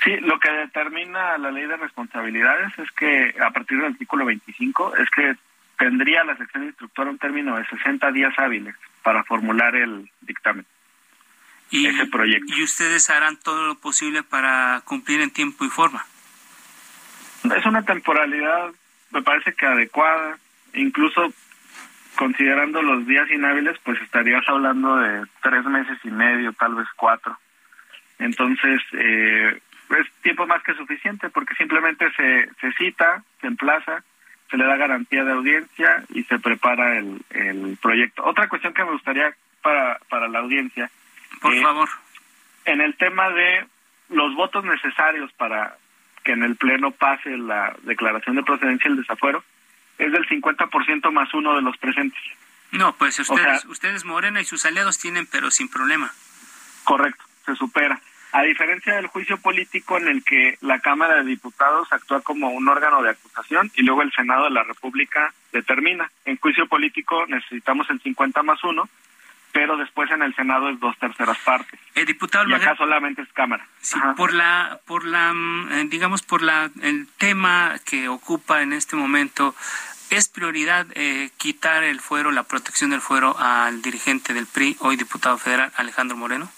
Sí, 0.03 0.17
lo 0.17 0.39
que 0.39 0.51
determina 0.51 1.37
la 1.37 1.51
ley 1.51 1.67
de 1.67 1.77
responsabilidades 1.77 2.77
es 2.79 2.91
que 2.91 3.35
a 3.39 3.51
partir 3.51 3.77
del 3.77 3.91
artículo 3.91 4.25
25 4.25 4.95
es 4.97 5.09
que 5.11 5.35
tendría 5.77 6.23
la 6.23 6.35
sección 6.37 6.63
instructora 6.63 7.11
un 7.11 7.19
término 7.19 7.57
de 7.57 7.65
60 7.65 8.11
días 8.11 8.33
hábiles 8.37 8.75
para 9.03 9.23
formular 9.23 9.75
el 9.75 10.09
dictamen. 10.21 10.65
Y, 11.71 11.87
ese 11.87 12.05
proyecto. 12.07 12.53
¿Y 12.53 12.63
ustedes 12.63 13.09
harán 13.09 13.37
todo 13.37 13.65
lo 13.67 13.75
posible 13.75 14.23
para 14.23 14.81
cumplir 14.85 15.21
en 15.21 15.31
tiempo 15.31 15.65
y 15.65 15.69
forma? 15.69 16.05
Es 17.55 17.65
una 17.65 17.83
temporalidad, 17.83 18.71
me 19.11 19.21
parece 19.23 19.53
que 19.53 19.65
adecuada, 19.65 20.37
incluso 20.73 21.33
considerando 22.15 22.81
los 22.81 23.07
días 23.07 23.29
inhábiles, 23.31 23.77
pues 23.83 24.01
estarías 24.01 24.43
hablando 24.47 24.97
de 24.97 25.25
tres 25.41 25.65
meses 25.65 25.97
y 26.03 26.11
medio, 26.11 26.53
tal 26.53 26.75
vez 26.75 26.87
cuatro. 26.95 27.37
Entonces, 28.19 28.81
eh, 28.91 29.59
es 29.99 30.11
tiempo 30.21 30.45
más 30.45 30.61
que 30.63 30.75
suficiente 30.75 31.29
porque 31.29 31.55
simplemente 31.55 32.11
se, 32.11 32.49
se 32.59 32.71
cita, 32.73 33.23
se 33.39 33.47
emplaza, 33.47 34.03
se 34.49 34.57
le 34.57 34.65
da 34.65 34.75
garantía 34.75 35.23
de 35.23 35.31
audiencia 35.31 36.03
y 36.09 36.23
se 36.23 36.37
prepara 36.37 36.97
el, 36.97 37.21
el 37.31 37.77
proyecto. 37.81 38.23
Otra 38.23 38.47
cuestión 38.47 38.73
que 38.73 38.83
me 38.83 38.91
gustaría 38.91 39.33
para, 39.61 39.99
para 40.09 40.27
la 40.27 40.39
audiencia. 40.39 40.91
Por 41.39 41.61
favor. 41.61 41.89
En 42.65 42.81
el 42.81 42.95
tema 42.95 43.29
de 43.29 43.65
los 44.09 44.35
votos 44.35 44.63
necesarios 44.63 45.31
para 45.33 45.77
que 46.23 46.33
en 46.33 46.43
el 46.43 46.55
Pleno 46.55 46.91
pase 46.91 47.37
la 47.37 47.75
declaración 47.83 48.35
de 48.35 48.43
procedencia 48.43 48.89
y 48.89 48.91
el 48.91 49.01
desafuero, 49.01 49.43
es 49.97 50.11
del 50.11 50.27
50% 50.27 51.11
más 51.11 51.33
uno 51.33 51.55
de 51.55 51.61
los 51.61 51.77
presentes. 51.77 52.21
No, 52.71 52.93
pues 52.95 53.19
ustedes, 53.19 53.65
ustedes 53.65 54.05
Morena 54.05 54.41
y 54.41 54.45
sus 54.45 54.65
aliados 54.65 54.97
tienen, 54.97 55.25
pero 55.25 55.51
sin 55.51 55.67
problema. 55.67 56.11
Correcto, 56.83 57.23
se 57.45 57.55
supera. 57.55 57.99
A 58.33 58.43
diferencia 58.43 58.95
del 58.95 59.07
juicio 59.07 59.37
político 59.37 59.97
en 59.97 60.07
el 60.07 60.23
que 60.23 60.57
la 60.61 60.79
Cámara 60.79 61.15
de 61.15 61.25
Diputados 61.25 61.91
actúa 61.91 62.21
como 62.21 62.49
un 62.51 62.67
órgano 62.69 63.03
de 63.03 63.09
acusación 63.09 63.69
y 63.75 63.83
luego 63.83 64.03
el 64.03 64.13
Senado 64.13 64.45
de 64.45 64.51
la 64.51 64.63
República 64.63 65.33
determina. 65.51 66.09
En 66.23 66.37
juicio 66.37 66.65
político 66.67 67.25
necesitamos 67.27 67.89
el 67.89 67.99
50 67.99 68.41
más 68.43 68.63
uno, 68.63 68.87
pero 69.51 69.77
después 69.77 70.09
en 70.11 70.21
el 70.21 70.35
Senado 70.35 70.69
es 70.69 70.79
dos 70.79 70.97
terceras 70.97 71.37
partes. 71.39 71.79
El 71.95 72.05
diputado 72.05 72.47
y 72.49 72.53
acá 72.53 72.75
solamente 72.75 73.21
es 73.21 73.31
Cámara. 73.33 73.65
Sí, 73.79 73.99
por 74.15 74.33
la, 74.33 74.79
por 74.85 75.05
la, 75.05 75.33
mm, 75.33 75.71
eh, 75.71 75.85
digamos, 75.89 76.21
por 76.23 76.41
la, 76.41 76.69
el 76.81 77.07
tema 77.17 77.75
que 77.85 78.07
ocupa 78.07 78.61
en 78.61 78.73
este 78.73 78.95
momento, 78.95 79.55
¿es 80.09 80.29
prioridad 80.29 80.87
eh, 80.95 81.29
quitar 81.37 81.83
el 81.83 81.99
fuero, 81.99 82.31
la 82.31 82.43
protección 82.43 82.91
del 82.91 83.01
fuero 83.01 83.35
al 83.39 83.81
dirigente 83.81 84.33
del 84.33 84.47
PRI, 84.47 84.77
hoy 84.79 84.95
diputado 84.95 85.37
federal, 85.37 85.71
Alejandro 85.75 86.17
Moreno? 86.17 86.49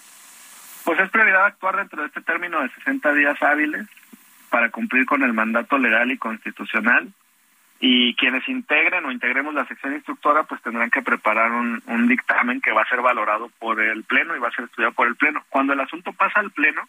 Pues 0.84 1.00
es 1.00 1.10
prioridad 1.10 1.46
actuar 1.46 1.76
dentro 1.76 2.02
de 2.02 2.08
este 2.08 2.20
término 2.20 2.60
de 2.60 2.68
60 2.70 3.12
días 3.14 3.42
hábiles 3.42 3.86
para 4.50 4.70
cumplir 4.70 5.06
con 5.06 5.22
el 5.22 5.32
mandato 5.32 5.78
legal 5.78 6.10
y 6.10 6.18
constitucional 6.18 7.08
y 7.86 8.14
quienes 8.14 8.48
integren 8.48 9.04
o 9.04 9.12
integremos 9.12 9.52
la 9.52 9.66
sección 9.66 9.92
instructora 9.92 10.44
pues 10.44 10.62
tendrán 10.62 10.90
que 10.90 11.02
preparar 11.02 11.52
un, 11.52 12.08
dictamen 12.08 12.62
que 12.62 12.72
va 12.72 12.80
a 12.80 12.88
ser 12.88 13.02
valorado 13.02 13.50
por 13.58 13.78
el 13.78 14.04
pleno 14.04 14.34
y 14.34 14.38
va 14.38 14.48
a 14.48 14.52
ser 14.52 14.64
estudiado 14.64 14.94
por 14.94 15.06
el 15.06 15.16
pleno. 15.16 15.44
Cuando 15.50 15.74
el 15.74 15.80
asunto 15.80 16.14
pasa 16.14 16.40
al 16.40 16.50
pleno, 16.50 16.80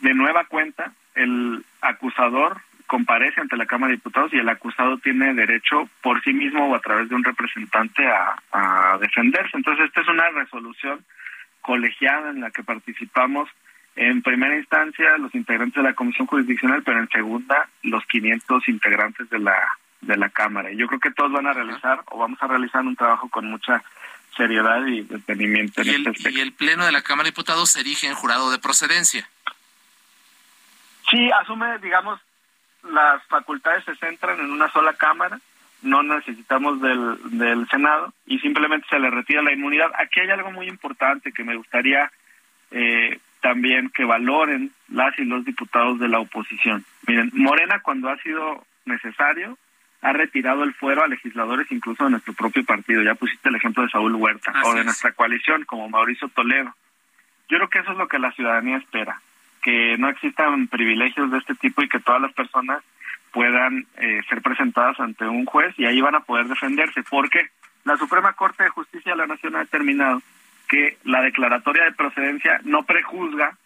de 0.00 0.14
nueva 0.14 0.44
cuenta, 0.44 0.90
el 1.14 1.62
acusador 1.82 2.62
comparece 2.86 3.42
ante 3.42 3.58
la 3.58 3.66
Cámara 3.66 3.90
de 3.90 3.96
Diputados 3.96 4.32
y 4.32 4.38
el 4.38 4.48
acusado 4.48 4.96
tiene 4.96 5.34
derecho 5.34 5.86
por 6.00 6.22
sí 6.22 6.32
mismo 6.32 6.66
o 6.66 6.74
a 6.74 6.80
través 6.80 7.10
de 7.10 7.14
un 7.14 7.22
representante 7.22 8.06
a, 8.06 8.36
a 8.52 8.96
defenderse. 8.96 9.54
Entonces 9.54 9.84
esta 9.84 10.00
es 10.00 10.08
una 10.08 10.30
resolución 10.30 11.04
colegiada 11.60 12.30
en 12.30 12.40
la 12.40 12.50
que 12.50 12.62
participamos 12.62 13.50
en 13.96 14.22
primera 14.22 14.56
instancia 14.56 15.18
los 15.18 15.34
integrantes 15.34 15.74
de 15.74 15.90
la 15.90 15.94
Comisión 15.94 16.26
Jurisdiccional, 16.26 16.82
pero 16.82 17.00
en 17.00 17.08
segunda 17.08 17.68
los 17.82 18.02
500 18.06 18.66
integrantes 18.68 19.28
de 19.28 19.40
la 19.40 19.76
de 20.06 20.16
la 20.16 20.30
Cámara. 20.30 20.70
Y 20.70 20.76
yo 20.76 20.86
creo 20.86 21.00
que 21.00 21.10
todos 21.10 21.32
van 21.32 21.46
a 21.46 21.52
realizar 21.52 22.02
o 22.06 22.18
vamos 22.18 22.42
a 22.42 22.46
realizar 22.46 22.82
un 22.82 22.96
trabajo 22.96 23.28
con 23.28 23.46
mucha 23.46 23.82
seriedad 24.36 24.84
y 24.86 25.02
detenimiento. 25.02 25.82
¿Y, 25.82 25.90
el, 25.90 26.06
este 26.06 26.30
¿Y 26.30 26.40
el 26.40 26.52
Pleno 26.52 26.84
de 26.84 26.92
la 26.92 27.02
Cámara 27.02 27.24
de 27.24 27.30
Diputados 27.30 27.70
se 27.70 27.80
erige 27.80 28.06
en 28.06 28.14
jurado 28.14 28.50
de 28.50 28.58
procedencia? 28.58 29.28
Sí, 31.10 31.30
asume, 31.40 31.78
digamos, 31.78 32.20
las 32.82 33.22
facultades 33.24 33.84
se 33.84 33.96
centran 33.96 34.40
en 34.40 34.50
una 34.50 34.70
sola 34.70 34.94
Cámara, 34.94 35.40
no 35.82 36.02
necesitamos 36.02 36.80
del, 36.80 37.38
del 37.38 37.68
Senado 37.68 38.12
y 38.26 38.38
simplemente 38.38 38.86
se 38.88 38.98
le 38.98 39.10
retira 39.10 39.42
la 39.42 39.52
inmunidad. 39.52 39.90
Aquí 39.98 40.20
hay 40.20 40.30
algo 40.30 40.50
muy 40.50 40.68
importante 40.68 41.32
que 41.32 41.44
me 41.44 41.56
gustaría 41.56 42.10
eh, 42.70 43.18
también 43.40 43.90
que 43.90 44.04
valoren 44.04 44.72
las 44.88 45.16
y 45.18 45.24
los 45.24 45.44
diputados 45.44 45.98
de 46.00 46.08
la 46.08 46.18
oposición. 46.18 46.84
Miren, 47.06 47.30
Morena 47.34 47.80
cuando 47.80 48.08
ha 48.10 48.16
sido 48.18 48.64
necesario 48.84 49.58
ha 50.06 50.12
retirado 50.12 50.62
el 50.62 50.72
fuero 50.72 51.02
a 51.02 51.08
legisladores 51.08 51.66
incluso 51.72 52.04
de 52.04 52.10
nuestro 52.10 52.32
propio 52.32 52.64
partido. 52.64 53.02
Ya 53.02 53.16
pusiste 53.16 53.48
el 53.48 53.56
ejemplo 53.56 53.82
de 53.82 53.88
Saúl 53.88 54.14
Huerta 54.14 54.52
o 54.64 54.74
de 54.74 54.84
nuestra 54.84 55.10
coalición 55.10 55.64
como 55.64 55.88
Mauricio 55.88 56.28
Toledo. 56.28 56.72
Yo 57.48 57.56
creo 57.58 57.68
que 57.68 57.78
eso 57.80 57.90
es 57.90 57.98
lo 57.98 58.06
que 58.06 58.20
la 58.20 58.30
ciudadanía 58.30 58.76
espera, 58.76 59.20
que 59.62 59.98
no 59.98 60.08
existan 60.08 60.68
privilegios 60.68 61.32
de 61.32 61.38
este 61.38 61.56
tipo 61.56 61.82
y 61.82 61.88
que 61.88 61.98
todas 61.98 62.20
las 62.20 62.32
personas 62.34 62.84
puedan 63.32 63.84
eh, 63.96 64.20
ser 64.28 64.42
presentadas 64.42 65.00
ante 65.00 65.26
un 65.26 65.44
juez 65.44 65.74
y 65.76 65.86
ahí 65.86 66.00
van 66.00 66.14
a 66.14 66.20
poder 66.20 66.46
defenderse, 66.46 67.02
porque 67.10 67.48
la 67.84 67.96
Suprema 67.96 68.32
Corte 68.34 68.62
de 68.62 68.70
Justicia 68.70 69.10
de 69.10 69.18
la 69.18 69.26
Nación 69.26 69.56
ha 69.56 69.60
determinado 69.60 70.22
que 70.68 70.98
la 71.02 71.20
declaratoria 71.20 71.82
de 71.82 71.92
procedencia 71.92 72.60
no 72.62 72.84
prejuzga 72.84 73.56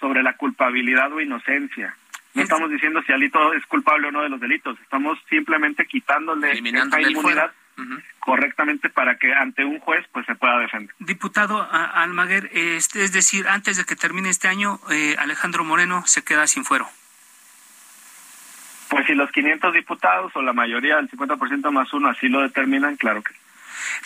sobre 0.00 0.22
la 0.22 0.38
culpabilidad 0.38 1.12
o 1.12 1.20
inocencia. 1.20 1.94
No 2.34 2.42
estamos 2.42 2.70
diciendo 2.70 3.02
si 3.02 3.12
Alito 3.12 3.52
es 3.52 3.64
culpable 3.66 4.08
o 4.08 4.10
no 4.10 4.22
de 4.22 4.30
los 4.30 4.40
delitos, 4.40 4.78
estamos 4.80 5.18
simplemente 5.28 5.86
quitándole 5.86 6.52
esa 6.52 7.00
inmunidad 7.00 7.52
correctamente 8.20 8.90
para 8.90 9.16
que 9.16 9.32
ante 9.34 9.64
un 9.64 9.80
juez 9.80 10.06
pues 10.12 10.24
se 10.26 10.34
pueda 10.34 10.58
defender. 10.58 10.94
Diputado 10.98 11.66
Almaguer, 11.70 12.50
este, 12.52 13.02
es 13.02 13.12
decir, 13.12 13.48
antes 13.48 13.76
de 13.76 13.84
que 13.84 13.96
termine 13.96 14.30
este 14.30 14.48
año, 14.48 14.78
eh, 14.90 15.16
Alejandro 15.18 15.64
Moreno 15.64 16.04
se 16.06 16.22
queda 16.22 16.46
sin 16.46 16.64
fuero. 16.64 16.88
Pues 18.88 19.06
si 19.06 19.14
los 19.14 19.30
500 19.32 19.72
diputados 19.74 20.32
o 20.36 20.42
la 20.42 20.52
mayoría, 20.52 20.98
el 20.98 21.10
50% 21.10 21.70
más 21.72 21.92
uno, 21.92 22.08
así 22.08 22.28
lo 22.28 22.42
determinan, 22.42 22.96
claro 22.96 23.22
que 23.22 23.32
sí. 23.32 23.41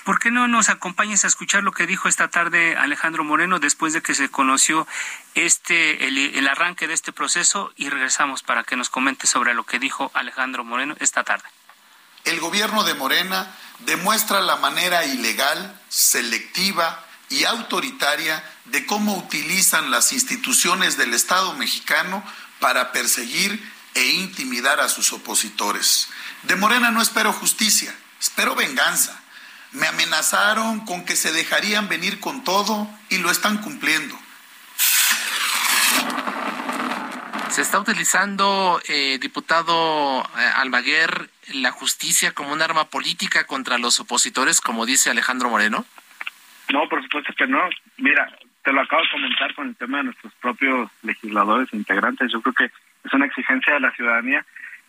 ¿Por 0.05 0.19
qué 0.19 0.31
no 0.31 0.49
nos 0.49 0.69
acompañas 0.69 1.25
a 1.25 1.27
escuchar 1.27 1.63
lo 1.63 1.73
que 1.73 1.87
dijo 1.87 2.09
esta 2.09 2.29
tarde 2.29 2.77
Alejandro 2.77 3.25
Moreno 3.25 3.59
después 3.59 3.93
de 3.93 4.03
que 4.03 4.15
se 4.15 4.29
conoció 4.29 4.87
este 5.35 6.07
el, 6.07 6.49
arranque 6.49 6.87
de 6.87 6.95
este 6.95 7.13
proceso 7.13 7.73
y 7.77 7.89
regresamos 7.89 8.43
para 8.43 8.65
que 8.65 8.77
nos 8.77 8.89
comente 8.89 9.27
sobre 9.27 9.55
lo 9.55 9.65
que 9.65 9.79
dijo 9.79 10.11
Alejandro 10.15 10.65
Moreno 10.65 10.97
esta 11.01 11.25
tarde? 11.25 11.45
El 12.25 12.41
gobierno 12.41 12.85
de 12.85 12.95
Morena 12.95 13.55
demuestra 13.81 14.41
la 14.41 14.57
manera 14.57 15.05
ilegal, 15.05 15.81
selectiva 15.89 17.05
y 17.29 17.45
autoritaria 17.45 18.43
de 18.67 18.87
cómo 18.87 19.17
utilizan 19.17 19.91
las 19.91 20.13
instituciones 20.13 20.97
del 20.97 21.15
Estado 21.15 21.55
mexicano 21.55 22.25
para 22.61 22.93
perseguir 22.93 23.73
e 23.95 24.07
intimidar 24.07 24.81
a 24.81 24.89
sus 24.89 25.13
opositores. 25.13 26.09
De 26.43 26.57
Morena 26.57 26.91
no 26.91 27.03
espero 27.03 27.33
justicia, 27.33 27.95
espero 28.21 28.55
venganza 28.55 29.21
me 29.77 29.87
amenazaron 29.87 30.85
con 30.85 31.05
que 31.05 31.17
se 31.17 31.33
dejarían 31.33 31.89
venir 31.89 32.19
con 32.21 32.45
todo 32.45 32.89
y 33.11 33.19
lo 33.19 33.31
están 33.31 33.59
cumpliendo. 33.59 34.17
Se 37.51 37.63
está 37.63 37.79
utilizando, 37.79 38.81
eh, 38.89 39.19
diputado 39.19 40.23
eh, 40.23 40.51
Almaguer, 40.57 41.31
la 41.55 41.71
justicia 41.71 42.33
como 42.33 42.53
un 42.53 42.61
arma 42.61 42.87
política 42.87 43.47
contra 43.47 43.79
los 43.79 44.01
opositores, 44.01 44.61
como 44.61 44.85
dice 44.85 45.11
Alejandro 45.11 45.49
Moreno. 45.49 45.85
No, 46.73 46.89
por 46.89 47.03
supuesto 47.03 47.33
que 47.37 47.47
no. 47.47 47.61
Mira, 47.99 48.29
te 48.63 48.73
lo 48.73 48.81
acabo 48.81 49.03
de 49.03 49.11
comentar 49.11 49.55
con 49.55 49.69
el 49.69 49.77
tema 49.77 49.99
de 49.99 50.05
nuestros 50.05 50.33
propios 50.35 50.91
legisladores 51.03 51.69
e 51.73 51.77
integrantes. 51.77 52.33
Yo 52.33 52.43
creo 52.43 52.55
que 52.55 52.65
es 52.65 53.13
una 53.13 53.27
exigencia 53.27 53.75
de 53.75 53.81
la 53.81 53.93
ciudadanía 53.93 54.45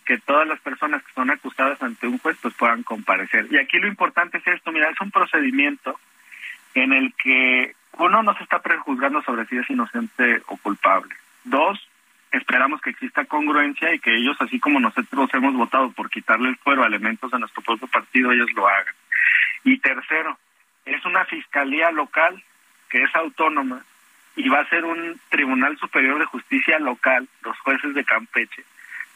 que 0.08 0.18
todas 0.20 0.47
las 0.47 0.60
personas 0.62 1.03
que 1.03 1.12
son 1.12 1.30
acusadas 1.30 1.84
ante 1.84 2.08
un 2.08 2.18
juez 2.18 2.38
pues 2.41 2.53
puedan 2.53 2.82
comparecer. 2.84 3.47
Y 3.51 3.58
aquí 3.58 3.78
lo 3.78 3.88
importante 3.88 4.38
es 4.38 4.47
esto, 4.47 4.72
mira, 4.72 4.89
es 4.89 5.01
un 5.01 5.12
procedimiento 5.12 5.99
en 6.74 6.93
el 6.93 7.14
que 7.14 7.76
uno 7.97 8.24
no 8.24 8.34
se 8.36 8.43
está 8.43 8.60
prejuzgando 8.60 9.22
sobre 9.24 9.45
si 9.47 9.58
es 9.58 9.70
inocente 9.70 10.41
o 10.47 10.55
culpable. 10.58 11.14
Dos, 11.43 11.86
esperamos 12.32 12.80
que 12.80 12.91
exista 12.91 13.26
congruencia 13.26 13.93
y 13.93 13.99
que 13.99 14.16
ellos, 14.16 14.38
así 14.39 14.60
como 14.62 14.80
nosotros 14.80 15.30
hemos 15.34 15.53
votado 15.53 15.91
por 15.91 16.10
quitarle 16.10 16.49
el 16.49 16.58
fuero 16.58 16.84
a 16.84 16.88
elementos 16.88 17.30
de 17.30 17.39
nuestro 17.39 17.62
propio 17.62 17.88
partido, 17.88 18.32
ellos 18.32 18.49
lo 18.55 18.66
hagan. 18.66 18.93
Y 19.66 19.78
tercero, 19.80 20.38
es 20.86 21.03
una 21.03 21.26
fiscalía 21.26 21.91
local 21.91 22.41
que 22.89 23.03
es 23.03 23.14
autónoma 23.14 23.84
y 24.38 24.47
va 24.47 24.62
a 24.62 24.70
ser 24.70 24.86
un 24.86 25.20
Tribunal 25.28 25.78
Superior 25.78 26.18
de 26.20 26.26
Justicia 26.26 26.80
local, 26.80 27.28
los 27.41 27.60
jueces 27.60 27.93
de 27.93 28.05
Campeche, 28.05 28.64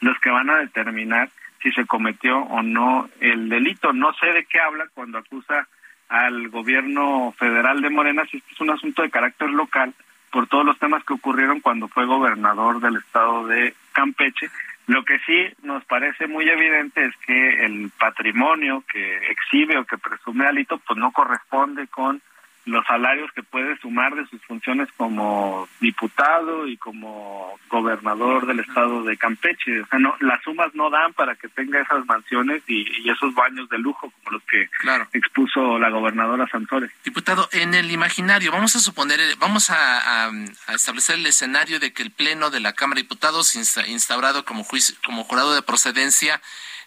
los 0.02 0.18
que 0.18 0.30
van 0.30 0.50
a 0.50 0.58
determinar 0.58 1.30
si 1.62 1.70
se 1.72 1.86
cometió 1.86 2.38
o 2.38 2.62
no 2.62 3.08
el 3.20 3.48
delito. 3.48 3.92
No 3.92 4.12
sé 4.14 4.26
de 4.26 4.44
qué 4.44 4.60
habla 4.60 4.88
cuando 4.92 5.18
acusa 5.18 5.66
al 6.08 6.48
gobierno 6.48 7.32
federal 7.38 7.80
de 7.80 7.88
Morena, 7.88 8.24
si 8.30 8.36
este 8.36 8.52
es 8.52 8.60
un 8.60 8.70
asunto 8.70 9.02
de 9.02 9.10
carácter 9.10 9.48
local, 9.48 9.94
por 10.30 10.46
todos 10.48 10.64
los 10.64 10.78
temas 10.78 11.04
que 11.04 11.14
ocurrieron 11.14 11.60
cuando 11.60 11.88
fue 11.88 12.04
gobernador 12.04 12.80
del 12.80 12.96
estado 12.96 13.46
de 13.46 13.74
Campeche. 13.92 14.50
Lo 14.88 15.04
que 15.04 15.20
sí 15.20 15.46
nos 15.62 15.84
parece 15.84 16.26
muy 16.26 16.48
evidente 16.48 17.04
es 17.04 17.14
que 17.24 17.64
el 17.64 17.90
patrimonio 17.96 18.82
que 18.92 19.30
exhibe 19.30 19.78
o 19.78 19.84
que 19.84 19.98
presume 19.98 20.46
Alito, 20.46 20.78
pues 20.78 20.98
no 20.98 21.12
corresponde 21.12 21.86
con 21.86 22.20
los 22.64 22.86
salarios 22.86 23.30
que 23.32 23.42
puede 23.42 23.76
sumar 23.78 24.14
de 24.14 24.26
sus 24.26 24.40
funciones 24.42 24.88
como 24.96 25.68
diputado 25.80 26.66
y 26.68 26.76
como 26.76 27.58
gobernador 27.68 28.46
del 28.46 28.60
estado 28.60 29.02
de 29.02 29.16
Campeche. 29.16 29.80
O 29.82 29.86
sea, 29.86 29.98
no, 29.98 30.14
las 30.20 30.42
sumas 30.42 30.74
no 30.74 30.90
dan 30.90 31.12
para 31.14 31.34
que 31.34 31.48
tenga 31.48 31.80
esas 31.80 32.06
mansiones 32.06 32.62
y, 32.68 32.82
esos 33.10 33.34
baños 33.34 33.68
de 33.68 33.78
lujo 33.78 34.10
como 34.10 34.30
los 34.30 34.42
que 34.44 34.68
expuso 35.12 35.78
la 35.78 35.90
gobernadora 35.90 36.48
Santores. 36.48 36.90
Diputado, 37.04 37.48
en 37.52 37.74
el 37.74 37.90
imaginario, 37.90 38.52
vamos 38.52 38.74
a 38.76 38.80
suponer, 38.80 39.20
vamos 39.38 39.70
a, 39.70 40.30
establecer 40.68 41.16
el 41.16 41.26
escenario 41.26 41.80
de 41.80 41.92
que 41.92 42.02
el 42.02 42.10
Pleno 42.10 42.50
de 42.50 42.60
la 42.60 42.72
Cámara 42.72 42.96
de 42.96 43.02
Diputados, 43.02 43.54
instaurado 43.54 44.44
como, 44.44 44.64
juicio, 44.64 44.94
como 45.04 45.24
jurado 45.24 45.54
de 45.54 45.62
procedencia, 45.62 46.40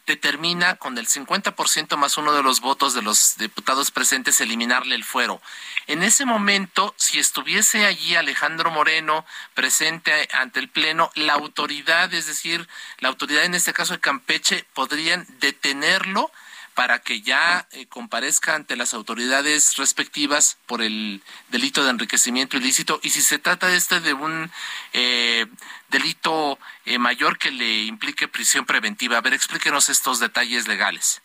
determina 0.05 0.75
con 0.75 0.97
el 0.97 1.07
50% 1.07 1.97
más 1.97 2.17
uno 2.17 2.33
de 2.33 2.43
los 2.43 2.61
votos 2.61 2.93
de 2.93 3.01
los 3.01 3.37
diputados 3.37 3.91
presentes 3.91 4.39
eliminarle 4.39 4.95
el 4.95 5.03
fuero. 5.03 5.41
En 5.87 6.03
ese 6.03 6.25
momento, 6.25 6.93
si 6.97 7.19
estuviese 7.19 7.85
allí 7.85 8.15
Alejandro 8.15 8.71
Moreno 8.71 9.25
presente 9.53 10.27
ante 10.33 10.59
el 10.59 10.69
Pleno, 10.69 11.11
la 11.15 11.33
autoridad, 11.33 12.13
es 12.13 12.27
decir, 12.27 12.67
la 12.99 13.09
autoridad 13.09 13.43
en 13.43 13.55
este 13.55 13.73
caso 13.73 13.93
de 13.93 13.99
Campeche, 13.99 14.65
podrían 14.73 15.25
detenerlo 15.39 16.31
para 16.75 16.99
que 16.99 17.21
ya 17.21 17.65
eh, 17.71 17.87
comparezca 17.87 18.53
ante 18.53 18.75
las 18.75 18.93
autoridades 18.93 19.77
respectivas 19.77 20.59
por 20.67 20.81
el 20.81 21.21
delito 21.49 21.83
de 21.83 21.89
enriquecimiento 21.89 22.57
ilícito 22.57 22.99
y 23.01 23.09
si 23.09 23.21
se 23.21 23.39
trata 23.39 23.73
este 23.73 24.01
de 24.01 24.13
un 24.13 24.51
eh, 24.93 25.45
delito 25.89 26.59
eh, 26.85 26.99
mayor 26.99 27.37
que 27.37 27.49
le 27.49 27.85
implique 27.85 28.27
prisión 28.27 28.65
preventiva. 28.65 29.17
A 29.17 29.21
ver, 29.21 29.33
explíquenos 29.33 29.87
estos 29.87 30.19
detalles 30.19 30.67
legales. 30.67 31.21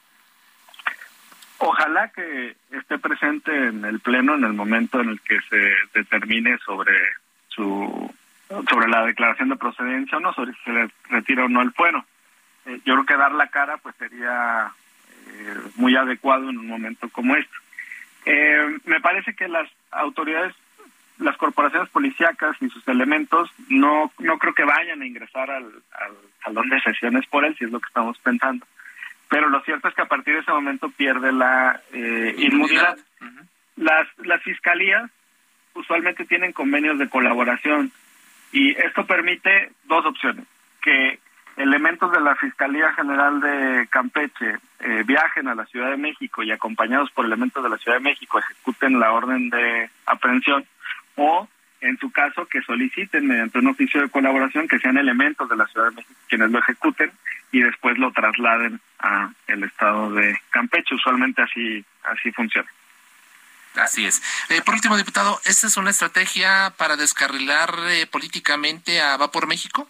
Ojalá 1.59 2.09
que 2.09 2.57
esté 2.71 2.99
presente 2.99 3.53
en 3.53 3.85
el 3.85 3.99
pleno 4.01 4.37
en 4.37 4.45
el 4.45 4.53
momento 4.53 5.01
en 5.01 5.11
el 5.11 5.21
que 5.21 5.41
se 5.51 5.75
determine 5.93 6.59
sobre 6.65 6.95
su 7.49 8.15
sobre 8.69 8.89
la 8.89 9.05
declaración 9.05 9.49
de 9.49 9.57
procedencia 9.57 10.19
o 10.19 10.21
no, 10.21 10.33
sobre 10.33 10.53
si 10.53 10.59
se 10.65 10.73
le 10.73 10.91
retira 11.09 11.45
o 11.45 11.49
no 11.49 11.61
el 11.61 11.73
fuero. 11.73 12.05
yo 12.85 12.95
creo 12.95 13.07
que 13.07 13.17
dar 13.17 13.33
la 13.33 13.49
cara 13.49 13.77
pues 13.77 13.95
sería 13.97 14.73
eh, 14.73 14.80
muy 15.77 15.97
adecuado 15.97 16.49
en 16.51 16.59
un 16.59 16.67
momento 16.67 17.09
como 17.09 17.37
este. 17.37 17.55
Eh, 18.27 18.79
me 18.85 19.01
parece 19.01 19.35
que 19.35 19.49
las 19.49 19.69
autoridades, 19.91 20.55
las 21.19 21.37
corporaciones 21.37 21.89
policíacas 21.91 22.57
y 22.61 22.69
sus 22.69 22.87
elementos 22.89 23.51
no, 23.69 24.13
no 24.19 24.39
creo 24.39 24.55
que 24.55 24.65
vayan 24.65 25.03
a 25.03 25.07
ingresar 25.07 25.51
al, 25.51 25.71
salón 26.43 26.69
de 26.69 26.81
sesiones 26.81 27.27
por 27.27 27.45
él, 27.45 27.55
si 27.59 27.65
es 27.65 27.71
lo 27.71 27.81
que 27.81 27.89
estamos 27.89 28.19
pensando. 28.19 28.67
Pero 29.29 29.49
lo 29.49 29.61
cierto 29.63 29.89
es 29.89 29.95
que 29.95 30.03
a 30.03 30.09
partir 30.09 30.35
de 30.35 30.41
ese 30.41 30.53
momento 30.53 30.91
pierde 30.91 31.33
la 31.33 31.81
eh, 31.93 32.35
inmunidad. 32.39 32.99
Las, 33.77 34.09
las 34.25 34.43
fiscalías 34.43 35.11
usualmente 35.75 36.25
tienen 36.25 36.53
convenios 36.53 36.99
de 36.99 37.09
colaboración 37.09 37.93
y 38.53 38.71
esto 38.73 39.07
permite 39.07 39.71
dos 39.85 40.05
opciones, 40.05 40.45
que 40.83 41.21
elementos 41.61 42.11
de 42.11 42.21
la 42.21 42.35
Fiscalía 42.37 42.93
General 42.95 43.41
de 43.41 43.87
Campeche 43.91 44.59
eh, 44.81 45.03
viajen 45.07 45.49
a 45.49 45.55
la 45.55 45.67
Ciudad 45.67 45.91
de 45.91 45.97
México 45.97 46.43
y 46.43 46.51
acompañados 46.51 47.11
por 47.11 47.27
elementos 47.27 47.63
de 47.63 47.69
la 47.69 47.79
Ciudad 47.79 47.99
de 47.99 48.05
México 48.05 48.39
ejecuten 48.39 48.99
la 48.99 49.13
orden 49.13 49.51
de 49.51 49.91
aprehensión 50.07 50.65
o 51.17 51.49
en 51.81 51.99
su 51.99 52.11
caso 52.11 52.47
que 52.47 52.63
soliciten 52.63 53.27
mediante 53.27 53.59
un 53.59 53.69
oficio 53.69 54.01
de 54.01 54.09
colaboración 54.09 54.69
que 54.69 54.79
sean 54.79 54.97
elementos 54.97 55.49
de 55.49 55.57
la 55.57 55.67
Ciudad 55.67 55.91
de 55.91 55.97
México 55.97 56.21
quienes 56.29 56.51
lo 56.51 56.59
ejecuten 56.61 57.13
y 57.53 57.61
después 57.61 57.99
lo 57.99 58.11
trasladen 58.13 58.81
a 58.99 59.31
el 59.47 59.65
estado 59.65 60.13
de 60.13 60.39
Campeche 60.51 60.95
usualmente 60.95 61.43
así 61.43 61.85
así 62.05 62.33
funciona 62.33 62.69
Así 63.77 64.05
es. 64.05 64.21
Eh, 64.49 64.63
por 64.63 64.75
último, 64.75 64.97
diputado, 64.97 65.41
¿esta 65.45 65.69
es 65.69 65.77
una 65.77 65.91
estrategia 65.91 66.75
para 66.77 66.97
descarrilar 66.97 67.73
eh, 67.89 68.05
políticamente 68.05 69.01
a 69.01 69.17
Va 69.17 69.31
por 69.31 69.47
México? 69.47 69.89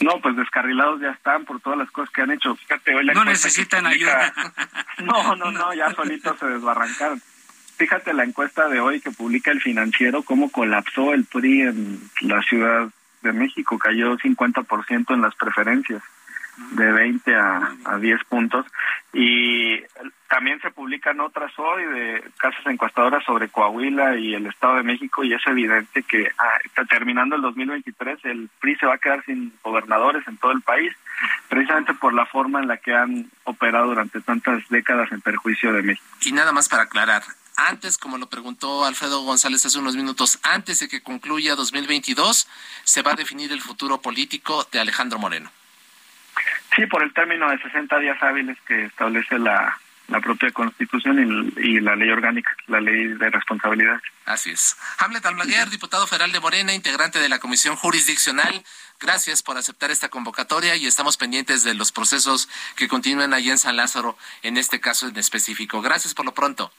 No, 0.00 0.20
pues 0.20 0.36
descarrilados 0.36 1.00
ya 1.00 1.10
están 1.10 1.44
por 1.44 1.60
todas 1.60 1.78
las 1.78 1.90
cosas 1.90 2.10
que 2.10 2.22
han 2.22 2.30
hecho. 2.30 2.54
Fíjate, 2.56 2.94
hoy 2.94 3.04
la 3.04 3.14
No 3.14 3.24
necesitan 3.24 3.86
ayuda. 3.86 4.32
No, 4.98 5.36
no, 5.36 5.52
no, 5.52 5.74
ya 5.74 5.92
solitos 5.94 6.38
se 6.38 6.46
desbarrancaron. 6.46 7.20
Fíjate 7.76 8.14
la 8.14 8.24
encuesta 8.24 8.66
de 8.68 8.80
hoy 8.80 9.00
que 9.02 9.10
publica 9.10 9.50
el 9.50 9.60
financiero, 9.60 10.22
cómo 10.22 10.50
colapsó 10.50 11.12
el 11.12 11.26
PRI 11.26 11.60
en 11.62 12.10
la 12.22 12.40
Ciudad 12.42 12.88
de 13.20 13.32
México, 13.32 13.78
cayó 13.78 14.16
50% 14.16 15.14
en 15.14 15.20
las 15.20 15.34
preferencias 15.34 16.02
de 16.72 16.92
20 16.92 17.34
a, 17.34 17.76
a 17.84 17.98
10 17.98 18.24
puntos. 18.24 18.66
Y 19.12 19.80
también 20.28 20.60
se 20.60 20.70
publican 20.70 21.20
otras 21.20 21.52
hoy 21.58 21.84
de 21.84 22.24
casas 22.38 22.66
encuestadoras 22.66 23.24
sobre 23.24 23.48
Coahuila 23.48 24.16
y 24.16 24.34
el 24.34 24.46
Estado 24.46 24.76
de 24.76 24.82
México 24.82 25.24
y 25.24 25.32
es 25.32 25.40
evidente 25.46 26.02
que 26.02 26.30
ah, 26.38 26.84
terminando 26.88 27.36
el 27.36 27.42
2023 27.42 28.18
el 28.24 28.50
PRI 28.60 28.76
se 28.76 28.86
va 28.86 28.94
a 28.94 28.98
quedar 28.98 29.24
sin 29.24 29.52
gobernadores 29.62 30.26
en 30.26 30.36
todo 30.36 30.52
el 30.52 30.62
país, 30.62 30.92
precisamente 31.48 31.94
por 31.94 32.12
la 32.12 32.26
forma 32.26 32.60
en 32.60 32.68
la 32.68 32.76
que 32.76 32.94
han 32.94 33.30
operado 33.44 33.86
durante 33.86 34.20
tantas 34.20 34.68
décadas 34.68 35.10
en 35.12 35.20
perjuicio 35.20 35.72
de 35.72 35.82
México. 35.82 36.06
Y 36.22 36.32
nada 36.32 36.52
más 36.52 36.68
para 36.68 36.84
aclarar, 36.84 37.22
antes, 37.56 37.96
como 37.96 38.18
lo 38.18 38.28
preguntó 38.28 38.84
Alfredo 38.84 39.22
González 39.22 39.64
hace 39.64 39.78
unos 39.78 39.96
minutos, 39.96 40.38
antes 40.42 40.80
de 40.80 40.88
que 40.88 41.02
concluya 41.02 41.54
2022, 41.54 42.48
se 42.84 43.02
va 43.02 43.12
a 43.12 43.16
definir 43.16 43.52
el 43.52 43.62
futuro 43.62 44.00
político 44.02 44.66
de 44.72 44.80
Alejandro 44.80 45.18
Moreno. 45.18 45.50
Sí, 46.76 46.86
por 46.86 47.02
el 47.02 47.12
término 47.14 47.50
de 47.50 47.58
60 47.58 47.98
días 47.98 48.22
hábiles 48.22 48.58
que 48.66 48.84
establece 48.84 49.38
la, 49.38 49.78
la 50.08 50.20
propia 50.20 50.50
Constitución 50.52 51.52
y, 51.56 51.80
la 51.80 51.96
ley 51.96 52.10
orgánica, 52.10 52.54
la 52.66 52.80
ley 52.80 53.08
de 53.08 53.30
responsabilidad. 53.30 54.00
Así 54.24 54.50
es. 54.50 54.76
Hamlet 54.98 55.24
Almaguer, 55.24 55.70
diputado 55.70 56.06
federal 56.06 56.32
de 56.32 56.40
Morena, 56.40 56.74
integrante 56.74 57.18
de 57.18 57.28
la 57.28 57.38
Comisión 57.38 57.76
Jurisdiccional. 57.76 58.62
Gracias 59.00 59.42
por 59.42 59.56
aceptar 59.56 59.90
esta 59.90 60.08
convocatoria 60.08 60.76
y 60.76 60.86
estamos 60.86 61.16
pendientes 61.16 61.64
de 61.64 61.74
los 61.74 61.92
procesos 61.92 62.48
que 62.76 62.88
continúen 62.88 63.34
allí 63.34 63.50
en 63.50 63.58
San 63.58 63.76
Lázaro, 63.76 64.16
en 64.42 64.56
este 64.56 64.80
caso 64.80 65.08
en 65.08 65.16
específico. 65.16 65.82
Gracias 65.82 66.14
por 66.14 66.24
lo 66.24 66.32
pronto. 66.32 66.70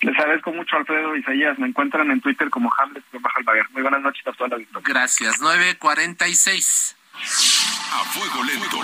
Les 0.00 0.18
agradezco 0.18 0.52
mucho, 0.52 0.76
Alfredo 0.76 1.14
Isaías. 1.16 1.58
Me 1.58 1.68
encuentran 1.68 2.10
en 2.10 2.20
Twitter 2.20 2.50
como 2.50 2.72
Hamlet 2.76 3.04
Almaguer. 3.36 3.70
Muy 3.70 3.82
buenas 3.82 4.02
noches 4.02 4.26
a 4.26 4.32
toda 4.32 4.48
la 4.48 4.54
audiencia. 4.56 4.80
Gracias. 4.84 5.40
946. 5.40 6.96
A 7.94 8.04
fuego 8.04 8.42
lento. 8.42 8.80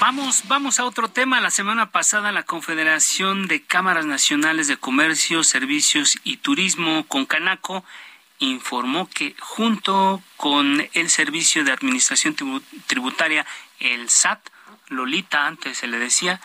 Vamos, 0.00 0.44
vamos 0.48 0.80
a 0.80 0.86
otro 0.86 1.08
tema. 1.08 1.42
La 1.42 1.50
semana 1.50 1.90
pasada 1.90 2.32
la 2.32 2.44
Confederación 2.44 3.48
de 3.48 3.62
Cámaras 3.62 4.06
Nacionales 4.06 4.66
de 4.66 4.78
Comercio, 4.78 5.44
Servicios 5.44 6.18
y 6.24 6.38
Turismo, 6.38 7.04
con 7.06 7.26
Canaco, 7.26 7.84
informó 8.38 9.10
que 9.10 9.36
junto 9.40 10.22
con 10.38 10.88
el 10.94 11.10
Servicio 11.10 11.64
de 11.64 11.72
Administración 11.72 12.34
Tributaria, 12.86 13.44
el 13.78 14.08
SAT, 14.08 14.40
Lolita 14.88 15.46
antes 15.46 15.76
se 15.76 15.86
le 15.86 15.98
decía, 15.98 16.40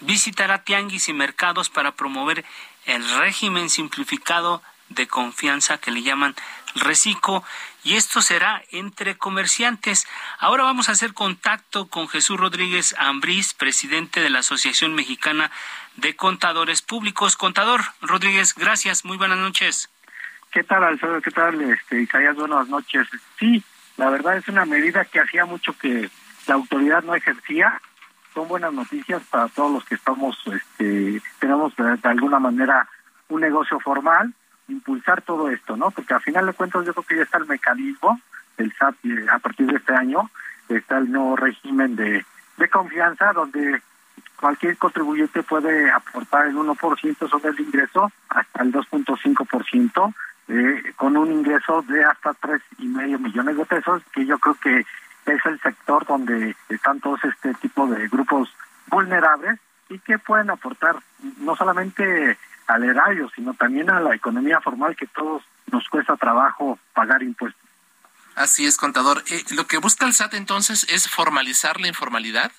visitará 0.00 0.64
tianguis 0.64 1.08
y 1.08 1.14
mercados 1.14 1.70
para 1.70 1.92
promover 1.92 2.44
el 2.84 3.08
régimen 3.20 3.70
simplificado 3.70 4.62
de 4.90 5.06
confianza 5.06 5.78
que 5.78 5.90
le 5.90 6.02
llaman 6.02 6.34
RECICO 6.74 7.44
y 7.82 7.96
esto 7.96 8.22
será 8.22 8.62
entre 8.70 9.16
comerciantes. 9.16 10.06
Ahora 10.38 10.64
vamos 10.64 10.88
a 10.88 10.92
hacer 10.92 11.14
contacto 11.14 11.88
con 11.88 12.08
Jesús 12.08 12.38
Rodríguez 12.38 12.94
Ambrís, 12.98 13.54
presidente 13.54 14.20
de 14.20 14.30
la 14.30 14.40
Asociación 14.40 14.94
Mexicana 14.94 15.50
de 15.96 16.16
Contadores 16.16 16.82
Públicos. 16.82 17.36
Contador 17.36 17.82
Rodríguez, 18.00 18.54
gracias, 18.54 19.04
muy 19.04 19.16
buenas 19.16 19.38
noches. 19.38 19.90
¿Qué 20.50 20.62
tal, 20.62 20.84
Alfredo? 20.84 21.20
¿Qué 21.20 21.30
tal, 21.30 21.60
este, 21.62 22.02
Isaías? 22.02 22.36
Buenas 22.36 22.68
noches. 22.68 23.08
Sí, 23.38 23.62
la 23.96 24.10
verdad 24.10 24.36
es 24.36 24.48
una 24.48 24.64
medida 24.64 25.04
que 25.04 25.20
hacía 25.20 25.44
mucho 25.44 25.76
que 25.78 26.10
la 26.46 26.54
autoridad 26.54 27.02
no 27.02 27.14
ejercía. 27.14 27.80
Son 28.32 28.48
buenas 28.48 28.72
noticias 28.72 29.22
para 29.30 29.48
todos 29.48 29.72
los 29.72 29.84
que 29.84 29.94
estamos, 29.94 30.36
este, 30.46 31.20
tenemos 31.38 31.74
de 31.76 32.08
alguna 32.08 32.38
manera 32.38 32.88
un 33.28 33.40
negocio 33.40 33.78
formal 33.80 34.34
impulsar 34.68 35.22
todo 35.22 35.50
esto, 35.50 35.76
¿no? 35.76 35.90
Porque 35.90 36.14
al 36.14 36.22
final 36.22 36.46
de 36.46 36.52
cuentas 36.52 36.84
yo 36.84 36.92
creo 36.92 37.04
que 37.04 37.16
ya 37.16 37.22
está 37.22 37.38
el 37.38 37.46
mecanismo 37.46 38.20
del 38.56 38.72
SAT 38.72 38.96
a 39.30 39.38
partir 39.38 39.66
de 39.66 39.76
este 39.76 39.94
año, 39.94 40.30
está 40.68 40.98
el 40.98 41.10
nuevo 41.10 41.36
régimen 41.36 41.96
de, 41.96 42.24
de 42.56 42.68
confianza 42.68 43.32
donde 43.32 43.82
cualquier 44.40 44.76
contribuyente 44.76 45.42
puede 45.42 45.90
aportar 45.90 46.46
el 46.46 46.56
1% 46.56 47.28
sobre 47.28 47.50
el 47.50 47.60
ingreso 47.60 48.12
hasta 48.28 48.62
el 48.62 48.72
2.5% 48.72 50.14
eh, 50.48 50.92
con 50.96 51.16
un 51.16 51.32
ingreso 51.32 51.82
de 51.82 52.04
hasta 52.04 52.34
tres 52.34 52.60
y 52.78 52.86
medio 52.86 53.18
millones 53.18 53.56
de 53.56 53.64
pesos, 53.64 54.02
que 54.12 54.26
yo 54.26 54.38
creo 54.38 54.54
que 54.54 54.80
es 54.80 55.46
el 55.46 55.58
sector 55.60 56.04
donde 56.06 56.54
están 56.68 57.00
todos 57.00 57.24
este 57.24 57.54
tipo 57.54 57.86
de 57.86 58.08
grupos 58.08 58.54
vulnerables 58.88 59.58
y 59.88 59.98
que 60.00 60.18
pueden 60.18 60.50
aportar 60.50 60.96
no 61.38 61.56
solamente 61.56 62.36
al 62.66 62.84
erario, 62.84 63.30
sino 63.34 63.54
también 63.54 63.90
a 63.90 64.00
la 64.00 64.14
economía 64.14 64.60
formal 64.60 64.96
que 64.96 65.06
todos 65.06 65.42
nos 65.70 65.88
cuesta 65.88 66.16
trabajo 66.16 66.78
pagar 66.92 67.22
impuestos. 67.22 67.60
Así 68.34 68.66
es, 68.66 68.76
contador. 68.76 69.22
Eh, 69.30 69.42
¿Lo 69.54 69.66
que 69.66 69.78
busca 69.78 70.06
el 70.06 70.12
SAT 70.12 70.34
entonces 70.34 70.86
es 70.90 71.08
formalizar 71.08 71.80
la 71.80 71.88
informalidad? 71.88 72.50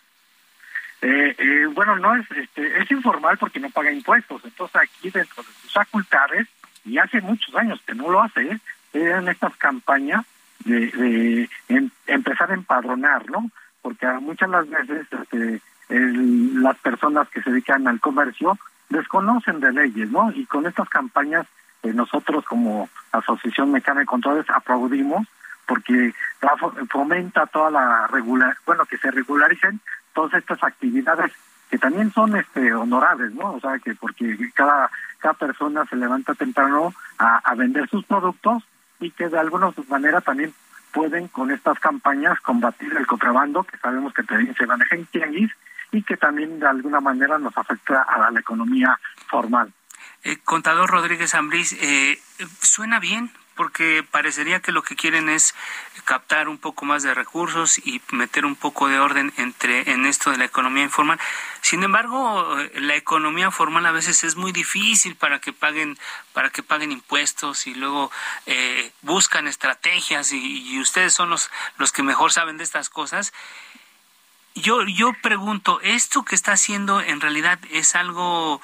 Eh, 1.02 1.36
eh, 1.38 1.66
bueno, 1.74 1.98
no 1.98 2.16
es, 2.16 2.26
este, 2.32 2.82
es 2.82 2.90
informal 2.92 3.38
porque 3.38 3.60
no 3.60 3.70
paga 3.70 3.92
impuestos. 3.92 4.42
Entonces 4.46 4.76
aquí 4.82 5.10
dentro 5.10 5.44
de 5.44 5.50
sus 5.62 5.74
facultades, 5.74 6.48
y 6.86 6.98
hace 6.98 7.20
muchos 7.22 7.54
años 7.56 7.82
que 7.86 7.94
no 7.94 8.10
lo 8.10 8.22
hace, 8.22 8.60
eran 8.94 9.28
estas 9.28 9.56
campañas 9.58 10.26
de, 10.60 10.88
de 10.92 11.50
em, 11.68 11.90
empezar 12.08 12.52
a 12.52 12.54
empadronar, 12.54 13.30
¿no? 13.30 13.50
Porque 13.82 14.08
muchas 14.22 14.50
las 14.50 14.70
veces 14.70 15.08
este, 15.12 15.62
las 15.90 16.78
personas 16.78 17.28
que 17.30 17.42
se 17.42 17.52
dedican 17.52 17.88
al 17.88 18.00
comercio 18.00 18.58
desconocen 18.90 19.60
de 19.60 19.72
leyes, 19.72 20.10
¿no? 20.12 20.32
Y 20.32 20.46
con 20.46 20.66
estas 20.66 20.90
campañas 20.90 21.46
eh, 21.84 21.94
nosotros 21.94 22.46
como 22.46 22.90
Asociación 23.12 23.72
Mexicana 23.72 24.02
de 24.02 24.06
Controles 24.06 24.50
aplaudimos 24.50 25.28
porque 25.68 26.14
fomenta 26.90 27.48
toda 27.48 27.72
la 27.72 28.08
regular, 28.08 28.56
bueno, 28.66 28.86
que 28.86 28.98
se 28.98 29.10
regularicen 29.10 29.80
todas 30.14 30.34
estas 30.36 30.64
actividades 30.64 31.32
que 31.70 31.80
también 31.80 32.12
son 32.12 32.36
este 32.36 32.74
honorables, 32.74 33.34
¿no? 33.34 33.54
O 33.54 33.60
sea, 33.60 33.80
que 33.80 33.96
porque 33.96 34.38
cada 34.54 34.90
cada 35.18 35.34
persona 35.34 35.86
se 35.86 35.96
levanta 35.96 36.36
temprano 36.36 36.94
a, 37.18 37.38
a 37.38 37.56
vender 37.56 37.90
sus 37.90 38.06
productos 38.06 38.64
y 39.00 39.10
que 39.12 39.28
de 39.28 39.40
alguna 39.40 39.72
manera 39.90 40.22
también 40.22 40.54
pueden 40.94 41.28
con 41.28 41.52
estas 41.52 41.80
campañas 41.80 42.40
combatir 42.42 42.94
el 42.96 43.08
contrabando, 43.08 43.64
que 43.64 43.78
sabemos 43.78 44.14
que 44.14 44.24
también 44.24 44.56
se 44.56 44.66
maneja 44.66 44.96
en 44.96 45.06
tianguis 45.08 45.52
y 45.96 46.04
que 46.04 46.18
también 46.18 46.60
de 46.60 46.68
alguna 46.68 47.00
manera 47.00 47.38
nos 47.38 47.58
afecta 47.58 48.04
a 48.04 48.30
la, 48.32 48.40
economía 48.40 49.00
formal. 49.28 49.72
Eh, 50.24 50.38
contador 50.44 50.90
Rodríguez 50.90 51.34
Ambrís, 51.36 51.74
eh, 51.74 52.20
suena 52.62 53.00
bien, 53.00 53.32
porque 53.56 54.06
parecería 54.10 54.60
que 54.60 54.72
lo 54.72 54.84
que 54.84 54.96
quieren 54.96 55.30
es 55.30 55.56
captar 56.04 56.50
un 56.50 56.58
poco 56.58 56.86
más 56.86 57.04
de 57.04 57.14
recursos 57.14 57.78
y 57.78 58.02
meter 58.12 58.46
un 58.46 58.56
poco 58.56 58.88
de 58.88 59.00
orden 59.00 59.34
entre 59.38 59.90
en 59.92 60.06
esto 60.06 60.30
de 60.30 60.38
la 60.38 60.46
economía 60.46 60.84
informal. 60.84 61.20
Sin 61.62 61.82
embargo, 61.84 62.58
la 62.76 62.96
economía 62.96 63.52
formal 63.52 63.86
a 63.86 63.92
veces 63.92 64.24
es 64.24 64.36
muy 64.36 64.52
difícil 64.52 65.16
para 65.16 65.40
que 65.40 65.54
paguen 65.54 65.98
para 66.34 66.50
que 66.50 66.64
paguen 66.64 66.92
impuestos 66.92 67.66
y 67.66 67.74
luego 67.74 68.12
eh, 68.46 68.92
buscan 69.02 69.48
estrategias 69.48 70.34
y, 70.34 70.74
y, 70.74 70.80
ustedes 70.80 71.14
son 71.14 71.30
los 71.30 71.50
los 71.78 71.94
que 71.94 72.04
mejor 72.04 72.34
saben 72.34 72.58
de 72.58 72.66
estas 72.66 72.90
cosas. 72.90 73.32
Yo 74.56 74.84
yo 74.84 75.14
pregunto, 75.22 75.80
esto 75.82 76.24
que 76.24 76.36
está 76.36 76.54
haciendo 76.54 77.02
en 77.02 77.22
realidad 77.22 77.60
es 77.72 77.96
algo 77.96 78.62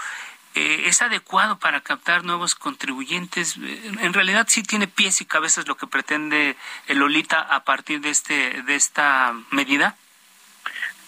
eh, 0.56 0.84
es 0.88 1.02
adecuado 1.02 1.60
para 1.60 1.82
captar 1.82 2.24
nuevos 2.24 2.56
contribuyentes. 2.56 3.58
Eh, 3.58 3.92
en 4.02 4.14
realidad 4.14 4.46
sí 4.50 4.64
tiene 4.64 4.88
pies 4.88 5.22
y 5.22 5.26
cabezas 5.26 5.68
lo 5.68 5.76
que 5.76 5.88
pretende 5.88 6.56
el 6.88 7.02
Olita 7.02 7.40
a 7.40 7.64
partir 7.64 8.02
de 8.02 8.10
este 8.10 8.62
de 8.64 8.76
esta 8.76 9.34
medida. 9.52 9.96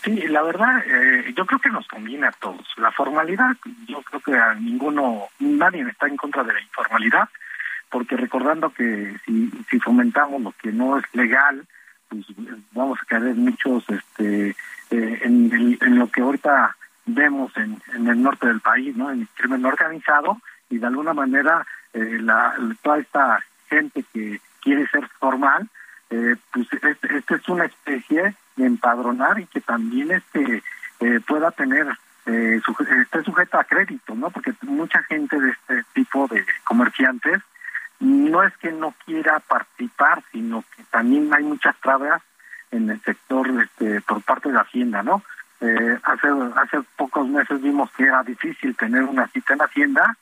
Sí, 0.03 0.11
la 0.27 0.41
verdad, 0.41 0.83
eh, 0.85 1.33
yo 1.35 1.45
creo 1.45 1.59
que 1.59 1.69
nos 1.69 1.87
conviene 1.87 2.27
a 2.27 2.31
todos. 2.33 2.67
La 2.75 2.91
formalidad, 2.91 3.55
yo 3.87 4.01
creo 4.01 4.19
que 4.19 4.33
a 4.33 4.53
ninguno, 4.53 5.29
nadie 5.39 5.81
está 5.83 6.07
en 6.07 6.17
contra 6.17 6.43
de 6.43 6.51
la 6.51 6.59
informalidad, 6.59 7.29
porque 7.89 8.17
recordando 8.17 8.73
que 8.73 9.15
si, 9.25 9.79
fomentamos 9.79 10.41
lo 10.41 10.51
que 10.51 10.73
no 10.73 10.97
es 10.97 11.05
legal, 11.13 11.65
pues 12.09 12.25
vamos 12.71 12.99
a 13.01 13.05
caer 13.05 13.35
muchos, 13.35 13.85
este, 13.89 14.57
en, 14.97 15.77
en 15.81 15.99
lo 15.99 16.07
que 16.07 16.21
ahorita 16.21 16.75
vemos 17.05 17.55
en, 17.57 17.81
en 17.93 18.07
el 18.07 18.21
norte 18.21 18.47
del 18.47 18.61
país, 18.61 18.95
¿no? 18.95 19.11
En 19.11 19.21
el 19.21 19.27
crimen 19.29 19.65
organizado 19.65 20.37
y 20.69 20.77
de 20.77 20.87
alguna 20.87 21.13
manera 21.13 21.65
eh, 21.93 22.17
la, 22.21 22.55
toda 22.81 22.99
esta 22.99 23.43
gente 23.69 24.03
que 24.13 24.39
quiere 24.61 24.87
ser 24.87 25.07
formal, 25.19 25.67
eh, 26.09 26.35
pues 26.51 26.67
este, 26.73 27.17
este, 27.17 27.35
es 27.35 27.49
una 27.49 27.65
especie 27.65 28.35
de 28.55 28.65
empadronar 28.65 29.39
y 29.39 29.47
que 29.47 29.61
también 29.61 30.11
este 30.11 30.63
eh, 30.99 31.19
pueda 31.27 31.51
tener 31.51 31.87
eh, 32.25 32.61
esté 33.01 33.23
sujeto 33.23 33.59
a 33.59 33.65
crédito, 33.65 34.15
¿no? 34.15 34.29
Porque 34.29 34.53
mucha 34.61 35.03
gente 35.03 35.39
de 35.39 35.51
este 35.51 35.83
tipo 35.93 36.27
de 36.27 36.45
comerciantes 36.63 37.41
no 37.99 38.43
es 38.43 38.55
que 38.57 38.71
no 38.71 38.93
quiera 39.05 39.39
participar, 39.39 40.23
sino 40.31 40.63
que 40.75 40.83
también 40.83 41.33
hay 41.33 41.43
muchas 41.43 41.75
trabas 41.81 42.21
en 42.73 42.89
el 42.89 42.99
sector 43.01 43.47
este, 43.61 44.01
por 44.01 44.21
parte 44.23 44.51
de 44.51 44.59
Hacienda, 44.59 45.03
¿no? 45.03 45.23
Eh, 45.61 45.97
hace 46.03 46.27
hace 46.55 46.81
pocos 46.97 47.27
meses 47.27 47.61
vimos 47.61 47.89
que 47.91 48.03
era 48.03 48.23
difícil 48.23 48.75
tener 48.75 49.03
una 49.03 49.27
cita 49.27 49.53
en 49.53 49.61
Hacienda. 49.61 50.17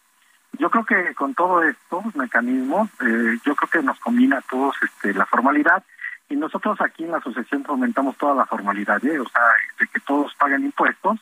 Yo 0.59 0.69
creo 0.69 0.85
que 0.85 1.15
con 1.15 1.33
todo 1.33 1.63
estos 1.63 2.15
mecanismos, 2.15 2.89
eh, 2.99 3.37
yo 3.43 3.55
creo 3.55 3.69
que 3.69 3.81
nos 3.81 3.99
combina 3.99 4.37
a 4.37 4.41
todos 4.41 4.75
este, 4.83 5.13
la 5.13 5.25
formalidad 5.25 5.83
y 6.29 6.35
nosotros 6.35 6.79
aquí 6.81 7.03
en 7.03 7.11
la 7.11 7.17
asociación 7.17 7.63
fomentamos 7.63 8.17
toda 8.17 8.35
la 8.35 8.45
formalidad, 8.45 9.03
¿eh? 9.05 9.19
o 9.19 9.27
sea, 9.27 9.43
de 9.79 9.87
que 9.87 9.99
todos 10.01 10.33
paguen 10.35 10.63
impuestos. 10.63 11.19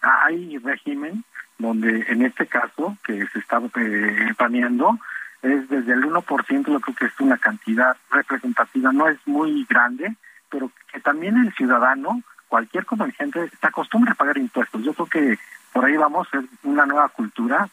Hay 0.00 0.58
régimen 0.58 1.24
donde 1.58 2.04
en 2.08 2.22
este 2.22 2.46
caso 2.46 2.96
que 3.04 3.26
se 3.28 3.38
está 3.38 3.60
eh, 3.76 4.34
planeando 4.36 4.98
es 5.42 5.68
desde 5.68 5.92
el 5.92 6.04
1%, 6.04 6.66
yo 6.66 6.80
creo 6.80 6.96
que 6.96 7.06
es 7.06 7.20
una 7.20 7.38
cantidad 7.38 7.96
representativa, 8.10 8.92
no 8.92 9.08
es 9.08 9.18
muy 9.26 9.66
grande, 9.68 10.14
pero 10.52 10.70
que 10.92 11.00
también 11.00 11.36
el 11.38 11.52
ciudadano 11.54 12.22
cualquier 12.46 12.84
comerciante 12.84 13.48
se 13.48 13.66
acostumbra 13.66 14.12
a 14.12 14.14
pagar 14.14 14.36
impuestos. 14.36 14.82
Yo 14.84 14.92
creo 14.92 15.06
que 15.06 15.38
por 15.72 15.86
ahí 15.86 15.96
vamos, 15.96 16.28
es 16.34 16.44
una 16.62 16.84
nueva 16.84 17.08
cultura, 17.08 17.66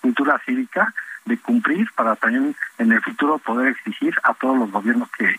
cultura 0.00 0.42
cívica 0.44 0.92
de 1.24 1.38
cumplir 1.38 1.88
para 1.94 2.16
también 2.16 2.56
en 2.78 2.92
el 2.92 3.00
futuro 3.00 3.38
poder 3.38 3.68
exigir 3.68 4.12
a 4.24 4.34
todos 4.34 4.58
los 4.58 4.72
gobiernos 4.72 5.08
que, 5.12 5.36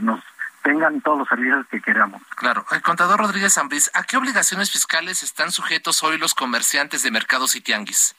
nos 0.00 0.20
tengan 0.62 1.00
todos 1.02 1.18
los 1.18 1.28
servicios 1.28 1.66
que 1.70 1.80
queramos. 1.80 2.22
Claro. 2.36 2.64
El 2.72 2.80
contador 2.80 3.20
Rodríguez 3.20 3.56
Ambriz, 3.58 3.90
¿a 3.92 4.02
qué 4.02 4.16
obligaciones 4.16 4.72
fiscales 4.72 5.22
están 5.22 5.52
sujetos 5.52 6.02
hoy 6.02 6.16
los 6.16 6.34
comerciantes 6.34 7.02
de 7.02 7.10
mercados 7.10 7.54
y 7.54 7.60
tianguis? 7.60 8.16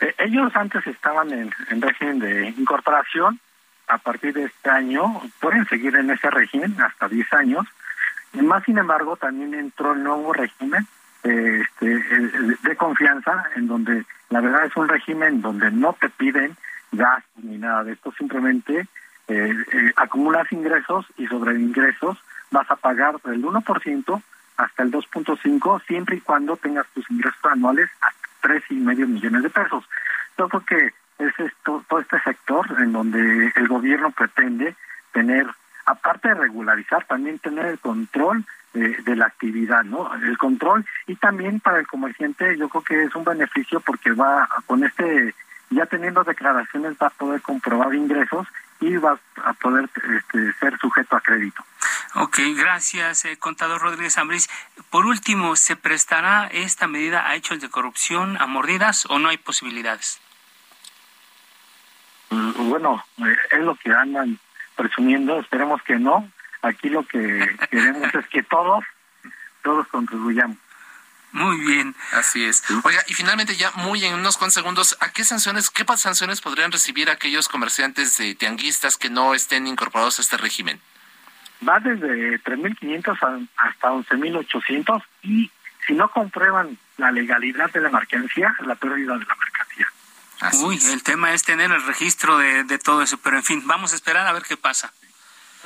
Eh, 0.00 0.12
ellos 0.18 0.50
antes 0.56 0.84
estaban 0.88 1.30
en, 1.32 1.54
en 1.70 1.80
régimen 1.80 2.18
de 2.18 2.48
incorporación, 2.48 3.40
a 3.88 3.98
partir 3.98 4.34
de 4.34 4.44
este 4.44 4.70
año 4.70 5.20
pueden 5.40 5.66
seguir 5.66 5.96
en 5.96 6.10
ese 6.10 6.30
régimen 6.30 6.76
hasta 6.80 7.08
10 7.08 7.32
años, 7.32 7.66
más 8.32 8.64
sin 8.64 8.78
embargo, 8.78 9.16
también 9.16 9.54
entró 9.54 9.92
el 9.92 10.02
nuevo 10.02 10.32
régimen 10.32 10.86
eh, 11.24 11.62
este, 11.62 11.86
de 12.68 12.76
confianza, 12.76 13.44
en 13.56 13.66
donde 13.66 14.04
la 14.30 14.40
verdad 14.40 14.66
es 14.66 14.76
un 14.76 14.88
régimen 14.88 15.40
donde 15.40 15.70
no 15.70 15.94
te 15.94 16.08
piden 16.10 16.56
gas 16.92 17.24
ni 17.42 17.58
nada 17.58 17.84
de 17.84 17.92
esto, 17.92 18.12
simplemente 18.12 18.86
eh, 19.28 19.54
eh, 19.72 19.92
acumulas 19.96 20.50
ingresos 20.52 21.06
y 21.16 21.26
sobre 21.26 21.58
ingresos 21.58 22.18
vas 22.50 22.70
a 22.70 22.76
pagar 22.76 23.20
del 23.22 23.42
1% 23.42 24.22
hasta 24.56 24.82
el 24.82 24.90
2.5 24.90 25.82
siempre 25.86 26.16
y 26.16 26.20
cuando 26.20 26.56
tengas 26.56 26.86
tus 26.88 27.08
ingresos 27.10 27.44
anuales 27.44 27.88
a 28.02 28.08
tres 28.40 28.62
y 28.70 28.74
medio 28.74 29.06
millones 29.06 29.42
de 29.42 29.50
pesos. 29.50 29.84
Yo 30.36 30.48
creo 30.48 30.64
que 30.64 30.94
es 31.18 31.38
esto, 31.38 31.84
todo 31.88 32.00
este 32.00 32.20
sector 32.20 32.66
en 32.78 32.92
donde 32.92 33.52
el 33.54 33.68
gobierno 33.68 34.10
pretende 34.10 34.74
tener 35.12 35.46
aparte 35.86 36.28
de 36.28 36.34
regularizar, 36.34 37.04
también 37.06 37.38
tener 37.38 37.66
el 37.66 37.78
control 37.78 38.44
de, 38.74 39.16
la 39.16 39.26
actividad, 39.26 39.82
¿no? 39.82 40.14
El 40.14 40.38
control 40.38 40.84
y 41.06 41.16
también 41.16 41.58
para 41.58 41.80
el 41.80 41.86
comerciante 41.86 42.56
yo 42.56 42.68
creo 42.68 42.84
que 42.84 43.02
es 43.04 43.14
un 43.14 43.24
beneficio 43.24 43.80
porque 43.80 44.12
va 44.12 44.48
con 44.66 44.84
este, 44.84 45.34
ya 45.70 45.86
teniendo 45.86 46.22
declaraciones 46.22 46.96
va 47.02 47.08
a 47.08 47.10
poder 47.10 47.40
comprobar 47.40 47.94
ingresos 47.94 48.46
y 48.80 48.96
va 48.96 49.18
a 49.42 49.52
poder 49.54 49.88
este, 50.16 50.52
ser 50.54 50.78
sujeto 50.78 51.16
a 51.16 51.20
crédito. 51.20 51.64
Ok, 52.14 52.38
gracias, 52.56 53.24
eh, 53.24 53.36
contador 53.38 53.80
Rodríguez 53.80 54.16
Ambrís. 54.18 54.48
Por 54.90 55.06
último, 55.06 55.56
¿se 55.56 55.74
prestará 55.74 56.46
esta 56.52 56.86
medida 56.86 57.26
a 57.26 57.34
hechos 57.34 57.60
de 57.60 57.68
corrupción, 57.68 58.40
a 58.40 58.46
mordidas 58.46 59.06
o 59.06 59.18
no 59.18 59.30
hay 59.30 59.38
posibilidades? 59.38 60.20
Bueno, 62.78 63.04
es 63.50 63.60
lo 63.60 63.74
que 63.74 63.90
andan 63.90 64.38
presumiendo, 64.76 65.40
esperemos 65.40 65.82
que 65.82 65.96
no. 65.98 66.30
Aquí 66.62 66.88
lo 66.88 67.04
que 67.04 67.56
queremos 67.70 68.14
es 68.14 68.26
que 68.28 68.42
todos, 68.42 68.84
todos 69.62 69.86
contribuyamos. 69.88 70.56
Muy 71.32 71.58
bien. 71.60 71.94
Así 72.12 72.44
es. 72.44 72.62
Oiga, 72.84 73.02
y 73.06 73.14
finalmente 73.14 73.56
ya 73.56 73.70
muy 73.72 74.02
en 74.04 74.14
unos 74.14 74.38
cuantos 74.38 74.54
segundos, 74.54 74.96
¿a 75.00 75.12
qué 75.12 75.24
sanciones, 75.24 75.70
qué 75.70 75.84
sanciones 75.96 76.40
podrían 76.40 76.72
recibir 76.72 77.10
aquellos 77.10 77.48
comerciantes 77.48 78.16
de 78.16 78.34
tianguistas 78.34 78.96
que 78.96 79.10
no 79.10 79.34
estén 79.34 79.66
incorporados 79.66 80.18
a 80.18 80.22
este 80.22 80.36
régimen? 80.36 80.80
Va 81.68 81.80
desde 81.80 82.40
3.500 82.44 83.48
hasta 83.56 83.88
11.800 83.90 85.02
y 85.22 85.50
si 85.86 85.94
no 85.94 86.08
comprueban 86.10 86.78
la 86.96 87.10
legalidad 87.10 87.70
de 87.72 87.80
la 87.80 87.90
mercancía, 87.90 88.54
la 88.60 88.76
pérdida 88.76 89.18
de 89.18 89.24
la 89.24 89.36
mercancía. 89.36 89.92
Uy, 90.60 90.78
el 90.92 91.02
tema 91.02 91.32
es 91.32 91.42
tener 91.42 91.70
el 91.72 91.84
registro 91.84 92.38
de, 92.38 92.64
de, 92.64 92.78
todo 92.78 93.02
eso, 93.02 93.18
pero 93.18 93.36
en 93.36 93.44
fin, 93.44 93.66
vamos 93.66 93.92
a 93.92 93.96
esperar 93.96 94.26
a 94.26 94.32
ver 94.32 94.44
qué 94.44 94.56
pasa. 94.56 94.92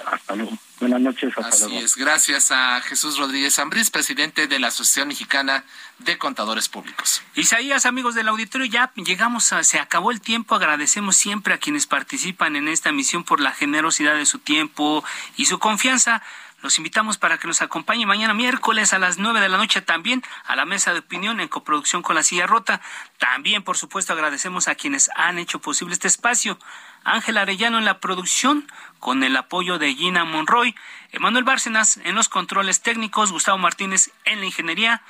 Hasta 0.06 0.34
luego. 0.34 0.58
Buenas 0.80 1.00
noches. 1.00 1.32
Hasta 1.36 1.66
Así 1.66 1.76
es. 1.76 1.94
Gracias 1.94 2.50
a 2.50 2.80
Jesús 2.80 3.18
Rodríguez 3.18 3.58
Ambrís, 3.58 3.90
presidente 3.90 4.48
de 4.48 4.58
la 4.58 4.68
Asociación 4.68 5.08
Mexicana 5.08 5.64
de 5.98 6.18
Contadores 6.18 6.68
Públicos. 6.68 7.22
Isaías, 7.36 7.86
amigos 7.86 8.14
del 8.14 8.28
auditorio, 8.28 8.66
ya 8.66 8.92
llegamos 8.96 9.52
a, 9.52 9.62
se 9.62 9.78
acabó 9.78 10.10
el 10.10 10.20
tiempo. 10.20 10.56
Agradecemos 10.56 11.16
siempre 11.16 11.54
a 11.54 11.58
quienes 11.58 11.86
participan 11.86 12.56
en 12.56 12.66
esta 12.66 12.90
misión 12.90 13.22
por 13.22 13.38
la 13.38 13.52
generosidad 13.52 14.14
de 14.14 14.26
su 14.26 14.40
tiempo 14.40 15.04
y 15.36 15.46
su 15.46 15.60
confianza. 15.60 16.22
Los 16.62 16.78
invitamos 16.78 17.18
para 17.18 17.38
que 17.38 17.48
nos 17.48 17.60
acompañe 17.60 18.06
mañana 18.06 18.34
miércoles 18.34 18.92
a 18.92 19.00
las 19.00 19.18
nueve 19.18 19.40
de 19.40 19.48
la 19.48 19.56
noche 19.56 19.82
también 19.82 20.22
a 20.46 20.54
la 20.54 20.64
mesa 20.64 20.92
de 20.92 21.00
opinión 21.00 21.40
en 21.40 21.48
coproducción 21.48 22.02
con 22.02 22.14
la 22.14 22.22
silla 22.22 22.46
rota. 22.46 22.80
También, 23.18 23.64
por 23.64 23.76
supuesto, 23.76 24.12
agradecemos 24.12 24.68
a 24.68 24.76
quienes 24.76 25.10
han 25.16 25.38
hecho 25.38 25.58
posible 25.60 25.92
este 25.92 26.06
espacio. 26.06 26.60
Ángel 27.02 27.38
Arellano 27.38 27.78
en 27.78 27.84
la 27.84 27.98
producción, 27.98 28.70
con 29.00 29.24
el 29.24 29.36
apoyo 29.36 29.78
de 29.78 29.92
Gina 29.92 30.24
Monroy, 30.24 30.76
Emanuel 31.10 31.42
Bárcenas 31.42 31.96
en 32.04 32.14
los 32.14 32.28
controles 32.28 32.80
técnicos, 32.80 33.32
Gustavo 33.32 33.58
Martínez 33.58 34.12
en 34.24 34.38
la 34.38 34.46
ingeniería. 34.46 35.02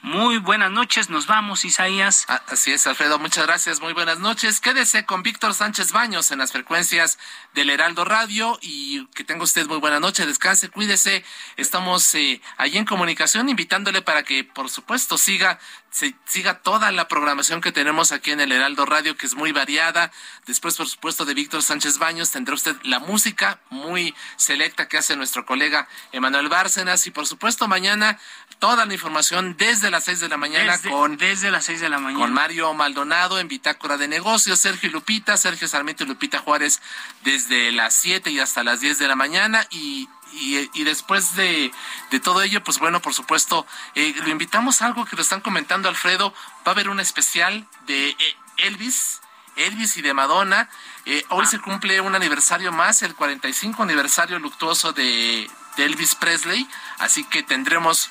Muy 0.00 0.38
buenas 0.38 0.70
noches, 0.70 1.10
nos 1.10 1.26
vamos, 1.26 1.64
Isaías. 1.64 2.24
Ah, 2.28 2.40
así 2.46 2.70
es, 2.70 2.86
Alfredo, 2.86 3.18
muchas 3.18 3.44
gracias, 3.46 3.80
muy 3.80 3.92
buenas 3.92 4.20
noches. 4.20 4.60
Quédese 4.60 5.04
con 5.04 5.24
Víctor 5.24 5.54
Sánchez 5.54 5.90
Baños 5.90 6.30
en 6.30 6.38
las 6.38 6.52
frecuencias 6.52 7.18
del 7.52 7.68
Heraldo 7.68 8.04
Radio 8.04 8.56
y 8.62 9.06
que 9.08 9.24
tenga 9.24 9.42
usted 9.42 9.66
muy 9.66 9.78
buena 9.78 9.98
noche, 9.98 10.24
descanse, 10.24 10.68
cuídese. 10.68 11.24
Estamos 11.56 12.14
eh, 12.14 12.40
allí 12.58 12.78
en 12.78 12.84
comunicación 12.84 13.48
invitándole 13.48 14.00
para 14.00 14.22
que, 14.22 14.44
por 14.44 14.70
supuesto, 14.70 15.18
siga 15.18 15.58
se 15.90 16.14
siga 16.26 16.60
toda 16.60 16.92
la 16.92 17.08
programación 17.08 17.60
que 17.60 17.72
tenemos 17.72 18.12
aquí 18.12 18.30
en 18.30 18.40
el 18.40 18.52
Heraldo 18.52 18.86
Radio, 18.86 19.16
que 19.16 19.26
es 19.26 19.34
muy 19.34 19.52
variada. 19.52 20.12
Después, 20.46 20.76
por 20.76 20.88
supuesto, 20.88 21.24
de 21.24 21.34
Víctor 21.34 21.62
Sánchez 21.62 21.98
Baños, 21.98 22.30
tendrá 22.30 22.54
usted 22.54 22.76
la 22.82 22.98
música 22.98 23.60
muy 23.70 24.14
selecta 24.36 24.88
que 24.88 24.98
hace 24.98 25.16
nuestro 25.16 25.46
colega 25.46 25.88
Emanuel 26.12 26.48
Bárcenas. 26.48 27.06
Y, 27.06 27.10
por 27.10 27.26
supuesto, 27.26 27.68
mañana 27.68 28.18
toda 28.58 28.86
la 28.86 28.92
información 28.92 29.56
desde 29.56 29.90
las 29.90 30.04
seis 30.04 30.20
de 30.20 30.28
la 30.28 30.36
mañana 30.36 30.78
con... 30.82 31.16
Desde 31.16 31.50
las 31.50 31.64
seis 31.64 31.80
de 31.80 31.88
la 31.88 31.98
mañana. 31.98 32.20
Con 32.20 32.32
Mario 32.32 32.74
Maldonado 32.74 33.38
en 33.38 33.48
Bitácora 33.48 33.96
de 33.96 34.08
Negocios, 34.08 34.60
Sergio 34.60 34.90
Lupita, 34.90 35.36
Sergio 35.36 35.68
Sarmiento 35.68 36.04
y 36.04 36.06
Lupita 36.06 36.38
Juárez 36.38 36.80
desde 37.22 37.72
las 37.72 37.94
siete 37.94 38.30
y 38.30 38.40
hasta 38.40 38.64
las 38.64 38.80
diez 38.80 38.98
de 38.98 39.08
la 39.08 39.16
mañana. 39.16 39.66
Y 39.70 40.08
y, 40.32 40.84
después 40.84 41.34
de, 41.36 41.72
todo 42.22 42.42
ello, 42.42 42.62
pues 42.62 42.78
bueno, 42.78 43.00
por 43.00 43.14
supuesto, 43.14 43.66
eh, 43.94 44.14
lo 44.24 44.28
invitamos 44.28 44.82
a 44.82 44.86
algo 44.86 45.04
que 45.04 45.16
lo 45.16 45.22
están 45.22 45.40
comentando 45.40 45.88
Alfredo. 45.88 46.32
Va 46.66 46.70
a 46.70 46.70
haber 46.70 46.88
un 46.88 47.00
especial 47.00 47.66
de 47.86 48.10
eh, 48.10 48.36
Elvis, 48.58 49.20
Elvis 49.56 49.96
y 49.96 50.02
de 50.02 50.14
Madonna. 50.14 50.68
Eh, 51.06 51.24
hoy 51.30 51.44
ah. 51.46 51.48
se 51.48 51.58
cumple 51.58 52.00
un 52.00 52.14
aniversario 52.14 52.72
más, 52.72 53.02
el 53.02 53.14
45 53.14 53.82
aniversario 53.82 54.38
luctuoso 54.38 54.92
de, 54.92 55.50
de 55.76 55.84
Elvis 55.84 56.14
Presley. 56.14 56.68
Así 56.98 57.24
que 57.24 57.42
tendremos 57.42 58.10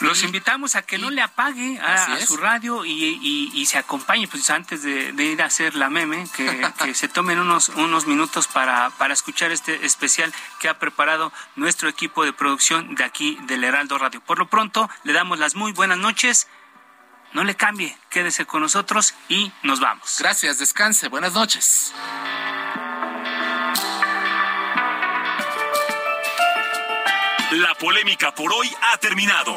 los 0.00 0.22
invitamos 0.22 0.76
a 0.76 0.82
que 0.82 0.98
no 0.98 1.10
le 1.10 1.22
apague 1.22 1.78
a, 1.80 2.20
su 2.20 2.36
radio 2.36 2.84
y, 2.84 3.66
se 3.66 3.78
acompañe, 3.78 4.28
pues 4.28 4.48
antes 4.50 4.82
de, 4.82 5.12
ir 5.24 5.42
a 5.42 5.46
hacer 5.46 5.74
la 5.74 5.90
meme, 5.90 6.26
que, 6.36 6.94
se 6.94 7.08
tomen 7.08 7.38
unos, 7.38 7.70
unos 7.70 8.06
minutos 8.06 8.48
para, 8.48 8.90
para 8.90 9.14
escuchar 9.14 9.50
este 9.50 9.84
especial 9.86 10.32
que 10.60 10.68
ha 10.68 10.78
preparado 10.78 11.32
nuestro 11.56 11.88
equipo 11.88 12.24
de 12.24 12.32
producción 12.32 12.94
de 12.94 13.04
aquí 13.04 13.38
del 13.46 13.64
Heraldo 13.64 13.98
Radio. 13.98 14.20
Por 14.20 14.38
lo 14.38 14.48
pronto, 14.48 14.88
le 15.04 15.12
damos 15.12 15.38
las 15.38 15.54
muy 15.54 15.72
buenas 15.72 15.98
noches. 15.98 16.48
No 17.32 17.44
le 17.44 17.54
cambie, 17.54 17.96
quédese 18.10 18.46
con 18.46 18.62
nosotros 18.62 19.14
y 19.28 19.52
nos 19.62 19.80
vamos. 19.80 20.16
Gracias, 20.20 20.58
descanse, 20.58 21.08
buenas 21.08 21.34
noches. 21.34 21.92
La 27.52 27.74
polémica 27.74 28.34
por 28.34 28.52
hoy 28.52 28.68
ha 28.92 28.96
terminado. 28.98 29.56